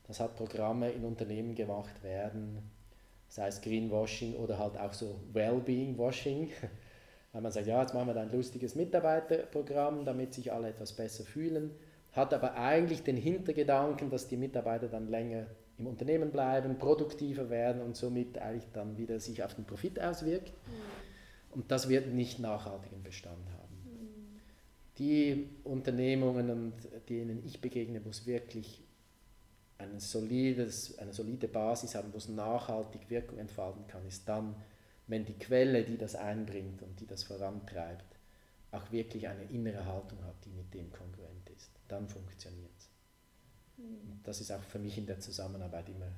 das 0.07 0.21
hat 0.21 0.37
Programme 0.37 0.91
in 0.91 1.05
Unternehmen 1.05 1.55
gemacht 1.55 2.03
werden, 2.03 2.59
sei 3.29 3.49
es 3.49 3.61
Greenwashing 3.61 4.35
oder 4.37 4.59
halt 4.59 4.79
auch 4.79 4.93
so 4.93 5.21
Wellbeing-Washing. 5.33 6.51
Weil 7.33 7.43
man 7.43 7.51
sagt, 7.51 7.67
ja, 7.67 7.81
jetzt 7.83 7.95
machen 7.95 8.07
wir 8.07 8.15
da 8.15 8.23
ein 8.23 8.33
lustiges 8.33 8.77
Mitarbeiterprogramm, 8.77 10.05
damit 10.05 10.35
sich 10.35 10.53
alle 10.53 10.69
etwas 10.69 10.93
besser 10.93 11.25
fühlen, 11.25 11.73
hat 12.13 12.33
aber 12.33 12.55
eigentlich 12.55 13.03
den 13.03 13.17
Hintergedanken, 13.17 14.09
dass 14.09 14.29
die 14.29 14.37
Mitarbeiter 14.37 14.87
dann 14.87 15.09
länger 15.09 15.47
im 15.79 15.89
Unternehmen 15.89 16.31
bleiben, 16.31 16.79
produktiver 16.79 17.51
werden 17.51 17.83
und 17.83 17.97
somit 17.97 18.39
eigentlich 18.39 18.71
dann 18.73 18.97
wieder 18.97 19.19
sich 19.19 19.43
auf 19.43 19.55
den 19.55 19.65
Profit 19.65 20.01
auswirkt. 20.01 20.53
Mhm. 20.53 21.55
Und 21.55 21.71
das 21.71 21.89
wird 21.89 22.13
nicht 22.13 22.39
nachhaltigen 22.39 23.03
Bestand 23.03 23.49
haben. 23.59 23.64
Die 24.99 25.49
Unternehmungen, 25.65 26.51
und 26.51 26.75
denen 27.09 27.45
ich 27.45 27.61
begegne, 27.61 28.05
wo 28.05 28.11
es 28.11 28.27
wirklich 28.27 28.83
ein 29.79 29.99
solides, 29.99 30.99
eine 30.99 31.13
solide 31.13 31.49
Basis 31.49 31.95
haben, 31.95 32.13
wo 32.13 32.19
es 32.19 32.29
nachhaltig 32.29 33.11
Wirkung 33.11 33.39
entfalten 33.39 33.87
kann, 33.89 34.07
ist 34.07 34.29
dann, 34.29 34.55
wenn 35.07 35.25
die 35.25 35.35
Quelle, 35.35 35.85
die 35.85 35.99
das 35.99 36.15
einbringt 36.15 36.83
und 36.83 37.01
die 37.01 37.07
das 37.07 37.25
vorantreibt, 37.25 38.17
auch 38.71 38.91
wirklich 38.93 39.29
eine 39.29 39.45
innere 39.45 39.85
Haltung 39.85 40.23
hat, 40.25 40.37
die 40.45 40.51
mit 40.51 40.73
dem 40.75 40.91
kongruent 40.91 41.51
ist. 41.57 41.71
Dann 41.89 42.09
funktioniert 42.09 42.71
es. 42.79 42.89
Mhm. 43.77 44.21
Das 44.23 44.41
ist 44.41 44.51
auch 44.51 44.63
für 44.63 44.79
mich 44.79 44.97
in 44.99 45.07
der 45.07 45.21
Zusammenarbeit 45.21 45.89
immer 45.89 46.11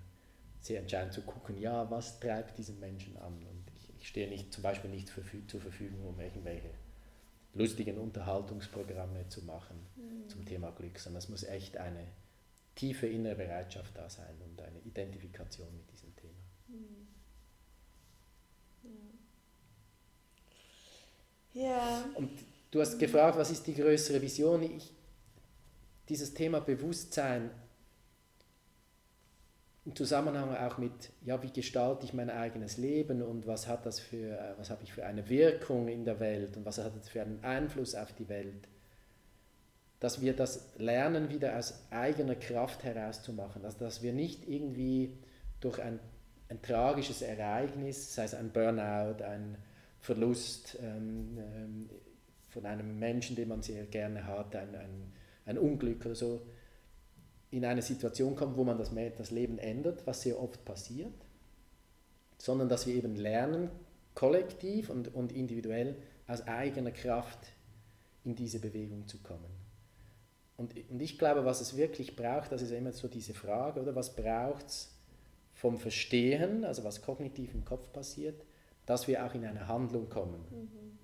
sehr 0.61 0.81
entscheidend 0.81 1.13
zu 1.13 1.23
gucken, 1.23 1.59
ja, 1.59 1.91
was 1.91 2.19
treibt 2.21 2.59
diesen 2.59 2.81
Menschen 2.81 3.17
an? 3.19 3.35
Und 3.35 3.65
ich, 3.75 3.91
ich 3.99 4.09
stehe 4.09 4.29
nicht, 4.29 4.53
zum 4.53 4.63
Beispiel 4.63 4.91
nicht 4.91 5.09
für, 5.11 5.23
zur 5.47 5.61
Verfügung, 5.61 6.07
um 6.07 6.21
irgendwelche 6.21 6.71
lustigen 7.57 7.99
Unterhaltungsprogramme 7.99 9.29
zu 9.29 9.43
machen 9.43 9.77
mhm. 9.97 10.29
zum 10.29 10.45
Thema 10.45 10.71
Glück, 10.73 10.99
sondern 10.99 11.19
es 11.19 11.29
muss 11.29 11.45
echt 11.45 11.77
eine 11.77 12.07
tiefe 12.75 13.07
innere 13.07 13.37
Bereitschaft 13.37 13.97
da 13.97 14.09
sein 14.09 14.35
und 14.45 14.61
eine 14.61 14.79
Identifikation 14.81 15.69
mit 15.77 15.91
diesem 15.91 16.15
Thema. 16.17 16.43
Mhm. 16.69 17.07
Ja. 21.55 22.05
Und 22.15 22.31
du 22.71 22.81
hast 22.81 22.99
gefragt, 22.99 23.39
was 23.39 23.51
ist 23.51 23.67
die 23.67 23.75
größere 23.75 24.21
Vision? 24.21 24.63
Ich, 24.63 24.93
dieses 26.09 26.35
Thema 26.35 26.61
Bewusstsein 26.61 27.51
im 29.87 29.95
Zusammenhang 29.95 30.55
auch 30.57 30.79
mit, 30.79 31.13
ja, 31.25 31.41
wie 31.43 31.53
gestalte 31.53 32.05
ich 32.05 32.13
mein 32.13 32.29
eigenes 32.29 32.77
Leben 32.77 33.23
und 33.23 33.47
was 33.47 33.69
hat 33.69 33.87
das 33.87 34.01
für, 34.01 34.55
was 34.59 34.69
habe 34.69 34.83
ich 34.83 34.93
für 34.93 35.07
eine 35.07 35.29
Wirkung 35.29 35.87
in 35.87 36.05
der 36.05 36.19
Welt 36.19 36.57
und 36.57 36.67
was 36.67 36.79
hat 36.79 36.97
das 36.97 37.09
für 37.09 37.23
einen 37.23 37.43
Einfluss 37.45 37.95
auf 37.95 38.13
die 38.13 38.29
Welt, 38.29 38.69
dass 40.01 40.21
wir 40.21 40.35
das 40.35 40.75
lernen, 40.77 41.31
wieder 41.31 41.57
aus 41.57 41.87
eigener 41.91 42.35
Kraft 42.35 42.83
herauszumachen, 42.83 43.65
also 43.65 43.79
dass 43.79 44.03
wir 44.03 44.13
nicht 44.13 44.49
irgendwie 44.49 45.17
durch 45.61 45.81
ein, 45.81 46.01
ein 46.49 46.61
tragisches 46.61 47.23
Ereignis, 47.23 48.13
sei 48.13 48.25
es 48.25 48.35
ein 48.35 48.51
Burnout, 48.51 49.23
ein 49.23 49.57
Verlust 50.01 50.79
ähm, 50.83 51.39
ähm, 51.39 51.91
von 52.49 52.67
einem 52.67 52.99
Menschen, 52.99 53.37
den 53.37 53.49
man 53.49 53.63
sehr 53.63 53.87
gerne 53.87 54.27
hat, 54.27 54.57
ein, 54.57 54.75
ein 54.75 55.13
ein 55.47 55.59
Unglück 55.59 56.05
oder 56.05 56.15
so, 56.15 56.43
in 57.57 57.65
eine 57.65 57.83
Situation 57.83 58.37
kommt, 58.37 58.57
wo 58.57 58.65
man 58.65 58.79
das, 58.79 58.93
das 59.17 59.31
Leben 59.31 59.59
ändert, 59.59 60.07
was 60.07 60.23
sehr 60.23 60.41
oft 60.41 60.65
passiert, 60.65 61.15
sondern 62.39 62.69
dass 62.69 62.87
wir 62.87 62.95
eben 62.95 63.17
lernen, 63.17 63.71
kollektiv 64.15 64.91
und, 64.91 65.15
und 65.15 65.33
individuell 65.33 65.97
aus 66.27 66.47
eigener 66.47 66.91
Kraft 66.91 67.39
in 68.25 68.35
diese 68.35 68.59
Bewegung 68.59 69.07
zu 69.07 69.19
kommen. 69.19 69.45
Und, 70.57 70.73
und 70.91 71.01
ich 71.01 71.19
glaube, 71.19 71.45
was 71.45 71.61
es 71.61 71.77
wirklich 71.77 72.17
braucht, 72.17 72.51
das 72.51 72.63
ist 72.63 72.73
immer 72.73 72.93
so 72.93 73.09
diese 73.09 73.35
Frage, 73.35 73.81
oder 73.81 73.95
was 73.95 74.17
braucht 74.17 74.67
es 74.67 74.93
vom 75.53 75.79
Verstehen, 75.79 76.65
also 76.65 76.83
was 76.85 77.03
kognitiv 77.03 77.55
im 77.55 77.65
Kopf 77.65 77.93
passiert, 77.93 78.45
dass 78.87 79.07
wir 79.09 79.25
auch 79.25 79.35
in 79.35 79.45
eine 79.45 79.69
Handlung 79.69 80.09
kommen. 80.09 80.45
Mhm. 80.51 80.99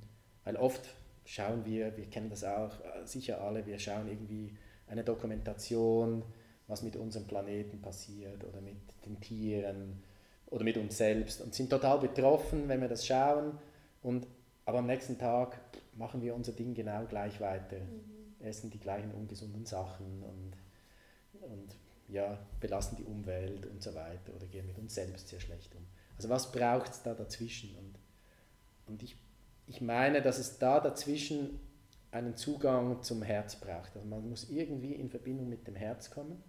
Weil 0.45 0.57
oft 0.57 0.89
schauen 1.25 1.65
wir, 1.65 1.97
wir 1.97 2.07
kennen 2.07 2.31
das 2.31 2.45
auch 2.45 2.81
äh, 2.81 3.07
sicher 3.07 3.41
alle, 3.41 3.67
wir 3.67 3.79
schauen 3.79 4.09
irgendwie 4.09 4.57
eine 4.87 5.05
Dokumentation, 5.05 6.23
was 6.73 6.83
mit 6.83 6.97
unserem 6.97 7.27
Planeten 7.27 7.81
passiert 7.81 8.43
oder 8.45 8.61
mit 8.61 8.77
den 9.07 9.21
Tieren 9.21 10.03
oder 10.47 10.65
mit 10.65 10.77
uns 10.77 10.97
selbst 10.97 11.41
und 11.41 11.55
sind 11.55 11.71
total 11.71 11.99
betroffen, 11.99 12.69
wenn 12.69 12.81
wir 12.81 12.89
das 12.89 13.07
schauen. 13.07 13.59
Und, 14.03 14.27
aber 14.65 14.79
am 14.79 14.87
nächsten 14.87 15.19
Tag 15.19 15.61
machen 15.95 16.23
wir 16.23 16.35
unser 16.35 16.53
Ding 16.53 16.75
genau 16.75 17.05
gleich 17.05 17.41
weiter, 17.41 17.79
mhm. 17.79 18.47
essen 18.47 18.71
die 18.71 18.81
gleichen 18.81 19.13
ungesunden 19.13 19.67
Sachen 19.67 20.23
und, 20.23 20.53
und 21.43 21.77
ja, 22.09 22.39
belasten 22.61 22.97
die 22.97 23.05
Umwelt 23.05 23.67
und 23.67 23.83
so 23.83 23.95
weiter 23.95 24.35
oder 24.35 24.47
gehen 24.47 24.67
mit 24.67 24.79
uns 24.79 24.95
selbst 24.95 25.29
sehr 25.29 25.41
schlecht 25.41 25.75
um. 25.77 25.87
Also 26.17 26.29
was 26.29 26.51
braucht 26.51 26.91
es 26.91 27.03
da 27.03 27.15
dazwischen? 27.15 27.77
Und, 27.77 27.99
und 28.87 29.03
ich 29.03 29.17
ich 29.67 29.81
meine, 29.81 30.23
dass 30.23 30.39
es 30.39 30.59
da 30.59 30.81
dazwischen 30.81 31.61
einen 32.11 32.37
Zugang 32.37 33.03
zum 33.03 33.23
Herz 33.23 33.57
braucht. 33.57 33.95
Also 33.95 34.07
man 34.07 34.29
muss 34.29 34.51
irgendwie 34.51 34.93
in 34.93 35.09
Verbindung 35.09 35.49
mit 35.49 35.67
dem 35.67 35.77
Herz 35.77 36.11
kommen. 36.11 36.43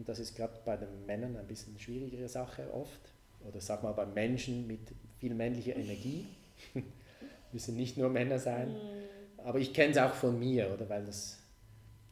Und 0.00 0.08
das 0.08 0.18
ist 0.18 0.34
gerade 0.34 0.58
bei 0.64 0.78
den 0.78 1.04
Männern 1.04 1.36
ein 1.36 1.46
bisschen 1.46 1.74
eine 1.74 1.80
schwierigere 1.80 2.26
Sache 2.26 2.72
oft. 2.72 3.12
Oder 3.46 3.60
sag 3.60 3.82
mal 3.82 3.92
bei 3.92 4.06
Menschen 4.06 4.66
mit 4.66 4.80
viel 5.18 5.34
männlicher 5.34 5.76
Energie. 5.76 6.26
müssen 7.52 7.76
nicht 7.76 7.98
nur 7.98 8.08
Männer 8.08 8.38
sein. 8.38 8.72
Mhm. 8.72 8.78
Aber 9.44 9.58
ich 9.58 9.74
kenne 9.74 9.92
es 9.92 9.98
auch 9.98 10.14
von 10.14 10.38
mir, 10.38 10.72
oder? 10.72 10.88
Weil 10.88 11.04
das, 11.04 11.38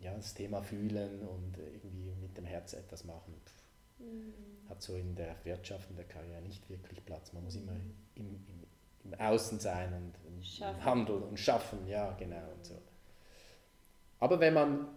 ja, 0.00 0.14
das 0.14 0.34
Thema 0.34 0.60
fühlen 0.62 1.22
und 1.22 1.56
irgendwie 1.58 2.12
mit 2.20 2.36
dem 2.36 2.44
Herz 2.44 2.74
etwas 2.74 3.04
machen 3.04 3.32
pff, 3.44 3.62
mhm. 4.00 4.68
hat 4.68 4.82
so 4.82 4.94
in 4.94 5.14
der 5.14 5.34
Wirtschaft, 5.44 5.88
in 5.88 5.96
der 5.96 6.04
Karriere 6.04 6.42
nicht 6.42 6.68
wirklich 6.68 7.02
Platz. 7.04 7.32
Man 7.32 7.44
muss 7.44 7.56
immer 7.56 7.72
im, 7.72 7.94
im 8.16 8.44
im 9.04 9.18
Außen 9.18 9.58
sein 9.58 9.92
und, 9.92 10.14
und 10.26 10.84
handeln 10.84 11.22
und 11.22 11.38
schaffen, 11.38 11.86
ja, 11.86 12.12
genau 12.12 12.52
und 12.54 12.64
so. 12.64 12.80
Aber 14.20 14.40
wenn 14.40 14.54
man 14.54 14.88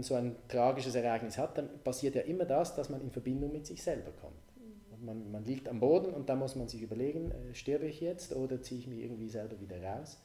so 0.00 0.14
ein 0.14 0.36
tragisches 0.48 0.94
Ereignis 0.94 1.38
hat, 1.38 1.58
dann 1.58 1.68
passiert 1.82 2.14
ja 2.14 2.22
immer 2.22 2.44
das, 2.44 2.74
dass 2.74 2.88
man 2.88 3.00
in 3.00 3.10
Verbindung 3.10 3.52
mit 3.52 3.66
sich 3.66 3.82
selber 3.82 4.10
kommt. 4.20 4.34
Mhm. 4.56 5.04
Man, 5.04 5.30
man 5.30 5.44
liegt 5.44 5.68
am 5.68 5.80
Boden 5.80 6.12
und 6.12 6.28
da 6.28 6.36
muss 6.36 6.56
man 6.56 6.68
sich 6.68 6.82
überlegen, 6.82 7.30
äh, 7.30 7.54
sterbe 7.54 7.86
ich 7.86 8.00
jetzt 8.00 8.34
oder 8.34 8.60
ziehe 8.62 8.80
ich 8.80 8.86
mich 8.86 9.00
irgendwie 9.00 9.28
selber 9.28 9.60
wieder 9.60 9.82
raus. 9.82 10.20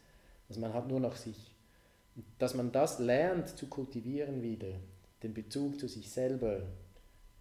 Also 0.49 0.61
man 0.61 0.73
hat 0.73 0.87
nur 0.87 0.99
noch 0.99 1.15
sich. 1.15 1.55
Dass 2.37 2.53
man 2.53 2.71
das 2.71 2.99
lernt 2.99 3.49
zu 3.49 3.67
kultivieren 3.67 4.43
wieder, 4.43 4.73
den 5.23 5.33
Bezug 5.33 5.79
zu 5.79 5.87
sich 5.87 6.11
selber. 6.11 6.61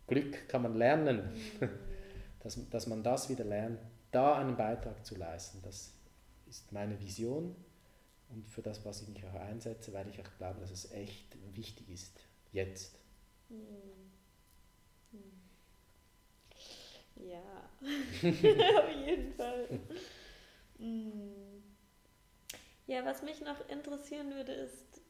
Glück 0.07 0.49
kann 0.49 0.63
man 0.63 0.77
lernen, 0.77 1.31
mhm. 1.61 1.69
dass, 2.41 2.59
dass 2.71 2.87
man 2.87 3.03
das 3.03 3.29
wieder 3.29 3.45
lernt, 3.45 3.79
da 4.11 4.39
einen 4.39 4.57
Beitrag 4.57 5.05
zu 5.05 5.17
leisten. 5.17 5.59
Das 5.63 5.93
ist 6.49 6.73
meine 6.73 6.99
Vision 7.01 7.55
und 8.33 8.49
für 8.49 8.63
das, 8.63 8.85
was 8.85 9.03
ich 9.03 9.09
mich 9.09 9.25
auch 9.27 9.35
einsetze, 9.35 9.93
weil 9.93 10.09
ich 10.09 10.21
auch 10.21 10.37
glaube, 10.39 10.61
dass 10.61 10.71
es 10.71 10.91
echt 10.93 11.37
wichtig 11.55 11.89
ist, 11.91 12.19
jetzt. 12.53 12.99
Hm. 13.49 13.59
Hm. 15.13 15.33
Ja, 17.17 17.71
auf 18.79 19.07
jeden 19.07 19.35
Fall. 19.35 19.69
Hm. 20.79 21.63
Ja, 22.87 23.05
was 23.05 23.23
mich 23.23 23.41
noch 23.41 23.69
interessieren 23.69 24.35
würde, 24.35 24.53
ist, 24.53 25.02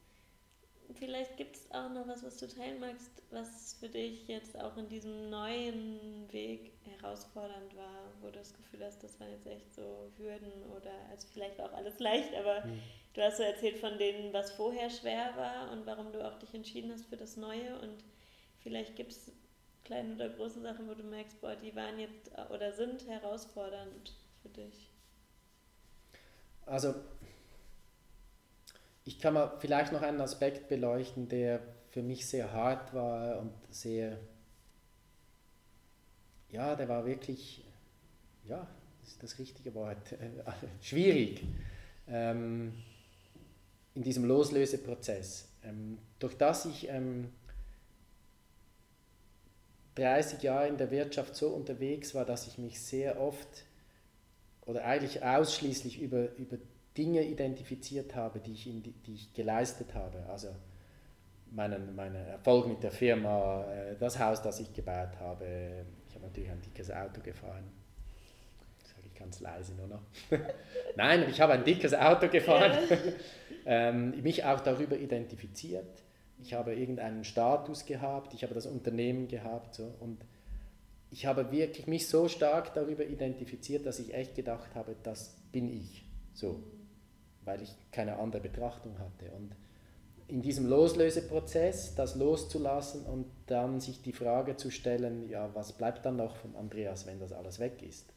vielleicht 0.95 1.37
gibt 1.37 1.57
es 1.57 1.71
auch 1.71 1.91
noch 1.91 2.07
was, 2.09 2.23
was 2.23 2.37
du 2.39 2.49
teilen 2.49 2.81
magst, 2.81 3.11
was 3.31 3.75
für 3.79 3.89
dich 3.89 4.27
jetzt 4.29 4.59
auch 4.59 4.77
in 4.77 4.89
diesem 4.89 5.31
neuen 5.31 6.31
Weg 6.33 6.73
herausfordernd 6.85 7.77
war, 7.77 8.13
wo 8.21 8.27
du 8.27 8.39
das 8.39 8.55
Gefühl 8.55 8.85
hast, 8.85 9.03
das 9.03 9.19
waren 9.21 9.31
jetzt 9.31 9.47
echt 9.47 9.75
so 9.75 10.11
Hürden 10.17 10.65
oder, 10.77 10.93
also 11.11 11.27
vielleicht 11.33 11.59
war 11.59 11.67
auch 11.67 11.77
alles 11.77 11.99
leicht, 11.99 12.35
aber 12.35 12.65
mhm. 12.65 12.81
du 13.15 13.23
hast 13.23 13.37
so 13.37 13.43
erzählt 13.43 13.79
von 13.79 13.99
denen, 13.99 14.33
was 14.33 14.53
vorher 14.53 14.91
schwer 14.91 15.37
war 15.37 15.73
und 15.73 15.87
warum 15.87 16.13
du 16.13 16.27
auch 16.27 16.39
dich 16.39 16.53
entschieden 16.55 16.93
hast 16.93 17.07
für 17.07 17.17
das 17.17 17.37
Neue 17.37 17.79
und 17.81 18.05
vielleicht 18.63 18.97
gibt 18.97 19.13
es 19.13 19.33
kleine 19.85 20.15
oder 20.15 20.29
große 20.29 20.61
Sachen, 20.61 20.89
wo 20.89 20.95
du 20.95 21.03
merkst, 21.03 21.41
boah, 21.41 21.57
die 21.57 21.75
waren 21.75 21.99
jetzt 21.99 22.31
oder 22.51 22.73
sind 22.73 23.07
herausfordernd 23.07 24.15
für 24.43 24.49
dich. 24.49 24.91
Also 26.67 26.95
ich 29.05 29.19
kann 29.19 29.35
mal 29.35 29.57
vielleicht 29.59 29.93
noch 29.93 30.03
einen 30.03 30.21
Aspekt 30.21 30.69
beleuchten, 30.69 31.29
der 31.29 31.61
für 31.91 32.03
mich 32.03 32.27
sehr 32.27 32.53
hart 32.53 32.95
war 32.95 33.39
und 33.41 33.53
sehr, 33.71 34.19
ja, 36.51 36.75
der 36.75 36.89
war 36.89 37.05
wirklich, 37.05 37.65
ja, 38.49 38.67
das 39.01 39.11
ist 39.11 39.23
das 39.23 39.39
richtige 39.39 39.75
Wort, 39.75 40.17
schwierig 40.81 41.43
ähm, 42.09 42.73
in 43.95 44.03
diesem 44.03 44.25
Loslöseprozess. 44.25 45.49
Ähm, 45.65 45.99
durch 46.19 46.37
das 46.37 46.65
ich 46.67 46.89
ähm, 46.89 47.31
30 49.97 50.43
Jahre 50.43 50.69
in 50.69 50.79
der 50.79 50.91
Wirtschaft 50.91 51.37
so 51.37 51.49
unterwegs 51.49 52.15
war, 52.15 52.25
dass 52.25 52.47
ich 52.47 52.59
mich 52.59 52.81
sehr 52.81 53.21
oft 53.21 53.65
oder 54.65 54.85
eigentlich 54.85 55.23
ausschließlich 55.23 56.01
über, 56.01 56.35
über 56.37 56.57
Dinge 56.97 57.23
identifiziert 57.23 58.15
habe, 58.15 58.41
die 58.41 58.53
ich, 58.53 58.67
in, 58.67 58.83
die, 58.83 58.95
ich 59.07 59.33
geleistet 59.33 59.95
habe. 59.95 60.25
Also 60.29 60.49
meinen, 61.51 61.95
meinen 61.95 62.27
Erfolg 62.27 62.67
mit 62.67 62.83
der 62.83 62.91
Firma, 62.91 63.65
äh, 63.65 63.97
das 63.99 64.19
Haus, 64.19 64.43
das 64.43 64.61
ich 64.61 64.73
gebaut 64.73 65.19
habe. 65.21 65.85
Ich 66.09 66.15
habe 66.15 66.27
natürlich 66.27 66.51
ein 66.51 66.61
dickes 66.61 66.91
Auto 66.91 67.21
gefahren. 67.21 67.65
Das 68.81 68.91
sage 68.91 69.03
ich 69.07 69.15
ganz 69.15 69.41
leise 69.41 69.75
nur 69.75 69.89
noch. 69.89 70.03
Nein, 70.97 71.27
ich 71.29 71.41
habe 71.41 71.55
ein 71.55 71.65
dickes 71.65 71.95
Auto 71.95 72.29
gefahren. 72.29 72.79
ähm, 73.67 74.23
mich 74.23 74.45
auch 74.45 74.61
darüber 74.61 74.97
identifiziert. 74.97 76.03
Ich 76.43 76.55
habe 76.55 76.75
irgendeinen 76.75 77.25
Status 77.25 77.87
gehabt, 77.87 78.35
ich 78.35 78.43
habe 78.43 78.55
das 78.55 78.67
Unternehmen 78.67 79.29
gehabt. 79.29 79.75
So, 79.75 79.95
und 80.01 80.25
ich 81.11 81.27
habe 81.27 81.53
wirklich 81.53 81.87
mich 81.87 82.09
so 82.09 82.27
stark 82.27 82.75
darüber 82.75 83.05
identifiziert, 83.05 83.87
dass 83.87 83.99
ich 83.99 84.15
echt 84.15 84.35
gedacht 84.35 84.75
habe, 84.75 84.97
das 85.03 85.37
bin 85.53 85.69
ich. 85.69 86.05
So, 86.35 86.65
weil 87.45 87.63
ich 87.63 87.75
keine 87.91 88.19
andere 88.19 88.43
Betrachtung 88.43 88.99
hatte. 88.99 89.31
Und 89.33 89.55
in 90.29 90.41
diesem 90.41 90.67
Loslöseprozess, 90.67 91.95
das 91.95 92.15
loszulassen 92.15 93.05
und 93.05 93.27
dann 93.47 93.81
sich 93.81 94.03
die 94.03 94.13
Frage 94.13 94.57
zu 94.57 94.71
stellen, 94.71 95.29
ja, 95.29 95.55
was 95.55 95.73
bleibt 95.73 96.07
dann 96.07 96.17
noch 96.17 96.37
von 96.37 96.57
Andreas, 96.57 97.07
wenn 97.07 97.19
das 97.21 97.33
alles 97.33 97.59
weg 97.59 97.83
ist? 97.83 98.13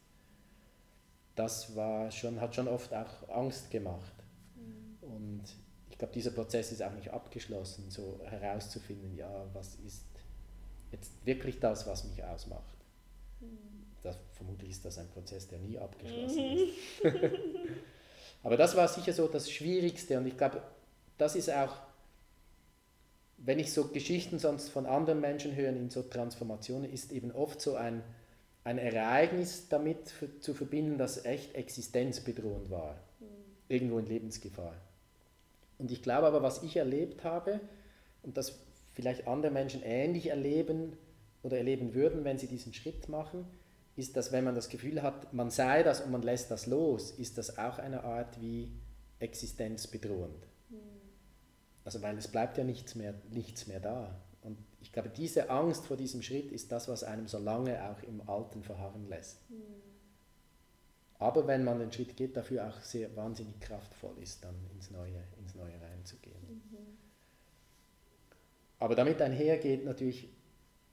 Das 1.34 1.76
war 1.76 2.10
schon, 2.10 2.40
hat 2.40 2.54
schon 2.54 2.68
oft 2.68 2.94
auch 2.94 3.28
Angst 3.28 3.70
gemacht. 3.70 4.14
Mhm. 4.54 5.08
Und 5.08 5.42
ich 5.90 5.98
glaube, 5.98 6.14
dieser 6.14 6.30
Prozess 6.30 6.72
ist 6.72 6.82
auch 6.82 6.92
nicht 6.92 7.10
abgeschlossen, 7.10 7.90
so 7.90 8.18
herauszufinden, 8.24 9.14
ja, 9.16 9.44
was 9.52 9.74
ist 9.76 10.06
jetzt 10.92 11.12
wirklich 11.26 11.60
das, 11.60 11.86
was 11.86 12.04
mich 12.04 12.24
ausmacht. 12.24 12.76
Mhm. 13.40 13.58
Das, 14.02 14.16
vermutlich 14.32 14.70
ist 14.70 14.84
das 14.84 14.96
ein 14.98 15.08
Prozess, 15.08 15.48
der 15.48 15.58
nie 15.58 15.78
abgeschlossen 15.78 16.44
mhm. 16.44 16.58
ist. 16.58 16.74
Aber 18.46 18.56
das 18.56 18.76
war 18.76 18.86
sicher 18.86 19.12
so 19.12 19.26
das 19.26 19.50
Schwierigste 19.50 20.16
und 20.18 20.26
ich 20.26 20.36
glaube, 20.36 20.62
das 21.18 21.34
ist 21.34 21.50
auch 21.50 21.76
wenn 23.38 23.58
ich 23.58 23.72
so 23.72 23.88
Geschichten 23.88 24.38
sonst 24.38 24.70
von 24.70 24.86
anderen 24.86 25.20
Menschen 25.20 25.54
höre 25.54 25.70
in 25.70 25.90
so 25.90 26.02
Transformationen, 26.02 26.90
ist 26.90 27.12
eben 27.12 27.32
oft 27.32 27.60
so 27.60 27.76
ein, 27.76 28.02
ein 28.64 28.78
Ereignis 28.78 29.68
damit 29.68 30.08
für, 30.08 30.40
zu 30.40 30.54
verbinden, 30.54 30.98
das 30.98 31.24
echt 31.24 31.54
existenzbedrohend 31.54 32.70
war. 32.70 32.94
Mhm. 33.20 33.26
Irgendwo 33.68 33.98
in 33.98 34.06
Lebensgefahr. 34.06 34.74
Und 35.78 35.90
ich 35.90 36.02
glaube 36.02 36.26
aber, 36.26 36.42
was 36.42 36.62
ich 36.62 36.76
erlebt 36.76 37.24
habe 37.24 37.60
und 38.22 38.36
das 38.36 38.58
vielleicht 38.94 39.28
andere 39.28 39.52
Menschen 39.52 39.82
ähnlich 39.84 40.28
erleben 40.28 40.94
oder 41.42 41.58
erleben 41.58 41.94
würden, 41.94 42.24
wenn 42.24 42.38
sie 42.38 42.46
diesen 42.46 42.72
Schritt 42.72 43.08
machen, 43.08 43.44
ist, 43.96 44.16
dass 44.16 44.30
wenn 44.30 44.44
man 44.44 44.54
das 44.54 44.68
Gefühl 44.68 45.02
hat, 45.02 45.32
man 45.32 45.50
sei 45.50 45.82
das 45.82 46.00
und 46.00 46.10
man 46.10 46.22
lässt 46.22 46.50
das 46.50 46.66
los, 46.66 47.10
ist 47.10 47.38
das 47.38 47.58
auch 47.58 47.78
eine 47.78 48.04
Art 48.04 48.40
wie 48.40 48.70
existenzbedrohend. 49.18 50.46
Also 51.86 52.02
weil 52.02 52.18
es 52.18 52.26
bleibt 52.26 52.58
ja 52.58 52.64
nichts 52.64 52.96
mehr, 52.96 53.14
nichts 53.30 53.68
mehr 53.68 53.78
da. 53.78 54.20
Und 54.42 54.58
ich 54.80 54.92
glaube, 54.92 55.08
diese 55.08 55.50
Angst 55.50 55.86
vor 55.86 55.96
diesem 55.96 56.20
Schritt 56.20 56.50
ist 56.50 56.72
das, 56.72 56.88
was 56.88 57.04
einem 57.04 57.28
so 57.28 57.38
lange 57.38 57.80
auch 57.88 58.02
im 58.02 58.28
Alten 58.28 58.64
verharren 58.64 59.08
lässt. 59.08 59.48
Mhm. 59.48 59.56
Aber 61.18 61.46
wenn 61.46 61.62
man 61.62 61.78
den 61.78 61.92
Schritt 61.92 62.16
geht, 62.16 62.36
dafür 62.36 62.68
auch 62.68 62.80
sehr 62.80 63.14
wahnsinnig 63.14 63.60
kraftvoll 63.60 64.18
ist, 64.20 64.44
dann 64.44 64.56
ins 64.74 64.90
Neue, 64.90 65.22
ins 65.38 65.54
Neue 65.54 65.80
reinzugehen. 65.80 66.42
Mhm. 66.48 66.98
Aber 68.80 68.96
damit 68.96 69.22
einhergeht 69.22 69.84
natürlich 69.84 70.28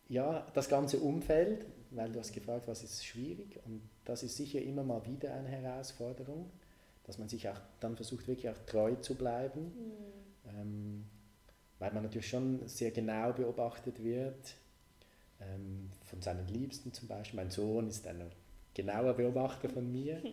ja, 0.09 0.45
das 0.53 0.69
ganze 0.69 0.99
Umfeld, 0.99 1.65
weil 1.91 2.11
du 2.11 2.19
hast 2.19 2.33
gefragt, 2.33 2.67
was 2.67 2.83
ist 2.83 3.05
schwierig 3.05 3.59
und 3.65 3.81
das 4.05 4.23
ist 4.23 4.35
sicher 4.35 4.61
immer 4.61 4.83
mal 4.83 5.05
wieder 5.05 5.33
eine 5.33 5.49
Herausforderung, 5.49 6.51
dass 7.03 7.17
man 7.17 7.29
sich 7.29 7.47
auch 7.49 7.59
dann 7.79 7.95
versucht, 7.95 8.27
wirklich 8.27 8.49
auch 8.49 8.57
treu 8.65 8.95
zu 8.95 9.15
bleiben. 9.15 9.61
Mhm 9.61 10.23
ähm, 10.49 11.05
weil 11.79 11.91
man 11.93 12.03
natürlich 12.03 12.29
schon 12.29 12.67
sehr 12.67 12.91
genau 12.91 13.33
beobachtet 13.33 14.03
wird, 14.03 14.55
ähm, 15.41 15.89
von 16.03 16.21
seinen 16.21 16.47
Liebsten 16.47 16.93
zum 16.93 17.07
Beispiel. 17.07 17.37
Mein 17.37 17.51
Sohn 17.51 17.87
ist 17.87 18.07
ein 18.07 18.21
genauer 18.73 19.13
Beobachter 19.13 19.69
von 19.69 19.91
mir. 19.91 20.21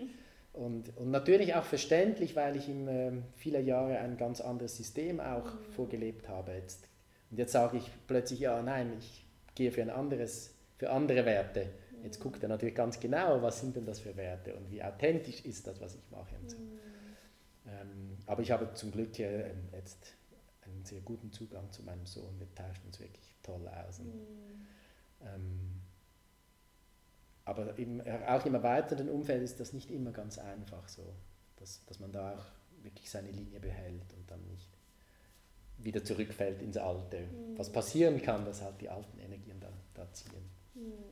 Und, 0.53 0.97
und 0.97 1.13
natürlich 1.13 1.55
auch 1.55 1.63
verständlich, 1.63 2.35
weil 2.35 2.57
ich 2.57 2.69
ihm 2.69 2.89
äh, 2.89 3.13
viele 3.37 3.61
Jahre 3.61 4.01
ein 4.01 4.17
ganz 4.17 4.41
anderes 4.41 4.77
System 4.77 5.21
auch 5.21 5.45
mhm. 5.45 5.73
vorgelebt 5.77 6.29
habe. 6.29 6.51
Jetzt, 6.55 6.89
und 7.31 7.39
jetzt 7.39 7.53
sage 7.53 7.77
ich 7.77 7.89
plötzlich, 8.09 8.41
ja, 8.41 8.61
nein, 8.61 8.93
ich 8.99 9.25
gehe 9.55 9.73
für 9.73 9.83
ein 9.83 9.91
anderes, 9.91 10.55
für 10.77 10.91
andere 10.91 11.25
Werte. 11.25 11.67
Jetzt 12.03 12.21
guckt 12.21 12.43
er 12.43 12.49
natürlich 12.49 12.75
ganz 12.75 12.99
genau, 12.99 13.43
was 13.43 13.61
sind 13.61 13.77
denn 13.77 13.85
das 13.85 14.01
für 14.01 14.17
Werte 14.17 14.55
und 14.55 14.71
wie 14.71 14.83
authentisch 14.83 15.45
ist 15.45 15.67
das, 15.67 15.81
was 15.81 15.95
ich 15.95 16.11
mache. 16.11 16.35
Und 16.41 16.51
so. 16.51 16.57
Mhm. 16.57 16.81
Ähm, 17.67 18.17
aber 18.27 18.43
ich 18.43 18.51
habe 18.51 18.73
zum 18.75 18.91
Glück 18.91 19.19
äh, 19.19 19.53
jetzt 19.73 20.15
einen 20.63 20.85
sehr 20.85 21.01
guten 21.01 21.31
Zugang 21.33 21.71
zu 21.73 21.83
meinem 21.83 22.07
Sohn. 22.07 22.39
Wir 22.39 22.53
tauschen 22.55 22.87
uns 22.87 23.01
wirklich 23.01 23.35
toll 23.43 23.69
aus. 23.69 23.99
Und, 23.99 24.15
mhm. 24.15 24.67
ähm, 25.23 25.83
aber 27.45 27.79
im, 27.79 28.01
auch 28.01 28.47
im 28.47 28.55
erweiterten 28.55 29.09
Umfeld 29.09 29.43
ist 29.43 29.61
das 29.61 29.73
nicht 29.73 29.91
immer 29.91 30.13
ganz 30.13 30.39
einfach 30.39 30.89
so, 30.89 31.15
dass, 31.57 31.85
dass 31.87 32.01
man 32.01 32.13
da 32.13 32.35
auch 32.37 32.45
wirklich 32.83 33.11
seine 33.11 33.31
Linie 33.31 33.61
behält 33.61 34.13
und 34.15 34.31
dann 34.31 34.47
nicht 34.47 34.69
wieder 35.83 36.05
zurückfällt 36.05 36.63
ins 36.63 36.77
Alte. 36.77 37.21
Mhm. 37.21 37.59
Was 37.59 37.71
passieren 37.71 38.21
kann, 38.23 38.45
dass 38.45 38.63
halt 38.63 38.81
die 38.81 38.89
alten 38.89 39.19
Energien 39.19 39.61
da, 39.61 39.69
da 39.95 40.13
ziehen. 40.13 40.51
Mhm. 40.75 41.11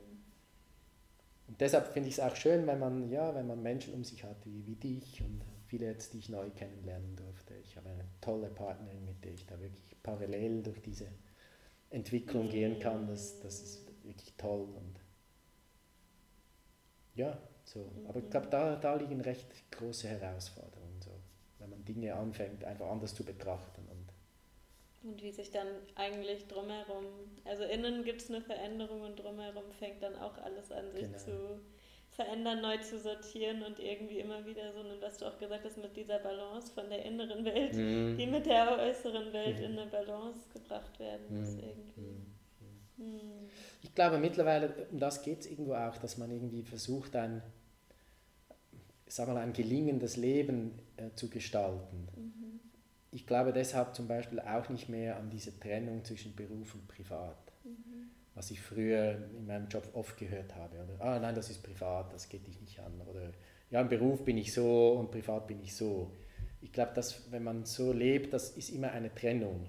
Und 1.47 1.59
deshalb 1.61 1.87
finde 1.87 2.09
ich 2.09 2.15
es 2.15 2.19
auch 2.19 2.35
schön, 2.35 2.67
wenn 2.67 2.79
man, 2.79 3.09
ja, 3.09 3.33
wenn 3.33 3.47
man 3.47 3.63
Menschen 3.63 3.93
um 3.95 4.03
sich 4.03 4.23
hat 4.23 4.37
wie, 4.45 4.67
wie 4.67 4.75
dich 4.75 5.21
und 5.21 5.41
viele 5.65 5.87
jetzt, 5.87 6.13
die 6.13 6.19
ich 6.19 6.29
neu 6.29 6.49
kennenlernen 6.51 7.15
durfte. 7.15 7.55
Ich 7.63 7.75
habe 7.75 7.89
eine 7.89 8.05
tolle 8.21 8.49
Partnerin, 8.49 9.05
mit 9.05 9.23
der 9.23 9.33
ich 9.33 9.45
da 9.45 9.59
wirklich 9.59 9.95
parallel 10.03 10.63
durch 10.63 10.81
diese 10.81 11.07
Entwicklung 11.89 12.49
gehen 12.49 12.79
kann. 12.79 13.07
Das, 13.07 13.39
das 13.39 13.61
ist 13.61 13.87
wirklich 14.03 14.33
toll. 14.37 14.67
Und 14.75 14.99
ja, 17.15 17.37
so. 17.63 17.91
Aber 18.07 18.19
ich 18.19 18.29
glaube, 18.29 18.47
da, 18.47 18.75
da 18.75 18.95
liegen 18.95 19.21
recht 19.21 19.71
große 19.71 20.07
Herausforderungen, 20.07 21.01
so, 21.01 21.11
wenn 21.59 21.69
man 21.69 21.83
Dinge 21.85 22.13
anfängt, 22.13 22.63
einfach 22.63 22.89
anders 22.89 23.13
zu 23.13 23.23
betrachten. 23.23 23.78
Und, 25.09 25.23
wie 25.23 25.31
sich 25.31 25.51
dann 25.51 25.67
eigentlich 25.95 26.47
drumherum, 26.47 27.05
also 27.45 27.63
innen 27.63 28.03
gibt 28.03 28.21
es 28.21 28.29
eine 28.29 28.41
Veränderung 28.41 29.01
und 29.01 29.17
drumherum 29.17 29.71
fängt 29.79 30.03
dann 30.03 30.15
auch 30.15 30.37
alles 30.37 30.71
an 30.71 30.91
sich 30.91 31.03
genau. 31.03 31.17
zu 31.17 31.59
verändern, 32.11 32.61
neu 32.61 32.77
zu 32.77 32.99
sortieren 32.99 33.63
und 33.63 33.79
irgendwie 33.79 34.19
immer 34.19 34.45
wieder 34.45 34.73
so, 34.73 34.79
was 35.01 35.17
du 35.17 35.25
auch 35.25 35.37
gesagt 35.37 35.63
hast, 35.63 35.77
mit 35.77 35.95
dieser 35.95 36.19
Balance 36.19 36.71
von 36.73 36.89
der 36.89 37.05
inneren 37.05 37.45
Welt, 37.45 37.73
mhm. 37.73 38.17
die 38.17 38.27
mit 38.27 38.45
der 38.45 38.77
äußeren 38.77 39.31
Welt 39.31 39.57
mhm. 39.59 39.65
in 39.65 39.79
eine 39.79 39.89
Balance 39.89 40.39
gebracht 40.53 40.99
werden 40.99 41.39
muss 41.39 41.51
mhm. 41.51 41.59
irgendwie. 41.59 42.01
Mhm. 42.97 43.05
Mhm. 43.05 43.49
Ich 43.81 43.95
glaube 43.95 44.17
mittlerweile, 44.17 44.87
um 44.91 44.99
das 44.99 45.21
geht 45.21 45.39
es 45.39 45.47
irgendwo 45.47 45.73
auch, 45.73 45.97
dass 45.97 46.17
man 46.17 46.29
irgendwie 46.29 46.63
versucht, 46.63 47.15
ein, 47.15 47.41
sag 49.07 49.27
mal, 49.29 49.37
ein 49.37 49.53
gelingendes 49.53 50.17
Leben 50.17 50.77
äh, 50.97 51.11
zu 51.15 51.29
gestalten. 51.29 52.07
Mhm. 53.11 53.15
Ich 53.17 53.27
glaube 53.27 53.53
deshalb 53.53 53.95
zum 53.95 54.07
Beispiel 54.07 54.39
auch 54.39 54.69
nicht 54.69 54.89
mehr 54.89 55.17
an 55.17 55.29
diese 55.29 55.59
Trennung 55.59 56.03
zwischen 56.03 56.35
Beruf 56.35 56.75
und 56.75 56.87
Privat 56.87 57.49
was 58.39 58.51
ich 58.51 58.61
früher 58.61 59.17
in 59.37 59.47
meinem 59.47 59.67
Job 59.67 59.89
oft 59.91 60.17
gehört 60.17 60.55
habe. 60.55 60.77
Oder, 60.81 61.01
ah 61.01 61.19
nein, 61.19 61.35
das 61.35 61.49
ist 61.49 61.61
privat, 61.61 62.13
das 62.13 62.29
geht 62.29 62.47
dich 62.47 62.61
nicht 62.61 62.79
an. 62.79 63.01
Oder 63.01 63.33
ja, 63.69 63.81
im 63.81 63.89
Beruf 63.89 64.23
bin 64.23 64.37
ich 64.37 64.53
so 64.53 64.93
und 64.93 65.11
privat 65.11 65.45
bin 65.45 65.61
ich 65.61 65.75
so. 65.75 66.15
Ich 66.61 66.71
glaube, 66.71 66.93
dass 66.93 67.29
wenn 67.33 67.43
man 67.43 67.65
so 67.65 67.91
lebt, 67.91 68.31
das 68.31 68.51
ist 68.51 68.69
immer 68.69 68.91
eine 68.91 69.13
Trennung. 69.13 69.67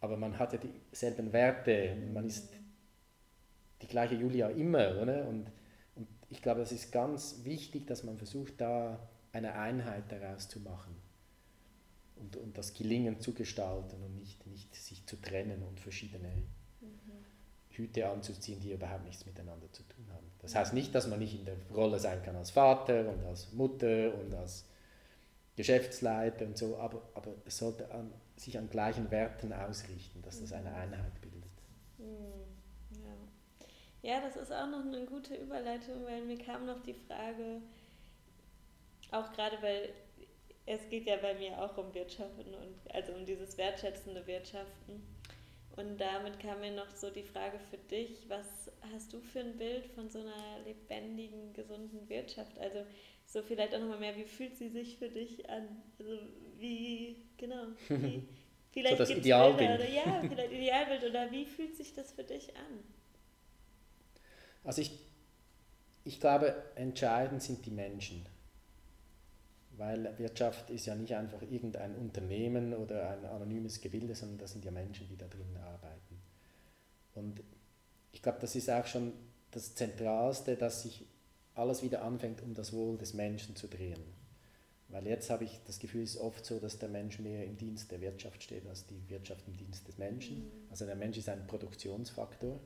Aber 0.00 0.16
man 0.16 0.38
hat 0.38 0.54
ja 0.54 0.58
dieselben 0.90 1.30
Werte, 1.34 1.94
man 2.10 2.26
ist 2.26 2.54
die 3.82 3.86
gleiche 3.86 4.14
Julia 4.14 4.48
immer. 4.48 4.98
Oder? 5.02 5.28
Und, 5.28 5.52
und 5.94 6.08
ich 6.30 6.40
glaube, 6.40 6.60
das 6.60 6.72
ist 6.72 6.90
ganz 6.90 7.44
wichtig, 7.44 7.86
dass 7.86 8.02
man 8.02 8.16
versucht, 8.16 8.62
da 8.62 9.10
eine 9.32 9.56
Einheit 9.56 10.04
daraus 10.10 10.48
zu 10.48 10.60
machen. 10.60 10.96
Und, 12.16 12.36
und 12.36 12.56
das 12.56 12.72
Gelingen 12.72 13.20
zu 13.20 13.34
gestalten 13.34 14.02
und 14.02 14.16
nicht, 14.16 14.46
nicht 14.46 14.74
sich 14.74 15.04
zu 15.06 15.16
trennen 15.16 15.62
und 15.62 15.80
verschiedene 15.80 16.32
Hüte 17.76 18.08
anzuziehen, 18.08 18.60
die 18.60 18.72
überhaupt 18.72 19.04
nichts 19.04 19.26
miteinander 19.26 19.70
zu 19.72 19.82
tun 19.82 20.06
haben. 20.12 20.26
Das 20.40 20.54
heißt 20.54 20.72
nicht, 20.72 20.94
dass 20.94 21.06
man 21.08 21.18
nicht 21.18 21.34
in 21.38 21.44
der 21.44 21.56
Rolle 21.74 21.98
sein 21.98 22.22
kann 22.22 22.36
als 22.36 22.50
Vater 22.50 23.08
und 23.08 23.24
als 23.24 23.52
Mutter 23.52 24.14
und 24.14 24.34
als 24.34 24.64
Geschäftsleiter 25.56 26.46
und 26.46 26.56
so, 26.56 26.76
aber, 26.76 27.02
aber 27.14 27.34
es 27.44 27.58
sollte 27.58 27.90
an, 27.90 28.12
sich 28.36 28.58
an 28.58 28.68
gleichen 28.68 29.10
Werten 29.10 29.52
ausrichten, 29.52 30.22
dass 30.22 30.40
das 30.40 30.52
eine 30.52 30.74
Einheit 30.74 31.20
bildet. 31.20 31.50
Hm, 31.98 33.02
ja. 34.02 34.10
ja, 34.10 34.20
das 34.20 34.36
ist 34.36 34.52
auch 34.52 34.68
noch 34.68 34.84
eine 34.84 35.06
gute 35.06 35.34
Überleitung, 35.34 36.04
weil 36.04 36.24
mir 36.24 36.38
kam 36.38 36.66
noch 36.66 36.82
die 36.82 36.94
Frage, 36.94 37.62
auch 39.10 39.32
gerade 39.32 39.56
weil 39.62 39.90
es 40.66 40.88
geht 40.88 41.06
ja 41.06 41.16
bei 41.16 41.34
mir 41.34 41.62
auch 41.62 41.78
um 41.78 41.94
Wirtschaften 41.94 42.52
und 42.54 42.94
also 42.94 43.12
um 43.12 43.24
dieses 43.24 43.56
wertschätzende 43.56 44.26
Wirtschaften. 44.26 45.06
Und 45.76 45.98
damit 46.00 46.40
kam 46.40 46.60
mir 46.60 46.72
noch 46.72 46.90
so 46.90 47.10
die 47.10 47.22
Frage 47.22 47.58
für 47.70 47.76
dich, 47.76 48.28
was 48.28 48.70
hast 48.92 49.12
du 49.12 49.20
für 49.20 49.40
ein 49.40 49.56
Bild 49.56 49.86
von 49.94 50.08
so 50.08 50.18
einer 50.20 50.64
lebendigen, 50.64 51.52
gesunden 51.52 52.08
Wirtschaft? 52.08 52.58
Also 52.58 52.84
so 53.26 53.42
vielleicht 53.42 53.74
auch 53.74 53.80
nochmal 53.80 53.98
mehr, 53.98 54.16
wie 54.16 54.24
fühlt 54.24 54.56
sie 54.56 54.68
sich 54.68 54.96
für 54.96 55.08
dich 55.08 55.48
an? 55.48 55.82
Also 55.98 56.18
wie, 56.58 57.16
genau, 57.36 57.66
wie, 57.88 58.26
vielleicht 58.72 58.96
so 58.96 59.04
das 59.04 59.10
Idealbild. 59.10 59.70
Oder, 59.70 59.88
ja, 59.88 60.22
vielleicht 60.28 60.52
Idealbild 60.52 61.04
oder 61.04 61.30
wie 61.30 61.44
fühlt 61.44 61.76
sich 61.76 61.92
das 61.92 62.12
für 62.12 62.24
dich 62.24 62.56
an? 62.56 62.82
Also 64.64 64.80
ich, 64.80 64.90
ich 66.04 66.18
glaube, 66.20 66.56
entscheidend 66.74 67.42
sind 67.42 67.66
die 67.66 67.70
Menschen. 67.70 68.26
Weil 69.76 70.18
Wirtschaft 70.18 70.70
ist 70.70 70.86
ja 70.86 70.94
nicht 70.94 71.14
einfach 71.14 71.42
irgendein 71.42 71.94
Unternehmen 71.96 72.72
oder 72.74 73.10
ein 73.10 73.24
anonymes 73.26 73.80
Gebilde, 73.80 74.14
sondern 74.14 74.38
das 74.38 74.52
sind 74.52 74.64
ja 74.64 74.70
Menschen, 74.70 75.06
die 75.08 75.16
da 75.16 75.26
drin 75.26 75.56
arbeiten. 75.56 76.20
Und 77.14 77.42
ich 78.12 78.22
glaube, 78.22 78.38
das 78.40 78.56
ist 78.56 78.70
auch 78.70 78.86
schon 78.86 79.12
das 79.50 79.74
Zentralste, 79.74 80.56
dass 80.56 80.82
sich 80.82 81.04
alles 81.54 81.82
wieder 81.82 82.02
anfängt, 82.02 82.42
um 82.42 82.54
das 82.54 82.72
Wohl 82.72 82.96
des 82.96 83.14
Menschen 83.14 83.56
zu 83.56 83.68
drehen. 83.68 84.02
Weil 84.88 85.06
jetzt 85.06 85.30
habe 85.30 85.44
ich 85.44 85.60
das 85.66 85.78
Gefühl, 85.78 86.02
es 86.02 86.14
ist 86.14 86.20
oft 86.20 86.44
so, 86.44 86.60
dass 86.60 86.78
der 86.78 86.88
Mensch 86.88 87.18
mehr 87.18 87.44
im 87.44 87.56
Dienst 87.56 87.90
der 87.90 88.00
Wirtschaft 88.00 88.42
steht 88.42 88.66
als 88.66 88.86
die 88.86 89.08
Wirtschaft 89.08 89.46
im 89.48 89.56
Dienst 89.56 89.88
des 89.88 89.98
Menschen. 89.98 90.38
Mhm. 90.38 90.70
Also 90.70 90.86
der 90.86 90.94
Mensch 90.94 91.18
ist 91.18 91.28
ein 91.28 91.46
Produktionsfaktor. 91.46 92.60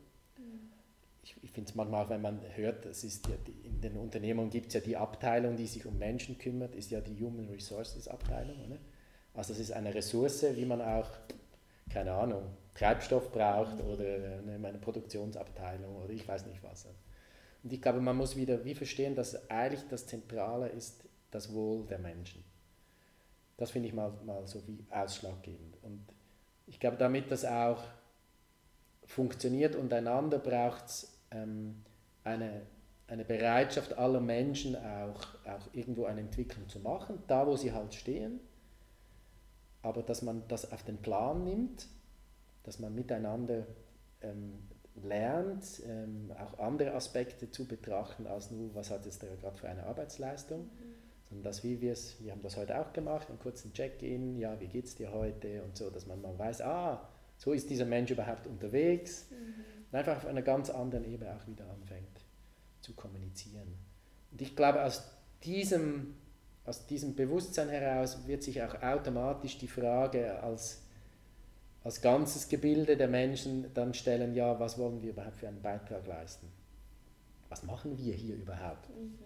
Ich, 1.23 1.37
ich 1.43 1.51
finde 1.51 1.69
es 1.69 1.75
manchmal, 1.75 2.09
wenn 2.09 2.23
man 2.23 2.41
hört, 2.55 2.87
es 2.87 3.05
ist 3.05 3.29
ja 3.29 3.37
die, 3.47 3.53
in 3.67 3.81
den 3.81 3.97
Unternehmungen 3.97 4.51
gibt 4.51 4.69
es 4.69 4.75
ja 4.75 4.81
die 4.81 4.97
Abteilung, 4.97 5.57
die 5.57 5.67
sich 5.67 5.85
um 5.87 5.99
Menschen 5.99 6.39
kümmert, 6.39 6.75
ist 6.75 6.91
ja 6.91 7.01
die 7.01 7.23
Human 7.23 7.49
Resources 7.49 8.09
Abteilung. 8.09 8.57
Oder? 8.67 8.79
Also 9.35 9.53
es 9.53 9.59
ist 9.59 9.73
eine 9.73 9.95
Ressource, 9.95 10.45
wie 10.55 10.65
man 10.65 10.81
auch, 10.81 11.09
keine 11.91 12.13
Ahnung, 12.13 12.43
Treibstoff 12.75 13.33
braucht 13.33 13.81
oder 13.81 14.05
eine 14.05 14.79
Produktionsabteilung 14.79 15.97
oder 15.97 16.11
ich 16.11 16.27
weiß 16.27 16.47
nicht 16.47 16.63
was. 16.63 16.87
Und 17.63 17.73
ich 17.73 17.83
glaube, 17.83 18.01
man 18.01 18.17
muss 18.17 18.37
wieder 18.37 18.65
wie 18.65 18.75
verstehen, 18.75 19.15
dass 19.15 19.51
eigentlich 19.51 19.87
das 19.89 20.07
Zentrale 20.07 20.69
ist 20.69 21.05
das 21.31 21.53
Wohl 21.53 21.87
der 21.87 21.99
Menschen. 21.99 22.43
Das 23.57 23.71
finde 23.71 23.89
ich 23.89 23.95
mal, 23.95 24.13
mal 24.25 24.47
so 24.47 24.67
wie 24.67 24.85
ausschlaggebend. 24.91 25.77
Und 25.83 26.07
ich 26.67 26.81
glaube, 26.81 26.97
damit 26.97 27.31
das 27.31 27.45
auch 27.45 27.83
funktioniert 29.11 29.75
und 29.75 29.93
einander 29.93 30.39
braucht 30.39 30.87
es 30.87 31.13
ähm, 31.33 31.83
eine, 32.23 32.63
eine 33.09 33.25
Bereitschaft 33.25 33.99
aller 33.99 34.21
Menschen 34.21 34.77
auch, 34.77 35.27
auch 35.45 35.69
irgendwo 35.73 36.05
eine 36.05 36.21
Entwicklung 36.21 36.69
zu 36.69 36.79
machen, 36.79 37.21
da 37.27 37.45
wo 37.47 37.57
sie 37.57 37.73
halt 37.73 37.93
stehen, 37.93 38.39
aber 39.83 40.03
dass 40.03 40.23
man 40.23 40.45
das 40.47 40.71
auf 40.71 40.85
den 40.85 40.99
Plan 40.99 41.43
nimmt, 41.43 41.89
dass 42.63 42.79
man 42.79 42.95
miteinander 42.95 43.67
ähm, 44.23 44.53
lernt, 45.03 45.83
ähm, 45.89 46.31
auch 46.39 46.61
andere 46.61 46.93
Aspekte 46.93 47.51
zu 47.51 47.67
betrachten, 47.67 48.29
als 48.29 48.53
nur, 48.53 48.73
was 48.77 48.93
hat 48.93 49.07
es 49.07 49.19
da 49.19 49.27
gerade 49.41 49.57
für 49.57 49.69
eine 49.69 49.85
Arbeitsleistung, 49.87 50.61
mhm. 50.61 50.95
sondern 51.29 51.45
dass 51.45 51.65
wie 51.65 51.81
wir 51.81 51.93
es, 51.93 52.23
wir 52.23 52.31
haben 52.31 52.43
das 52.43 52.57
heute 52.57 52.81
auch 52.81 52.93
gemacht, 52.93 53.29
einen 53.29 53.41
kurzen 53.41 53.73
Check-in, 53.73 54.39
ja, 54.39 54.61
wie 54.61 54.69
geht 54.69 54.85
es 54.85 54.95
dir 54.95 55.11
heute 55.11 55.65
und 55.65 55.77
so, 55.77 55.91
dass 55.91 56.07
man 56.07 56.23
mal 56.23 56.39
weiß, 56.39 56.63
ah, 56.63 57.09
so 57.41 57.55
ist 57.55 57.71
dieser 57.71 57.87
Mensch 57.87 58.11
überhaupt 58.11 58.47
unterwegs. 58.47 59.31
Mhm. 59.31 59.65
Und 59.91 59.99
einfach 59.99 60.19
auf 60.19 60.27
einer 60.27 60.43
ganz 60.43 60.69
anderen 60.69 61.05
Ebene 61.11 61.35
auch 61.35 61.47
wieder 61.47 61.65
anfängt 61.71 62.21
zu 62.83 62.93
kommunizieren. 62.95 63.79
Und 64.31 64.43
ich 64.43 64.55
glaube, 64.55 64.85
aus 64.85 65.11
diesem, 65.43 66.17
aus 66.67 66.87
diesem 66.87 67.15
Bewusstsein 67.17 67.71
heraus 67.71 68.27
wird 68.27 68.43
sich 68.43 68.63
auch 68.63 68.83
automatisch 68.83 69.57
die 69.57 69.69
Frage 69.69 70.39
als, 70.43 70.83
als 71.83 72.03
ganzes 72.03 72.47
Gebilde 72.49 72.99
der 72.99 73.09
Menschen 73.09 73.73
dann 73.73 73.95
stellen, 73.95 74.35
ja, 74.35 74.61
was 74.61 74.77
wollen 74.77 75.01
wir 75.01 75.11
überhaupt 75.11 75.39
für 75.39 75.49
einen 75.49 75.63
Beitrag 75.63 76.07
leisten? 76.07 76.47
Was 77.49 77.63
machen 77.63 77.97
wir 77.97 78.15
hier 78.15 78.37
überhaupt? 78.37 78.91
Mhm. 78.91 79.19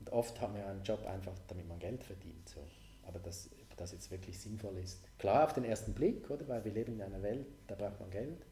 Und 0.00 0.12
oft 0.12 0.38
haben 0.42 0.54
wir 0.54 0.66
einen 0.66 0.82
Job 0.82 1.04
einfach, 1.06 1.32
damit 1.48 1.66
man 1.66 1.78
Geld 1.78 2.04
verdient. 2.04 2.46
So. 2.46 2.60
Aber 3.06 3.18
das 3.20 3.48
das 3.76 3.92
jetzt 3.92 4.10
wirklich 4.10 4.38
sinnvoll 4.38 4.78
ist. 4.78 4.98
Klar 5.18 5.44
auf 5.44 5.52
den 5.52 5.64
ersten 5.64 5.92
Blick, 5.92 6.30
oder? 6.30 6.48
Weil 6.48 6.64
wir 6.64 6.72
leben 6.72 6.94
in 6.94 7.02
einer 7.02 7.22
Welt, 7.22 7.46
da 7.66 7.74
braucht 7.74 8.00
man 8.00 8.10
Geld. 8.10 8.44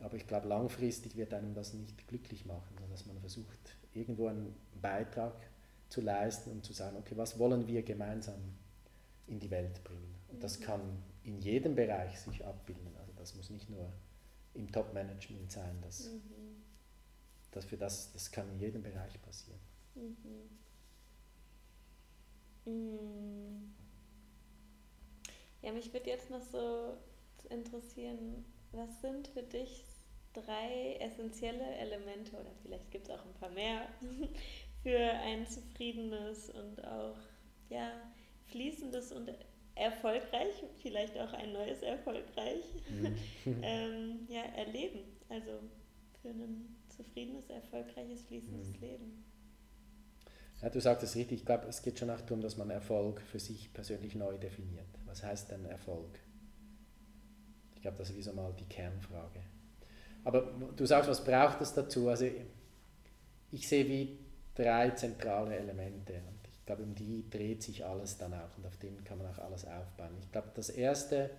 Aber 0.00 0.16
ich 0.16 0.26
glaube, 0.26 0.48
langfristig 0.48 1.16
wird 1.16 1.32
einem 1.34 1.54
das 1.54 1.72
nicht 1.72 2.08
glücklich 2.08 2.46
machen, 2.46 2.74
sondern 2.74 2.90
dass 2.90 3.06
man 3.06 3.18
versucht, 3.20 3.76
irgendwo 3.92 4.26
einen 4.26 4.54
Beitrag 4.80 5.34
zu 5.88 6.00
leisten 6.00 6.50
und 6.50 6.64
zu 6.64 6.72
sagen, 6.72 6.96
okay, 6.96 7.16
was 7.16 7.38
wollen 7.38 7.66
wir 7.66 7.82
gemeinsam 7.82 8.40
in 9.26 9.38
die 9.38 9.50
Welt 9.50 9.82
bringen? 9.84 10.14
Und 10.30 10.42
das 10.42 10.58
mhm. 10.58 10.64
kann 10.64 10.80
in 11.22 11.38
jedem 11.40 11.74
Bereich 11.74 12.18
sich 12.20 12.44
abbilden. 12.44 12.96
Also 12.98 13.12
das 13.16 13.34
muss 13.34 13.50
nicht 13.50 13.70
nur 13.70 13.92
im 14.54 14.70
Top-Management 14.70 15.50
sein. 15.50 15.78
Das, 15.82 16.08
mhm. 16.08 16.62
das, 17.52 17.64
für 17.64 17.76
das, 17.76 18.12
das 18.12 18.30
kann 18.30 18.50
in 18.50 18.58
jedem 18.58 18.82
Bereich 18.82 19.20
passieren. 19.22 19.60
Mhm. 19.94 20.16
Mhm. 22.66 23.74
Ja, 25.64 25.72
mich 25.72 25.92
würde 25.94 26.10
jetzt 26.10 26.28
noch 26.28 26.42
so 26.42 26.94
interessieren, 27.48 28.44
was 28.72 29.00
sind 29.00 29.28
für 29.28 29.42
dich 29.42 29.82
drei 30.34 30.96
essentielle 31.00 31.64
Elemente 31.76 32.32
oder 32.32 32.50
vielleicht 32.62 32.90
gibt 32.90 33.08
es 33.08 33.14
auch 33.14 33.24
ein 33.24 33.32
paar 33.34 33.48
mehr 33.50 33.88
für 34.82 34.98
ein 34.98 35.46
zufriedenes 35.46 36.50
und 36.50 36.84
auch 36.84 37.16
ja, 37.70 37.92
fließendes 38.48 39.12
und 39.12 39.32
erfolgreich, 39.74 40.62
vielleicht 40.82 41.18
auch 41.18 41.32
ein 41.32 41.52
neues 41.52 41.82
erfolgreich 41.82 42.64
mhm. 42.90 43.16
ähm, 43.62 44.26
ja, 44.28 44.42
erleben. 44.56 45.00
Also 45.30 45.60
für 46.20 46.28
ein 46.28 46.76
zufriedenes, 46.94 47.48
erfolgreiches, 47.48 48.22
fließendes 48.24 48.68
mhm. 48.68 48.80
Leben. 48.80 49.24
Ja, 50.60 50.68
du 50.68 50.80
sagst 50.80 51.04
es 51.04 51.16
richtig, 51.16 51.40
ich 51.40 51.46
glaube, 51.46 51.66
es 51.68 51.82
geht 51.82 51.98
schon 51.98 52.10
auch 52.10 52.20
darum, 52.20 52.42
dass 52.42 52.56
man 52.56 52.70
Erfolg 52.70 53.20
für 53.22 53.38
sich 53.38 53.72
persönlich 53.72 54.14
neu 54.14 54.36
definiert. 54.38 54.86
Was 55.14 55.22
heißt 55.22 55.52
denn 55.52 55.64
Erfolg? 55.66 56.18
Ich 57.76 57.82
glaube, 57.82 57.98
das 57.98 58.10
ist 58.10 58.16
wie 58.16 58.22
so 58.22 58.32
mal 58.32 58.52
die 58.58 58.64
Kernfrage. 58.64 59.38
Aber 60.24 60.52
du 60.74 60.84
sagst, 60.86 61.08
was 61.08 61.22
braucht 61.22 61.60
es 61.60 61.72
dazu? 61.72 62.08
Also 62.08 62.26
ich 63.52 63.68
sehe 63.68 63.86
wie 63.86 64.18
drei 64.56 64.90
zentrale 64.90 65.56
Elemente 65.56 66.14
und 66.14 66.48
ich 66.50 66.66
glaube, 66.66 66.82
um 66.82 66.96
die 66.96 67.30
dreht 67.30 67.62
sich 67.62 67.84
alles 67.84 68.18
dann 68.18 68.34
auch 68.34 68.58
und 68.58 68.66
auf 68.66 68.76
denen 68.78 69.04
kann 69.04 69.18
man 69.18 69.28
auch 69.28 69.38
alles 69.38 69.64
aufbauen. 69.64 70.16
Ich 70.18 70.32
glaube, 70.32 70.48
das 70.56 70.68
Erste, 70.68 71.30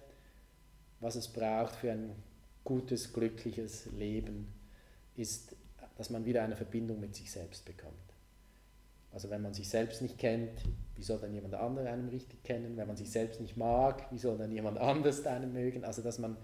was 1.02 1.16
es 1.18 1.28
braucht 1.28 1.76
für 1.76 1.92
ein 1.92 2.16
gutes, 2.64 3.12
glückliches 3.12 3.88
Leben, 3.88 4.54
ist, 5.18 5.54
dass 5.98 6.10
man 6.10 6.24
wieder 6.24 6.44
eine 6.44 6.56
Verbindung 6.56 7.02
mit 7.02 7.14
sich 7.14 7.30
selbst 7.30 7.66
bekommt. 7.66 8.15
Also 9.16 9.30
wenn 9.30 9.42
man 9.42 9.54
sich 9.54 9.70
selbst 9.70 10.02
nicht 10.02 10.18
kennt, 10.18 10.52
wie 10.96 11.02
soll 11.02 11.20
dann 11.20 11.34
jemand 11.34 11.56
anderes 11.56 11.88
einen 11.88 12.10
richtig 12.10 12.44
kennen? 12.44 12.76
Wenn 12.76 12.86
man 12.86 12.98
sich 12.98 13.10
selbst 13.10 13.40
nicht 13.40 13.56
mag, 13.56 14.12
wie 14.12 14.18
soll 14.18 14.38
dann 14.38 14.52
jemand 14.52 14.78
anders 14.78 15.26
einen 15.26 15.54
mögen? 15.54 15.86
Also 15.86 16.02
dass 16.02 16.20
man 16.20 16.36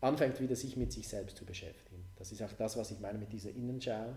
anfängt 0.00 0.40
wieder 0.40 0.54
sich 0.54 0.76
mit 0.76 0.92
sich 0.92 1.08
selbst 1.08 1.36
zu 1.36 1.44
beschäftigen. 1.44 2.04
Das 2.16 2.30
ist 2.30 2.40
auch 2.40 2.52
das, 2.52 2.76
was 2.76 2.92
ich 2.92 3.00
meine 3.00 3.18
mit 3.18 3.32
dieser 3.32 3.50
Innenschau. 3.50 4.14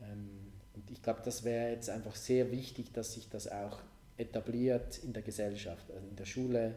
Ähm, 0.00 0.50
und 0.74 0.90
ich 0.90 1.02
glaube, 1.02 1.20
das 1.22 1.44
wäre 1.44 1.72
jetzt 1.72 1.90
einfach 1.90 2.16
sehr 2.16 2.50
wichtig, 2.50 2.90
dass 2.94 3.12
sich 3.12 3.28
das 3.28 3.52
auch 3.52 3.80
etabliert 4.16 4.98
in 5.04 5.12
der 5.12 5.22
Gesellschaft, 5.22 5.90
also 5.90 6.08
in 6.08 6.16
der 6.16 6.24
Schule, 6.24 6.74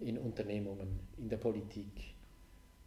in 0.00 0.16
Unternehmungen, 0.16 0.98
in 1.18 1.28
der 1.28 1.36
Politik, 1.36 2.14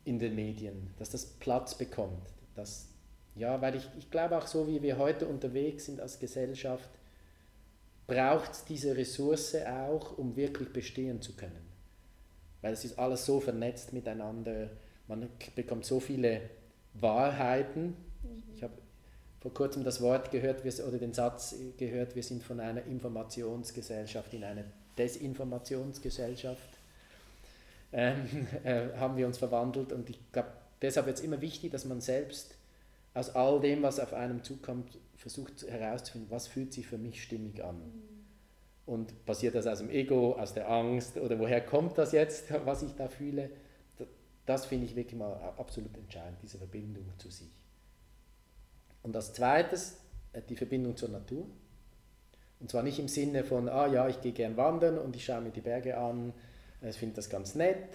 in 0.04 0.18
den 0.18 0.34
Medien, 0.34 0.90
dass 0.98 1.12
das 1.12 1.28
Platz 1.28 1.78
bekommt, 1.78 2.28
dass 2.56 2.88
ja, 3.36 3.62
weil 3.62 3.76
ich, 3.76 3.88
ich 3.98 4.10
glaube 4.10 4.38
auch 4.38 4.48
so, 4.48 4.68
wie 4.68 4.82
wir 4.82 4.98
heute 4.98 5.28
unterwegs 5.28 5.86
sind 5.86 6.00
als 6.00 6.20
Gesellschaft, 6.20 6.90
braucht 8.08 8.52
es 8.52 8.66
diese 8.66 8.96
Ressource 8.96 9.56
auch, 9.66 10.18
um 10.18 10.36
wirklich 10.36 10.72
bestehen 10.72 11.22
zu 11.22 11.34
können. 11.34 11.66
Weil 12.62 12.74
es 12.74 12.86
ist 12.86 12.98
alles 12.98 13.26
so 13.26 13.40
vernetzt 13.40 13.94
miteinander, 13.94 14.70
man 15.08 15.30
bekommt 15.56 15.86
so 15.86 16.00
viele 16.00 16.42
Wahrheiten. 16.94 17.96
Ich 18.56 18.64
habe 18.64 18.74
vor 19.40 19.54
kurzem 19.54 19.84
das 19.84 20.02
Wort 20.02 20.32
gehört 20.32 20.62
oder 20.64 20.98
den 20.98 21.14
Satz 21.14 21.56
gehört, 21.78 22.16
wir 22.16 22.24
sind 22.24 22.42
von 22.44 22.60
einer 22.60 22.84
Informationsgesellschaft 22.86 24.34
in 24.34 24.44
eine 24.44 24.66
Desinformationsgesellschaft. 24.98 26.70
Ähm, 27.94 28.48
äh, 28.64 28.88
haben 28.98 29.18
wir 29.18 29.28
uns 29.28 29.38
verwandelt 29.38 29.92
und 29.92 30.10
ich 30.10 30.20
glaube, 30.32 30.50
deshalb 30.82 31.06
wird 31.06 31.18
es 31.18 31.24
immer 31.24 31.42
wichtig, 31.42 31.72
dass 31.72 31.86
man 31.86 32.02
selbst 32.02 32.55
aus 33.16 33.34
all 33.34 33.60
dem, 33.62 33.82
was 33.82 34.00
auf 34.00 34.14
einem 34.14 34.44
zukommt, 34.44 35.00
versucht 35.16 35.66
herauszufinden, 35.68 36.30
was 36.30 36.48
fühlt 36.48 36.74
sich 36.74 36.86
für 36.86 36.98
mich 36.98 37.24
stimmig 37.24 37.64
an. 37.64 37.82
Und 38.86 39.26
passiert 39.26 39.56
das 39.56 39.66
aus 39.66 39.80
dem 39.80 39.90
Ego, 39.90 40.34
aus 40.34 40.54
der 40.54 40.70
Angst 40.70 41.18
oder 41.18 41.40
woher 41.40 41.66
kommt 41.66 41.98
das 41.98 42.12
jetzt, 42.12 42.54
was 42.66 42.84
ich 42.84 42.94
da 42.94 43.08
fühle? 43.08 43.50
Das 44.46 44.66
finde 44.66 44.86
ich 44.86 44.96
wirklich 44.96 45.18
mal 45.18 45.34
absolut 45.58 45.98
entscheidend, 45.98 46.38
diese 46.44 46.60
Verbindung 46.60 47.06
zu 47.18 47.32
sich. 47.32 47.50
Und 49.02 49.16
als 49.16 49.34
zweites 49.34 49.98
äh, 50.34 50.42
die 50.48 50.56
Verbindung 50.56 50.96
zur 50.96 51.10
Natur. 51.10 51.46
Und 52.60 52.70
zwar 52.70 52.84
nicht 52.84 53.00
im 53.00 53.08
Sinne 53.08 53.44
von, 53.44 53.70
ah 53.70 53.88
ja, 53.88 54.08
ich 54.08 54.22
gehe 54.22 54.34
gern 54.34 54.58
wandern 54.58 54.98
und 54.98 55.16
ich 55.16 55.26
schaue 55.26 55.42
mir 55.42 55.52
die 55.52 55.62
Berge 55.62 55.98
an, 55.98 56.34
ich 56.82 56.98
finde 56.98 57.16
das 57.16 57.30
ganz 57.30 57.56
nett, 57.56 57.90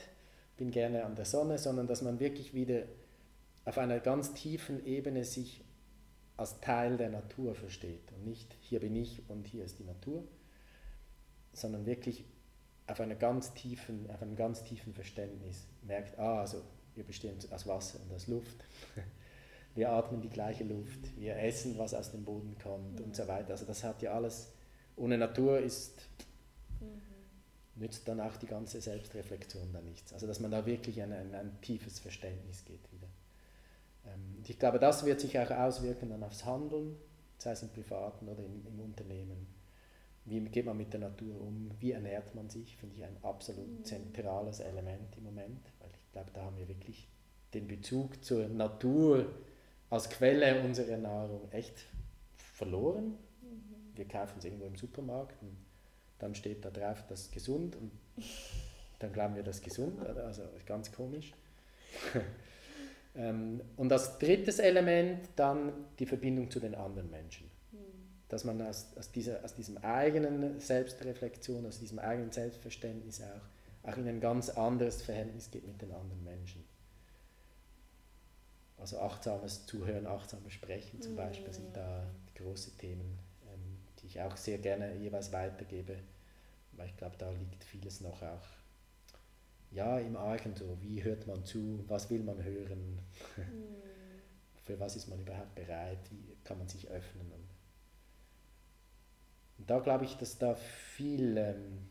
bin 0.56 0.70
gerne 0.70 1.04
an 1.04 1.14
der 1.14 1.24
Sonne, 1.24 1.58
sondern 1.58 1.86
dass 1.86 2.02
man 2.02 2.18
wirklich 2.20 2.54
wieder 2.54 2.82
auf 3.64 3.78
einer 3.78 4.00
ganz 4.00 4.34
tiefen 4.34 4.84
Ebene 4.84 5.24
sich 5.24 5.64
als 6.36 6.58
Teil 6.60 6.96
der 6.96 7.10
Natur 7.10 7.54
versteht 7.54 8.12
und 8.12 8.24
nicht 8.24 8.56
hier 8.60 8.80
bin 8.80 8.96
ich 8.96 9.22
und 9.28 9.46
hier 9.46 9.64
ist 9.64 9.78
die 9.78 9.84
Natur, 9.84 10.24
sondern 11.52 11.84
wirklich 11.84 12.24
auf, 12.86 13.00
einer 13.00 13.14
ganz 13.14 13.52
tiefen, 13.54 14.08
auf 14.10 14.22
einem 14.22 14.36
ganz 14.36 14.64
tiefen 14.64 14.94
Verständnis 14.94 15.66
merkt, 15.82 16.18
ah, 16.18 16.40
also 16.40 16.62
wir 16.94 17.04
bestehen 17.04 17.36
aus 17.50 17.66
Wasser 17.66 18.00
und 18.00 18.12
aus 18.14 18.26
Luft. 18.26 18.64
Wir 19.76 19.92
atmen 19.92 20.20
die 20.20 20.28
gleiche 20.28 20.64
Luft, 20.64 21.16
wir 21.16 21.36
essen, 21.36 21.78
was 21.78 21.94
aus 21.94 22.10
dem 22.10 22.24
Boden 22.24 22.56
kommt 22.60 22.98
mhm. 22.98 23.04
und 23.04 23.16
so 23.16 23.28
weiter. 23.28 23.52
Also 23.52 23.64
das 23.66 23.84
hat 23.84 24.02
ja 24.02 24.12
alles, 24.12 24.52
ohne 24.96 25.16
Natur 25.16 25.60
ist, 25.60 26.08
mhm. 26.80 27.00
nützt 27.76 28.08
dann 28.08 28.20
auch 28.20 28.36
die 28.36 28.48
ganze 28.48 28.80
Selbstreflexion 28.80 29.72
dann 29.72 29.84
nichts. 29.84 30.12
Also 30.12 30.26
dass 30.26 30.40
man 30.40 30.50
da 30.50 30.66
wirklich 30.66 31.00
ein, 31.00 31.12
ein, 31.12 31.34
ein 31.36 31.60
tiefes 31.60 32.00
Verständnis 32.00 32.64
geht 32.64 32.80
und 34.40 34.48
ich 34.48 34.58
glaube, 34.58 34.78
das 34.78 35.04
wird 35.04 35.20
sich 35.20 35.38
auch 35.38 35.50
auswirken 35.50 36.08
dann 36.08 36.22
aufs 36.24 36.44
Handeln, 36.44 36.96
sei 37.38 37.52
es 37.52 37.62
im 37.62 37.68
Privaten 37.68 38.26
oder 38.28 38.42
im, 38.42 38.66
im 38.66 38.80
Unternehmen 38.80 39.46
wie 40.24 40.40
geht 40.40 40.66
man 40.66 40.76
mit 40.76 40.92
der 40.92 41.00
Natur 41.00 41.40
um? 41.40 41.70
Wie 41.80 41.92
ernährt 41.92 42.34
man 42.34 42.48
sich? 42.50 42.76
Finde 42.76 42.96
ich 42.96 43.04
ein 43.04 43.16
absolut 43.22 43.80
mhm. 43.80 43.84
zentrales 43.84 44.60
Element 44.60 45.16
im 45.16 45.24
Moment, 45.24 45.72
weil 45.80 45.90
ich 45.92 46.12
glaube, 46.12 46.30
da 46.32 46.42
haben 46.42 46.56
wir 46.56 46.68
wirklich 46.68 47.08
den 47.54 47.66
Bezug 47.66 48.22
zur 48.24 48.48
Natur 48.48 49.26
als 49.88 50.08
Quelle 50.08 50.62
unserer 50.62 50.98
Nahrung 50.98 51.50
echt 51.50 51.86
verloren. 52.36 53.18
Mhm. 53.42 53.96
Wir 53.96 54.06
kaufen 54.06 54.38
es 54.38 54.44
irgendwo 54.44 54.66
im 54.66 54.76
Supermarkt 54.76 55.42
und 55.42 55.56
dann 56.18 56.34
steht 56.34 56.64
da 56.64 56.70
drauf, 56.70 57.02
das 57.08 57.22
ist 57.22 57.32
gesund 57.32 57.76
und 57.76 57.90
dann 58.98 59.12
glauben 59.12 59.34
wir, 59.34 59.42
das 59.42 59.56
ist 59.56 59.64
gesund. 59.64 60.00
Also 60.06 60.42
ganz 60.66 60.92
komisch. 60.92 61.32
Ähm, 63.14 63.60
und 63.76 63.92
als 63.92 64.18
drittes 64.18 64.58
Element 64.58 65.28
dann 65.36 65.72
die 65.98 66.06
Verbindung 66.06 66.50
zu 66.50 66.60
den 66.60 66.74
anderen 66.74 67.10
Menschen 67.10 67.50
dass 68.30 68.44
man 68.44 68.62
aus, 68.62 68.86
aus, 68.96 69.10
dieser, 69.10 69.44
aus 69.44 69.54
diesem 69.54 69.76
eigenen 69.78 70.60
Selbstreflexion, 70.60 71.66
aus 71.66 71.80
diesem 71.80 71.98
eigenen 71.98 72.30
Selbstverständnis 72.30 73.20
auch, 73.20 73.88
auch 73.90 73.96
in 73.96 74.06
ein 74.06 74.20
ganz 74.20 74.48
anderes 74.50 75.02
Verhältnis 75.02 75.50
geht 75.50 75.66
mit 75.66 75.82
den 75.82 75.92
anderen 75.92 76.22
Menschen. 76.22 76.64
Also 78.78 79.00
achtsames 79.00 79.66
Zuhören, 79.66 80.06
achtsames 80.06 80.52
Sprechen 80.52 81.02
zum 81.02 81.16
Beispiel 81.16 81.52
sind 81.52 81.76
da 81.76 82.06
große 82.36 82.76
Themen, 82.78 83.18
ähm, 83.52 83.78
die 84.00 84.06
ich 84.06 84.20
auch 84.22 84.36
sehr 84.36 84.58
gerne 84.58 84.94
jeweils 84.94 85.32
weitergebe, 85.32 85.96
weil 86.72 86.86
ich 86.86 86.96
glaube, 86.96 87.16
da 87.18 87.30
liegt 87.32 87.64
vieles 87.64 88.00
noch 88.00 88.22
auch 88.22 88.46
ja, 89.70 89.98
im 89.98 90.16
Argen 90.16 90.54
so. 90.54 90.76
Wie 90.80 91.02
hört 91.02 91.26
man 91.26 91.44
zu? 91.44 91.84
Was 91.88 92.10
will 92.10 92.22
man 92.22 92.42
hören? 92.42 92.98
Für 94.64 94.78
was 94.78 94.96
ist 94.96 95.08
man 95.08 95.20
überhaupt 95.20 95.54
bereit? 95.54 95.98
Wie 96.10 96.36
kann 96.44 96.58
man 96.58 96.68
sich 96.68 96.88
öffnen? 96.88 97.32
Und 97.32 97.50
und 99.60 99.68
da 99.68 99.78
glaube 99.78 100.06
ich, 100.06 100.16
dass 100.16 100.38
da 100.38 100.54
viel 100.54 101.36
ähm, 101.36 101.90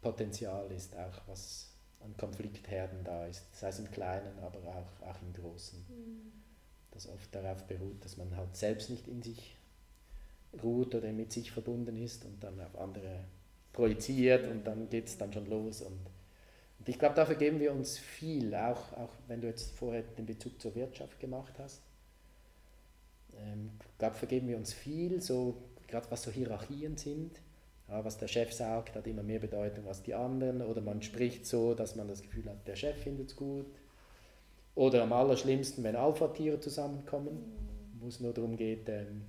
Potenzial 0.00 0.72
ist, 0.72 0.96
auch 0.96 1.20
was 1.26 1.70
an 2.00 2.16
Konfliktherden 2.16 3.04
da 3.04 3.26
ist, 3.26 3.54
sei 3.54 3.68
es 3.68 3.78
im 3.78 3.90
Kleinen, 3.90 4.38
aber 4.38 4.58
auch, 4.60 5.06
auch 5.06 5.20
im 5.20 5.34
Großen. 5.34 5.84
Mhm. 5.86 6.32
Das 6.92 7.06
oft 7.06 7.34
darauf 7.34 7.66
beruht, 7.66 8.02
dass 8.02 8.16
man 8.16 8.34
halt 8.34 8.56
selbst 8.56 8.88
nicht 8.88 9.06
in 9.06 9.20
sich 9.20 9.58
ruht 10.62 10.94
oder 10.94 11.12
mit 11.12 11.30
sich 11.30 11.50
verbunden 11.50 11.96
ist 11.98 12.24
und 12.24 12.42
dann 12.42 12.58
auf 12.60 12.78
andere 12.78 13.24
projiziert 13.74 14.46
und 14.46 14.64
dann 14.64 14.88
geht 14.88 15.08
es 15.08 15.18
dann 15.18 15.32
schon 15.32 15.46
los. 15.46 15.82
Und, 15.82 16.00
und 16.84 16.90
ich 16.90 16.98
glaube, 16.98 17.14
dafür 17.14 17.36
geben 17.36 17.60
wir 17.60 17.72
uns 17.72 17.96
viel, 17.96 18.54
auch, 18.54 18.92
auch 18.92 19.08
wenn 19.26 19.40
du 19.40 19.46
jetzt 19.46 19.74
vorher 19.74 20.02
den 20.02 20.26
Bezug 20.26 20.60
zur 20.60 20.74
Wirtschaft 20.74 21.18
gemacht 21.18 21.54
hast. 21.58 21.80
Ähm, 23.38 23.70
ich 23.80 23.98
glaube, 23.98 24.16
vergeben 24.16 24.48
wir 24.48 24.58
uns 24.58 24.74
viel, 24.74 25.22
so 25.22 25.56
gerade 25.88 26.10
was 26.10 26.24
so 26.24 26.30
Hierarchien 26.30 26.98
sind, 26.98 27.40
ja, 27.88 28.04
was 28.04 28.18
der 28.18 28.28
Chef 28.28 28.52
sagt, 28.52 28.96
hat 28.96 29.06
immer 29.06 29.22
mehr 29.22 29.38
Bedeutung 29.38 29.88
als 29.88 30.02
die 30.02 30.12
anderen 30.12 30.60
oder 30.60 30.82
man 30.82 31.00
spricht 31.00 31.46
so, 31.46 31.72
dass 31.72 31.96
man 31.96 32.06
das 32.06 32.20
Gefühl 32.20 32.50
hat, 32.50 32.68
der 32.68 32.76
Chef 32.76 32.96
findet 33.02 33.30
es 33.30 33.36
gut. 33.36 33.64
Oder 34.74 35.04
am 35.04 35.12
allerschlimmsten, 35.14 35.82
wenn 35.84 35.96
Alpha-Tiere 35.96 36.60
zusammenkommen, 36.60 37.50
wo 37.98 38.08
es 38.08 38.20
nur 38.20 38.34
darum 38.34 38.58
geht, 38.58 38.90
ähm, 38.90 39.22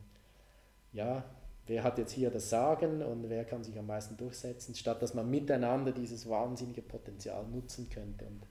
ja, 0.91 1.23
wer 1.67 1.83
hat 1.83 1.97
jetzt 1.97 2.11
hier 2.11 2.29
das 2.29 2.49
Sagen 2.49 3.01
und 3.01 3.29
wer 3.29 3.45
kann 3.45 3.63
sich 3.63 3.77
am 3.77 3.87
meisten 3.87 4.17
durchsetzen, 4.17 4.75
statt 4.75 5.01
dass 5.01 5.13
man 5.13 5.29
miteinander 5.29 5.91
dieses 5.91 6.29
wahnsinnige 6.29 6.81
Potenzial 6.81 7.45
nutzen 7.47 7.89
könnte 7.89 8.25
und 8.25 8.41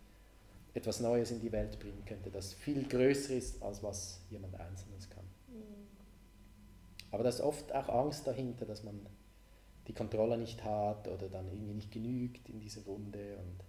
etwas 0.74 1.00
Neues 1.00 1.30
in 1.30 1.40
die 1.40 1.52
Welt 1.52 1.78
bringen 1.78 2.04
könnte, 2.04 2.30
das 2.30 2.52
viel 2.52 2.86
größer 2.88 3.34
ist, 3.34 3.62
als 3.62 3.82
was 3.82 4.20
jemand 4.30 4.58
Einzelnes 4.58 5.08
kann. 5.08 5.24
Aber 7.12 7.22
da 7.22 7.28
ist 7.28 7.40
oft 7.40 7.72
auch 7.72 7.88
Angst 7.88 8.26
dahinter, 8.26 8.66
dass 8.66 8.82
man 8.82 9.06
die 9.86 9.92
Kontrolle 9.92 10.36
nicht 10.36 10.64
hat 10.64 11.06
oder 11.06 11.28
dann 11.28 11.46
irgendwie 11.46 11.74
nicht 11.74 11.92
genügt 11.92 12.48
in 12.48 12.58
dieser 12.58 12.82
Runde. 12.82 13.36
Und 13.38 13.64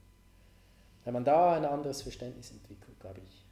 wenn 1.04 1.14
man 1.14 1.26
da 1.26 1.54
ein 1.54 1.66
anderes 1.66 2.02
Verständnis 2.02 2.50
entwickelt, 2.50 3.00
glaube 3.00 3.22
ich, 3.24 3.46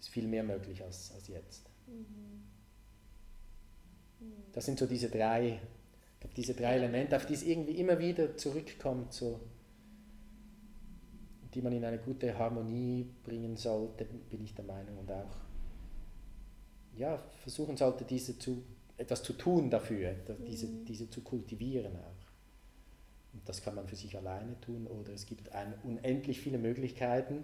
ist 0.00 0.08
viel 0.08 0.26
mehr 0.26 0.42
möglich 0.42 0.82
als, 0.82 1.12
als 1.12 1.28
jetzt. 1.28 1.68
Mhm. 1.86 2.51
Das 4.52 4.66
sind 4.66 4.78
so 4.78 4.86
diese 4.86 5.08
drei, 5.08 5.60
glaube, 6.22 6.34
diese 6.36 6.54
drei 6.54 6.76
Elemente, 6.76 7.16
auf 7.16 7.26
die 7.26 7.34
es 7.34 7.42
irgendwie 7.42 7.72
immer 7.72 7.98
wieder 7.98 8.36
zurückkommt, 8.36 9.12
so, 9.12 9.40
die 11.54 11.60
man 11.60 11.72
in 11.72 11.84
eine 11.84 11.98
gute 11.98 12.38
Harmonie 12.38 13.06
bringen 13.24 13.56
sollte, 13.56 14.04
bin 14.04 14.44
ich 14.44 14.54
der 14.54 14.64
Meinung, 14.64 14.98
und 14.98 15.10
auch 15.10 15.36
ja, 16.96 17.18
versuchen 17.42 17.76
sollte, 17.76 18.04
diese 18.04 18.38
zu, 18.38 18.62
etwas 18.96 19.22
zu 19.22 19.32
tun 19.34 19.70
dafür, 19.70 20.14
diese, 20.46 20.66
mhm. 20.66 20.84
diese 20.84 21.10
zu 21.10 21.22
kultivieren 21.22 21.96
auch. 21.96 22.22
Und 23.32 23.48
das 23.48 23.62
kann 23.62 23.74
man 23.74 23.88
für 23.88 23.96
sich 23.96 24.16
alleine 24.16 24.60
tun 24.60 24.86
oder 24.86 25.12
es 25.12 25.26
gibt 25.26 25.52
ein, 25.52 25.74
unendlich 25.84 26.40
viele 26.40 26.58
Möglichkeiten. 26.58 27.42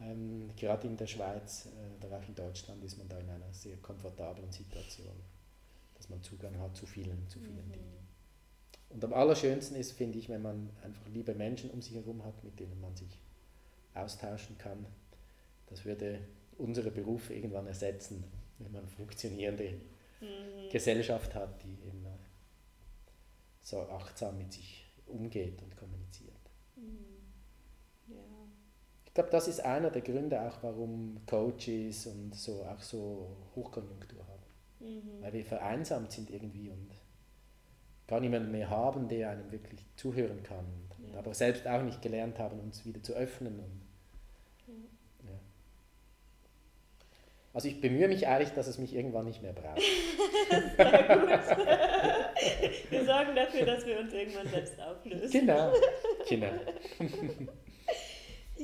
Ähm, 0.00 0.50
gerade 0.56 0.86
in 0.86 0.96
der 0.96 1.06
Schweiz 1.06 1.66
äh, 1.66 2.04
oder 2.04 2.18
auch 2.18 2.28
in 2.28 2.34
Deutschland 2.34 2.84
ist 2.84 2.98
man 2.98 3.08
da 3.08 3.18
in 3.18 3.30
einer 3.30 3.52
sehr 3.52 3.76
komfortablen 3.78 4.50
Situation, 4.52 5.14
dass 6.04 6.10
man 6.10 6.22
Zugang 6.22 6.58
hat 6.58 6.76
zu 6.76 6.84
vielen, 6.84 7.26
zu 7.28 7.40
vielen 7.40 7.66
mhm. 7.66 7.72
Dingen. 7.72 8.08
Und 8.90 9.02
am 9.04 9.14
allerschönsten 9.14 9.76
ist, 9.76 9.92
finde 9.92 10.18
ich, 10.18 10.28
wenn 10.28 10.42
man 10.42 10.68
einfach 10.82 11.08
liebe 11.08 11.34
Menschen 11.34 11.70
um 11.70 11.80
sich 11.80 11.94
herum 11.94 12.22
hat, 12.24 12.44
mit 12.44 12.60
denen 12.60 12.78
man 12.80 12.94
sich 12.94 13.18
austauschen 13.94 14.58
kann. 14.58 14.84
Das 15.66 15.84
würde 15.86 16.20
unsere 16.58 16.90
Berufe 16.90 17.32
irgendwann 17.32 17.66
ersetzen, 17.66 18.24
wenn 18.58 18.70
man 18.70 18.86
funktionierende 18.86 19.80
mhm. 20.20 20.70
Gesellschaft 20.70 21.34
hat, 21.34 21.62
die 21.62 21.72
eben 21.88 22.06
so 23.62 23.80
achtsam 23.88 24.36
mit 24.36 24.52
sich 24.52 24.84
umgeht 25.06 25.62
und 25.62 25.74
kommuniziert. 25.74 26.34
Mhm. 26.76 28.14
Ja. 28.14 28.16
Ich 29.06 29.14
glaube, 29.14 29.30
das 29.30 29.48
ist 29.48 29.60
einer 29.60 29.90
der 29.90 30.02
Gründe 30.02 30.40
auch, 30.42 30.62
warum 30.62 31.24
Coaches 31.26 32.06
und 32.08 32.34
so 32.34 32.62
auch 32.64 32.82
so 32.82 33.34
Hochkonjunktur. 33.56 34.13
Mhm. 34.84 35.22
Weil 35.22 35.32
wir 35.32 35.44
vereinsamt 35.44 36.12
sind 36.12 36.30
irgendwie 36.30 36.70
und 36.70 36.90
gar 38.06 38.20
niemanden 38.20 38.52
mehr 38.52 38.70
haben, 38.70 39.08
der 39.08 39.30
einem 39.30 39.50
wirklich 39.50 39.84
zuhören 39.96 40.42
kann. 40.42 40.66
Ja. 41.10 41.18
Aber 41.18 41.34
selbst 41.34 41.66
auch 41.66 41.82
nicht 41.82 42.02
gelernt 42.02 42.38
haben, 42.38 42.60
uns 42.60 42.84
wieder 42.84 43.02
zu 43.02 43.14
öffnen 43.14 43.58
und 43.58 43.84
Also 47.54 47.68
ich 47.68 47.80
bemühe 47.80 48.08
mich 48.08 48.26
eigentlich, 48.26 48.52
dass 48.52 48.66
es 48.66 48.78
mich 48.78 48.96
irgendwann 48.96 49.26
nicht 49.26 49.40
mehr 49.40 49.52
braucht. 49.52 49.80
Sehr 50.76 51.02
gut. 51.16 51.30
Wir 52.90 53.04
sorgen 53.04 53.36
dafür, 53.36 53.64
dass 53.64 53.86
wir 53.86 54.00
uns 54.00 54.12
irgendwann 54.12 54.48
selbst 54.48 54.80
auflösen. 54.80 55.30
Genau. 55.30 55.72
genau. 56.28 56.48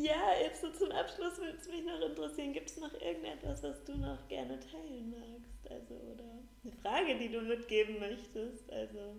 Ja, 0.02 0.32
jetzt 0.42 0.62
so 0.62 0.70
zum 0.70 0.90
Abschluss 0.92 1.38
würde 1.38 1.58
es 1.60 1.68
mich 1.68 1.84
noch 1.84 2.00
interessieren, 2.00 2.52
gibt 2.54 2.70
es 2.70 2.78
noch 2.78 2.92
irgendetwas, 2.94 3.62
was 3.62 3.84
du 3.84 3.96
noch 3.96 4.26
gerne 4.28 4.58
teilen 4.58 5.10
magst? 5.10 5.70
Also, 5.70 5.94
oder 5.94 6.24
eine 6.64 6.72
Frage, 6.82 7.18
die 7.18 7.30
du 7.30 7.42
mitgeben 7.42 7.98
möchtest? 7.98 8.70
Also. 8.72 9.16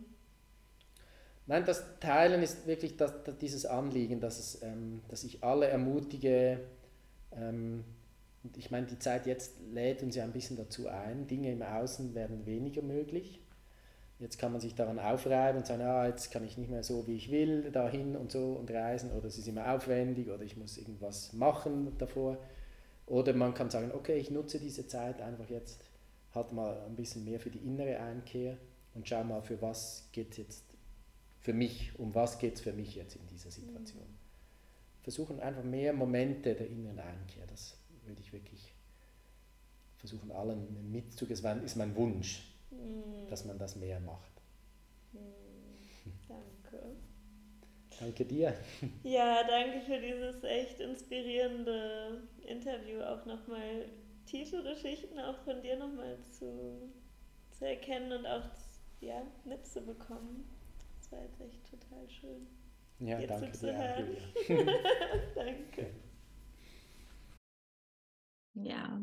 Nein, 1.46 1.66
das 1.66 1.84
Teilen 2.00 2.42
ist 2.42 2.66
wirklich 2.66 2.98
das, 2.98 3.24
das 3.24 3.38
dieses 3.38 3.66
Anliegen, 3.66 4.20
dass, 4.20 4.40
es, 4.40 4.64
ähm, 4.64 5.02
dass 5.08 5.24
ich 5.24 5.44
alle 5.44 5.68
ermutige, 5.68 6.62
ähm, 7.32 7.84
und 8.44 8.58
ich 8.58 8.72
meine, 8.72 8.88
die 8.88 8.98
Zeit 8.98 9.28
jetzt 9.28 9.60
lädt 9.72 10.02
uns 10.02 10.16
ja 10.16 10.24
ein 10.24 10.32
bisschen 10.32 10.58
dazu 10.58 10.88
ein. 10.88 11.28
Dinge 11.28 11.52
im 11.52 11.62
Außen 11.62 12.16
werden 12.16 12.46
weniger 12.48 12.82
möglich. 12.82 13.41
Jetzt 14.22 14.38
kann 14.38 14.52
man 14.52 14.62
sich 14.62 14.76
daran 14.76 15.00
aufreiben 15.00 15.58
und 15.58 15.66
sagen, 15.66 15.82
ah, 15.82 16.06
jetzt 16.06 16.32
kann 16.32 16.46
ich 16.46 16.56
nicht 16.56 16.70
mehr 16.70 16.84
so, 16.84 17.08
wie 17.08 17.16
ich 17.16 17.32
will, 17.32 17.72
dahin 17.72 18.16
und 18.16 18.32
so 18.32 18.54
und 18.54 18.70
reisen 18.70 19.12
oder 19.14 19.26
es 19.26 19.40
ist 19.40 19.48
immer 19.48 19.74
aufwendig 19.74 20.30
oder 20.30 20.44
ich 20.44 20.56
muss 20.56 20.78
irgendwas 20.78 21.34
machen 21.34 21.98
davor. 21.98 22.38
Oder 23.08 23.34
man 23.34 23.56
kann 23.56 23.72
sagen, 23.72 23.92
okay, 23.92 24.18
ich 24.18 24.30
nutze 24.30 24.60
diese 24.60 24.88
Zeit 24.88 25.20
einfach 25.22 25.50
jetzt 25.50 25.84
halt 26.36 26.52
mal 26.54 26.84
ein 26.86 26.96
bisschen 26.96 27.26
mehr 27.26 27.40
für 27.40 27.50
die 27.50 27.58
innere 27.58 28.00
Einkehr 28.00 28.58
und 28.94 29.08
schau 29.08 29.24
mal, 29.24 29.42
für 29.42 29.60
was 29.60 30.08
geht 30.12 30.32
es 30.32 30.38
jetzt 30.38 30.64
für 31.40 31.54
mich, 31.54 31.92
um 31.98 32.14
was 32.14 32.38
geht 32.38 32.54
es 32.54 32.62
für 32.62 32.74
mich 32.74 32.96
jetzt 32.96 33.16
in 33.16 33.26
dieser 33.26 33.50
Situation. 33.50 34.06
versuchen 35.02 35.40
einfach 35.40 35.64
mehr 35.64 35.94
Momente 35.94 36.54
der 36.54 36.68
inneren 36.68 37.00
Einkehr. 37.00 37.48
Das 37.48 37.76
würde 38.06 38.22
ich 38.22 38.32
wirklich 38.32 38.72
versuchen, 39.98 40.32
allen 40.32 40.92
mitzugeben. 40.92 41.42
Das 41.42 41.64
ist 41.64 41.76
mein 41.76 41.96
Wunsch, 41.96 42.51
mm. 42.72 43.28
dass 43.30 43.46
man 43.46 43.58
das 43.58 43.76
mehr 43.76 44.00
macht. 44.00 44.42
Mm. 45.14 45.18
Danke. 46.28 46.96
Danke 48.00 48.26
dir. 48.26 48.56
Ja, 49.04 49.44
danke 49.48 49.82
für 49.82 50.00
dieses 50.00 50.44
echt 50.44 50.80
inspirierende 50.80 52.24
Interview. 52.48 53.00
Auch 53.02 53.26
nochmal 53.26 53.86
tiefere 54.26 54.76
Schichten 54.76 55.20
auch 55.20 55.38
von 55.44 55.62
dir 55.62 55.78
nochmal 55.78 56.18
zu, 56.24 56.92
zu 57.52 57.68
erkennen 57.68 58.12
und 58.12 58.26
auch 58.26 58.46
ja, 59.02 59.22
mitzubekommen. 59.46 60.46
Das 60.98 61.12
war 61.12 61.22
jetzt 61.22 61.42
echt 61.42 61.70
total 61.70 62.10
schön. 62.10 62.48
Ja, 63.00 63.18
dir 63.18 63.28
danke 63.28 63.58
dir, 63.58 64.18
danke. 65.36 65.88
Ja, 68.54 69.02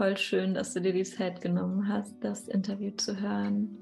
voll 0.00 0.16
schön, 0.16 0.54
dass 0.54 0.72
du 0.72 0.80
dir 0.80 0.94
die 0.94 1.04
Zeit 1.04 1.42
genommen 1.42 1.86
hast, 1.86 2.14
das 2.24 2.48
Interview 2.48 2.90
zu 2.92 3.20
hören. 3.20 3.76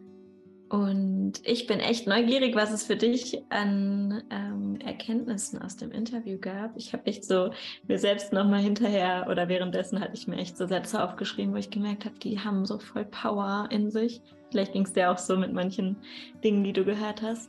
Und 0.69 1.35
ich 1.45 1.69
bin 1.69 1.79
echt 1.79 2.09
neugierig, 2.09 2.57
was 2.57 2.73
es 2.73 2.83
für 2.83 2.97
dich 2.97 3.41
an 3.51 4.25
ähm, 4.29 4.81
Erkenntnissen 4.85 5.63
aus 5.63 5.77
dem 5.77 5.93
Interview 5.93 6.39
gab. 6.41 6.77
Ich 6.77 6.93
habe 6.93 7.07
echt 7.07 7.25
so 7.25 7.53
mir 7.87 8.01
selbst 8.01 8.33
nochmal 8.33 8.59
hinterher 8.59 9.29
oder 9.31 9.49
währenddessen 9.49 10.01
hatte 10.01 10.15
ich 10.15 10.27
mir 10.27 10.39
echt 10.39 10.57
so 10.57 10.67
Sätze 10.67 11.05
aufgeschrieben, 11.05 11.55
wo 11.55 11.57
ich 11.57 11.71
gemerkt 11.71 12.05
habe, 12.05 12.19
die 12.19 12.41
haben 12.41 12.67
so 12.67 12.81
voll 12.81 13.05
Power 13.05 13.69
in 13.71 13.93
sich. 13.93 14.21
Vielleicht 14.51 14.73
ging 14.73 14.87
es 14.87 14.95
dir 14.95 15.13
auch 15.13 15.19
so 15.19 15.37
mit 15.37 15.53
manchen 15.53 15.99
Dingen, 16.43 16.65
die 16.65 16.73
du 16.73 16.85
gehört 16.85 17.23
hast. 17.23 17.49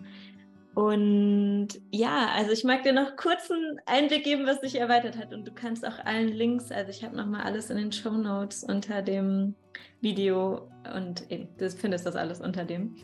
Und 0.76 1.70
ja, 1.92 2.30
also 2.36 2.52
ich 2.52 2.64
mag 2.64 2.84
dir 2.84 2.94
noch 2.94 3.16
kurz 3.16 3.50
einen 3.52 3.80
Einblick 3.86 4.24
geben, 4.24 4.46
was 4.46 4.62
sich 4.62 4.76
erweitert 4.76 5.18
hat. 5.18 5.34
Und 5.34 5.48
du 5.48 5.52
kannst 5.52 5.86
auch 5.86 6.00
allen 6.06 6.30
Links, 6.30 6.72
also 6.72 6.90
ich 6.92 7.04
habe 7.04 7.18
nochmal 7.18 7.42
alles 7.42 7.70
in 7.70 7.78
den 7.78 7.92
Show 7.92 8.12
Notes 8.12 8.64
unter 8.64 9.02
dem 9.02 9.56
Video 10.02 10.70
und 10.96 11.26
du 11.30 11.70
findest 11.72 12.06
das 12.06 12.16
alles 12.16 12.40
unter 12.40 12.66
dem. 12.66 12.96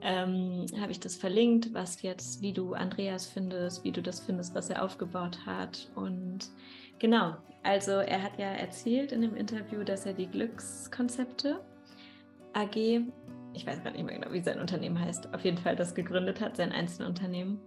Ähm, 0.00 0.66
habe 0.80 0.92
ich 0.92 1.00
das 1.00 1.16
verlinkt, 1.16 1.74
was 1.74 2.02
jetzt, 2.02 2.40
wie 2.40 2.52
du 2.52 2.74
Andreas 2.74 3.26
findest, 3.26 3.82
wie 3.82 3.90
du 3.90 4.00
das 4.00 4.20
findest, 4.20 4.54
was 4.54 4.70
er 4.70 4.84
aufgebaut 4.84 5.38
hat. 5.44 5.90
Und 5.96 6.50
genau, 7.00 7.36
also 7.64 7.92
er 7.92 8.22
hat 8.22 8.38
ja 8.38 8.46
erzählt 8.46 9.10
in 9.10 9.22
dem 9.22 9.34
Interview, 9.34 9.82
dass 9.82 10.06
er 10.06 10.12
die 10.12 10.28
Glückskonzepte 10.28 11.60
AG 12.52 13.02
ich 13.52 13.66
weiß 13.66 13.82
gar 13.82 13.90
nicht 13.92 14.04
mehr 14.04 14.18
genau, 14.18 14.32
wie 14.32 14.40
sein 14.40 14.60
Unternehmen 14.60 15.00
heißt, 15.00 15.34
auf 15.34 15.44
jeden 15.44 15.58
Fall 15.58 15.76
das 15.76 15.94
gegründet 15.94 16.40
hat, 16.40 16.56
sein 16.56 16.72
Einzelunternehmen. 16.72 17.60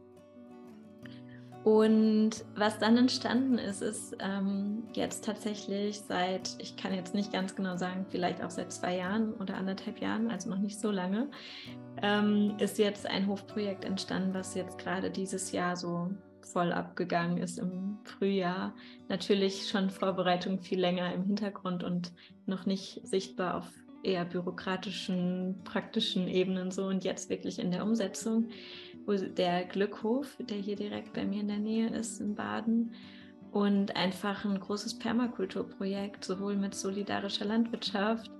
Und 1.64 2.32
was 2.56 2.80
dann 2.80 2.98
entstanden 2.98 3.60
ist, 3.60 3.84
ist 3.84 4.18
ähm, 4.20 4.84
jetzt 4.94 5.24
tatsächlich 5.24 6.00
seit, 6.00 6.56
ich 6.58 6.76
kann 6.76 6.92
jetzt 6.92 7.14
nicht 7.14 7.32
ganz 7.32 7.56
genau 7.56 7.78
sagen, 7.78 8.08
vielleicht 8.10 8.44
auch 8.44 8.50
seit 8.50 8.72
zwei 8.72 8.98
Jahren 8.98 9.34
oder 9.36 9.56
anderthalb 9.56 10.00
Jahren, 10.00 10.32
also 10.32 10.50
noch 10.50 10.58
nicht 10.58 10.80
so 10.80 10.90
lange, 10.90 11.30
ähm, 12.02 12.56
ist 12.58 12.80
jetzt 12.80 13.06
ein 13.06 13.28
Hofprojekt 13.28 13.86
entstanden, 13.86 14.34
was 14.34 14.56
jetzt 14.56 14.80
gerade 14.80 15.12
dieses 15.12 15.52
Jahr 15.52 15.76
so 15.76 16.10
voll 16.42 16.72
abgegangen 16.72 17.38
ist 17.38 17.60
im 17.60 18.00
Frühjahr. 18.06 18.74
Natürlich 19.08 19.70
schon 19.70 19.92
Vorbereitung 19.92 20.60
viel 20.60 20.80
länger 20.80 21.14
im 21.14 21.24
Hintergrund 21.24 21.84
und 21.84 22.12
noch 22.48 22.66
nicht 22.66 23.02
sichtbar 23.08 23.58
auf 23.58 23.70
eher 24.04 24.26
bürokratischen, 24.26 25.62
praktischen 25.64 26.28
Ebenen 26.28 26.72
so 26.72 26.86
und 26.86 27.04
jetzt 27.04 27.30
wirklich 27.30 27.60
in 27.60 27.72
der 27.72 27.84
Umsetzung, 27.84 28.50
wo 29.06 29.14
der 29.14 29.66
Glückhof, 29.66 30.38
der 30.40 30.58
hier 30.58 30.76
direkt 30.76 31.14
bei 31.14 31.26
mir 31.26 31.42
in 31.42 31.48
der 31.48 31.60
Nähe 31.60 31.90
ist, 31.90 32.20
in 32.20 32.36
Baden, 32.36 32.94
und 33.52 33.96
einfach 33.98 34.46
ein 34.46 34.60
großes 34.60 34.98
Permakulturprojekt, 34.98 36.24
sowohl 36.24 36.56
mit 36.56 36.74
solidarischer 36.74 37.46
Landwirtschaft 37.46 38.32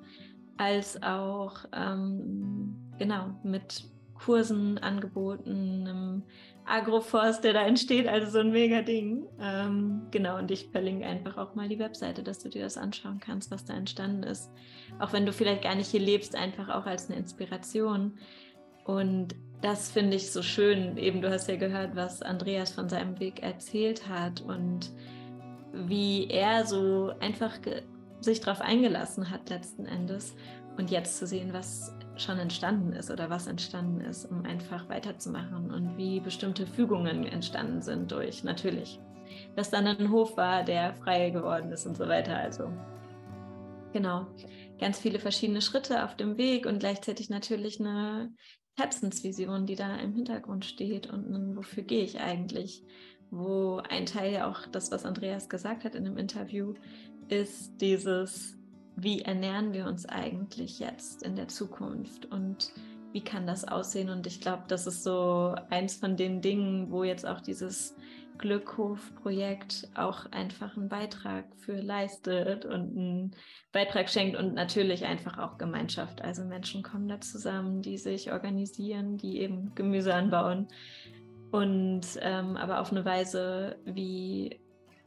als 0.58 1.02
auch 1.04 1.66
ähm, 1.74 2.76
genau 2.98 3.36
mit 3.44 3.84
Kursen, 4.24 4.78
Angeboten, 4.78 5.88
einem 5.88 6.24
Agroforst, 6.66 7.44
der 7.44 7.54
da 7.54 7.66
entsteht, 7.66 8.08
also 8.08 8.32
so 8.32 8.40
ein 8.40 8.52
mega 8.52 8.82
Ding. 8.82 9.28
Ähm, 9.40 10.04
genau, 10.12 10.38
und 10.38 10.52
ich 10.52 10.70
verlinke 10.72 11.06
einfach 11.06 11.38
auch 11.38 11.56
mal 11.56 11.68
die 11.68 11.80
Webseite, 11.80 12.22
dass 12.22 12.40
du 12.40 12.50
dir 12.50 12.62
das 12.62 12.78
anschauen 12.78 13.20
kannst, 13.20 13.50
was 13.50 13.66
da 13.66 13.74
entstanden 13.74 14.24
ist. 14.24 14.52
Auch 15.00 15.12
wenn 15.12 15.26
du 15.26 15.34
vielleicht 15.34 15.64
gar 15.64 15.76
nicht 15.76 15.90
hier 15.90 16.00
lebst, 16.00 16.36
einfach 16.36 16.70
auch 16.70 16.86
als 16.86 17.10
eine 17.10 17.18
Inspiration. 17.18 18.20
Und 18.86 19.36
das 19.62 19.92
finde 19.92 20.18
ich 20.18 20.32
so 20.32 20.44
schön. 20.44 20.98
Eben, 20.98 21.22
du 21.22 21.32
hast 21.32 21.48
ja 21.48 21.56
gehört, 21.56 21.96
was 21.96 22.22
Andreas 22.22 22.72
von 22.72 22.90
seinem 22.90 23.20
Weg 23.20 23.42
erzählt 23.42 24.08
hat 24.08 24.42
und 24.42 24.92
wie 25.74 26.28
er 26.28 26.66
so 26.66 27.12
einfach 27.20 27.58
sich 28.20 28.40
darauf 28.40 28.62
eingelassen 28.62 29.32
hat 29.32 29.50
letzten 29.50 29.86
Endes. 29.86 30.36
Und 30.78 30.92
jetzt 30.92 31.18
zu 31.18 31.28
sehen, 31.28 31.54
was 31.54 31.94
schon 32.18 32.38
entstanden 32.38 32.94
ist 32.94 33.10
oder 33.10 33.30
was 33.30 33.48
entstanden 33.48 34.02
ist, 34.02 34.26
um 34.26 34.44
einfach 34.46 34.90
weiterzumachen 34.90 35.72
und 35.72 35.98
wie 35.98 36.20
bestimmte 36.20 36.68
Fügungen 36.68 37.26
entstanden 37.26 37.82
sind 37.82 38.12
durch 38.12 38.44
natürlich, 38.44 39.00
dass 39.56 39.70
dann 39.70 39.88
ein 39.88 40.12
Hof 40.12 40.38
war, 40.38 40.64
der 40.64 40.94
frei 40.96 41.30
geworden 41.30 41.72
ist 41.72 41.86
und 41.86 41.98
so 41.98 42.08
weiter. 42.08 42.38
Also 42.38 42.72
genau, 43.94 44.28
ganz 44.80 45.00
viele 45.00 45.20
verschiedene 45.20 45.62
Schritte 45.62 46.04
auf 46.04 46.16
dem 46.16 46.38
Weg 46.38 46.66
und 46.66 46.80
gleichzeitig 46.80 47.30
natürlich 47.30 47.80
eine 47.80 48.34
Herzensvision, 48.78 49.66
die 49.66 49.76
da 49.76 49.96
im 49.98 50.14
Hintergrund 50.14 50.66
steht 50.66 51.08
und 51.08 51.56
wofür 51.56 51.84
gehe 51.84 52.04
ich 52.04 52.20
eigentlich? 52.20 52.84
Wo 53.30 53.82
ein 53.90 54.06
Teil 54.06 54.34
ja 54.34 54.50
auch 54.50 54.68
das, 54.68 54.92
was 54.92 55.06
Andreas 55.06 55.50
gesagt 55.50 55.86
hat 55.86 55.96
in 55.96 56.04
dem 56.04 56.18
Interview, 56.18 56.74
ist 57.30 57.78
dieses 57.80 58.58
wie 59.02 59.22
ernähren 59.22 59.74
wir 59.74 59.88
uns 59.88 60.06
eigentlich 60.06 60.80
jetzt 60.80 61.24
in 61.24 61.36
der 61.36 61.48
Zukunft 61.48 62.28
und 62.28 62.72
wie 63.14 63.24
kann 63.24 63.46
das 63.46 63.68
aussehen? 63.68 64.10
Und 64.10 64.28
ich 64.28 64.40
glaube, 64.40 64.64
das 64.68 64.88
ist 64.88 65.04
so 65.04 65.56
eins 65.70 65.96
von 65.96 66.16
den 66.16 66.42
Dingen, 66.42 66.92
wo 66.92 67.04
jetzt 67.04 67.26
auch 67.26 67.42
dieses 67.42 67.96
Glückhof-Projekt 68.38 69.90
auch 69.96 70.32
einfach 70.32 70.78
einen 70.78 70.88
Beitrag 70.88 71.46
für 71.58 71.76
leistet 71.76 72.66
und 72.66 72.98
einen 72.98 73.36
Beitrag 73.72 74.10
schenkt 74.10 74.38
und 74.38 74.54
natürlich 74.54 75.06
einfach 75.06 75.38
auch 75.38 75.58
Gemeinschaft. 75.58 76.22
Also 76.22 76.44
Menschen 76.44 76.84
kommen 76.84 77.08
da 77.08 77.20
zusammen, 77.20 77.82
die 77.82 77.98
sich 77.98 78.32
organisieren, 78.32 79.18
die 79.18 79.42
eben 79.42 79.76
Gemüse 79.76 80.14
anbauen 80.14 80.68
und 81.52 82.02
ähm, 82.22 82.56
aber 82.56 82.80
auf 82.80 82.92
eine 82.92 83.04
Weise, 83.04 83.78
wie 83.86 84.60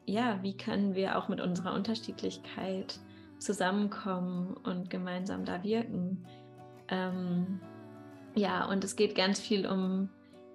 ja, 0.06 0.38
wie 0.42 0.56
können 0.56 0.94
wir 0.94 1.18
auch 1.18 1.28
mit 1.28 1.40
unserer 1.40 1.74
Unterschiedlichkeit 1.74 3.00
zusammenkommen 3.44 4.56
und 4.64 4.90
gemeinsam 4.90 5.44
da 5.44 5.62
wirken. 5.62 6.26
Ähm, 6.88 7.60
ja, 8.34 8.64
und 8.66 8.82
es 8.82 8.96
geht 8.96 9.14
ganz 9.14 9.38
viel 9.38 9.66
um 9.66 10.08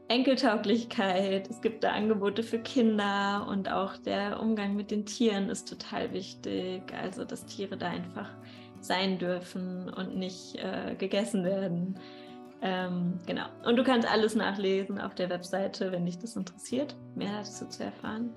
Enkeltauglichkeit. 0.09 1.49
Es 1.49 1.61
gibt 1.61 1.83
da 1.83 1.91
Angebote 1.91 2.43
für 2.43 2.59
Kinder 2.59 3.45
und 3.47 3.71
auch 3.71 3.95
der 3.97 4.41
Umgang 4.41 4.75
mit 4.75 4.91
den 4.91 5.05
Tieren 5.05 5.49
ist 5.49 5.69
total 5.69 6.11
wichtig. 6.11 6.81
Also, 6.99 7.23
dass 7.23 7.45
Tiere 7.45 7.77
da 7.77 7.89
einfach 7.89 8.29
sein 8.81 9.19
dürfen 9.19 9.89
und 9.93 10.17
nicht 10.17 10.55
äh, 10.55 10.95
gegessen 10.95 11.43
werden. 11.43 11.99
Ähm, 12.61 13.19
genau. 13.25 13.45
Und 13.65 13.77
du 13.77 13.83
kannst 13.83 14.09
alles 14.09 14.35
nachlesen 14.35 14.99
auf 14.99 15.15
der 15.15 15.29
Webseite, 15.29 15.91
wenn 15.91 16.05
dich 16.05 16.17
das 16.17 16.35
interessiert, 16.35 16.95
mehr 17.15 17.37
dazu 17.37 17.67
zu 17.67 17.83
erfahren. 17.83 18.31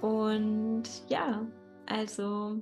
Und 0.00 0.84
ja, 1.08 1.44
also 1.86 2.60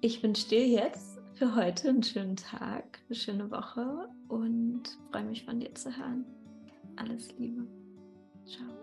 ich 0.00 0.22
wünsche 0.22 0.48
dir 0.48 0.66
jetzt 0.66 1.18
für 1.34 1.54
heute 1.54 1.88
einen 1.88 2.02
schönen 2.02 2.36
Tag, 2.36 3.00
eine 3.08 3.16
schöne 3.16 3.50
Woche 3.50 4.08
und 4.28 4.82
freue 5.10 5.24
mich 5.24 5.44
von 5.44 5.60
dir 5.60 5.74
zu 5.74 5.94
hören. 5.96 6.24
Alles 6.96 7.36
Liebe. 7.38 7.66
Ciao. 8.46 8.79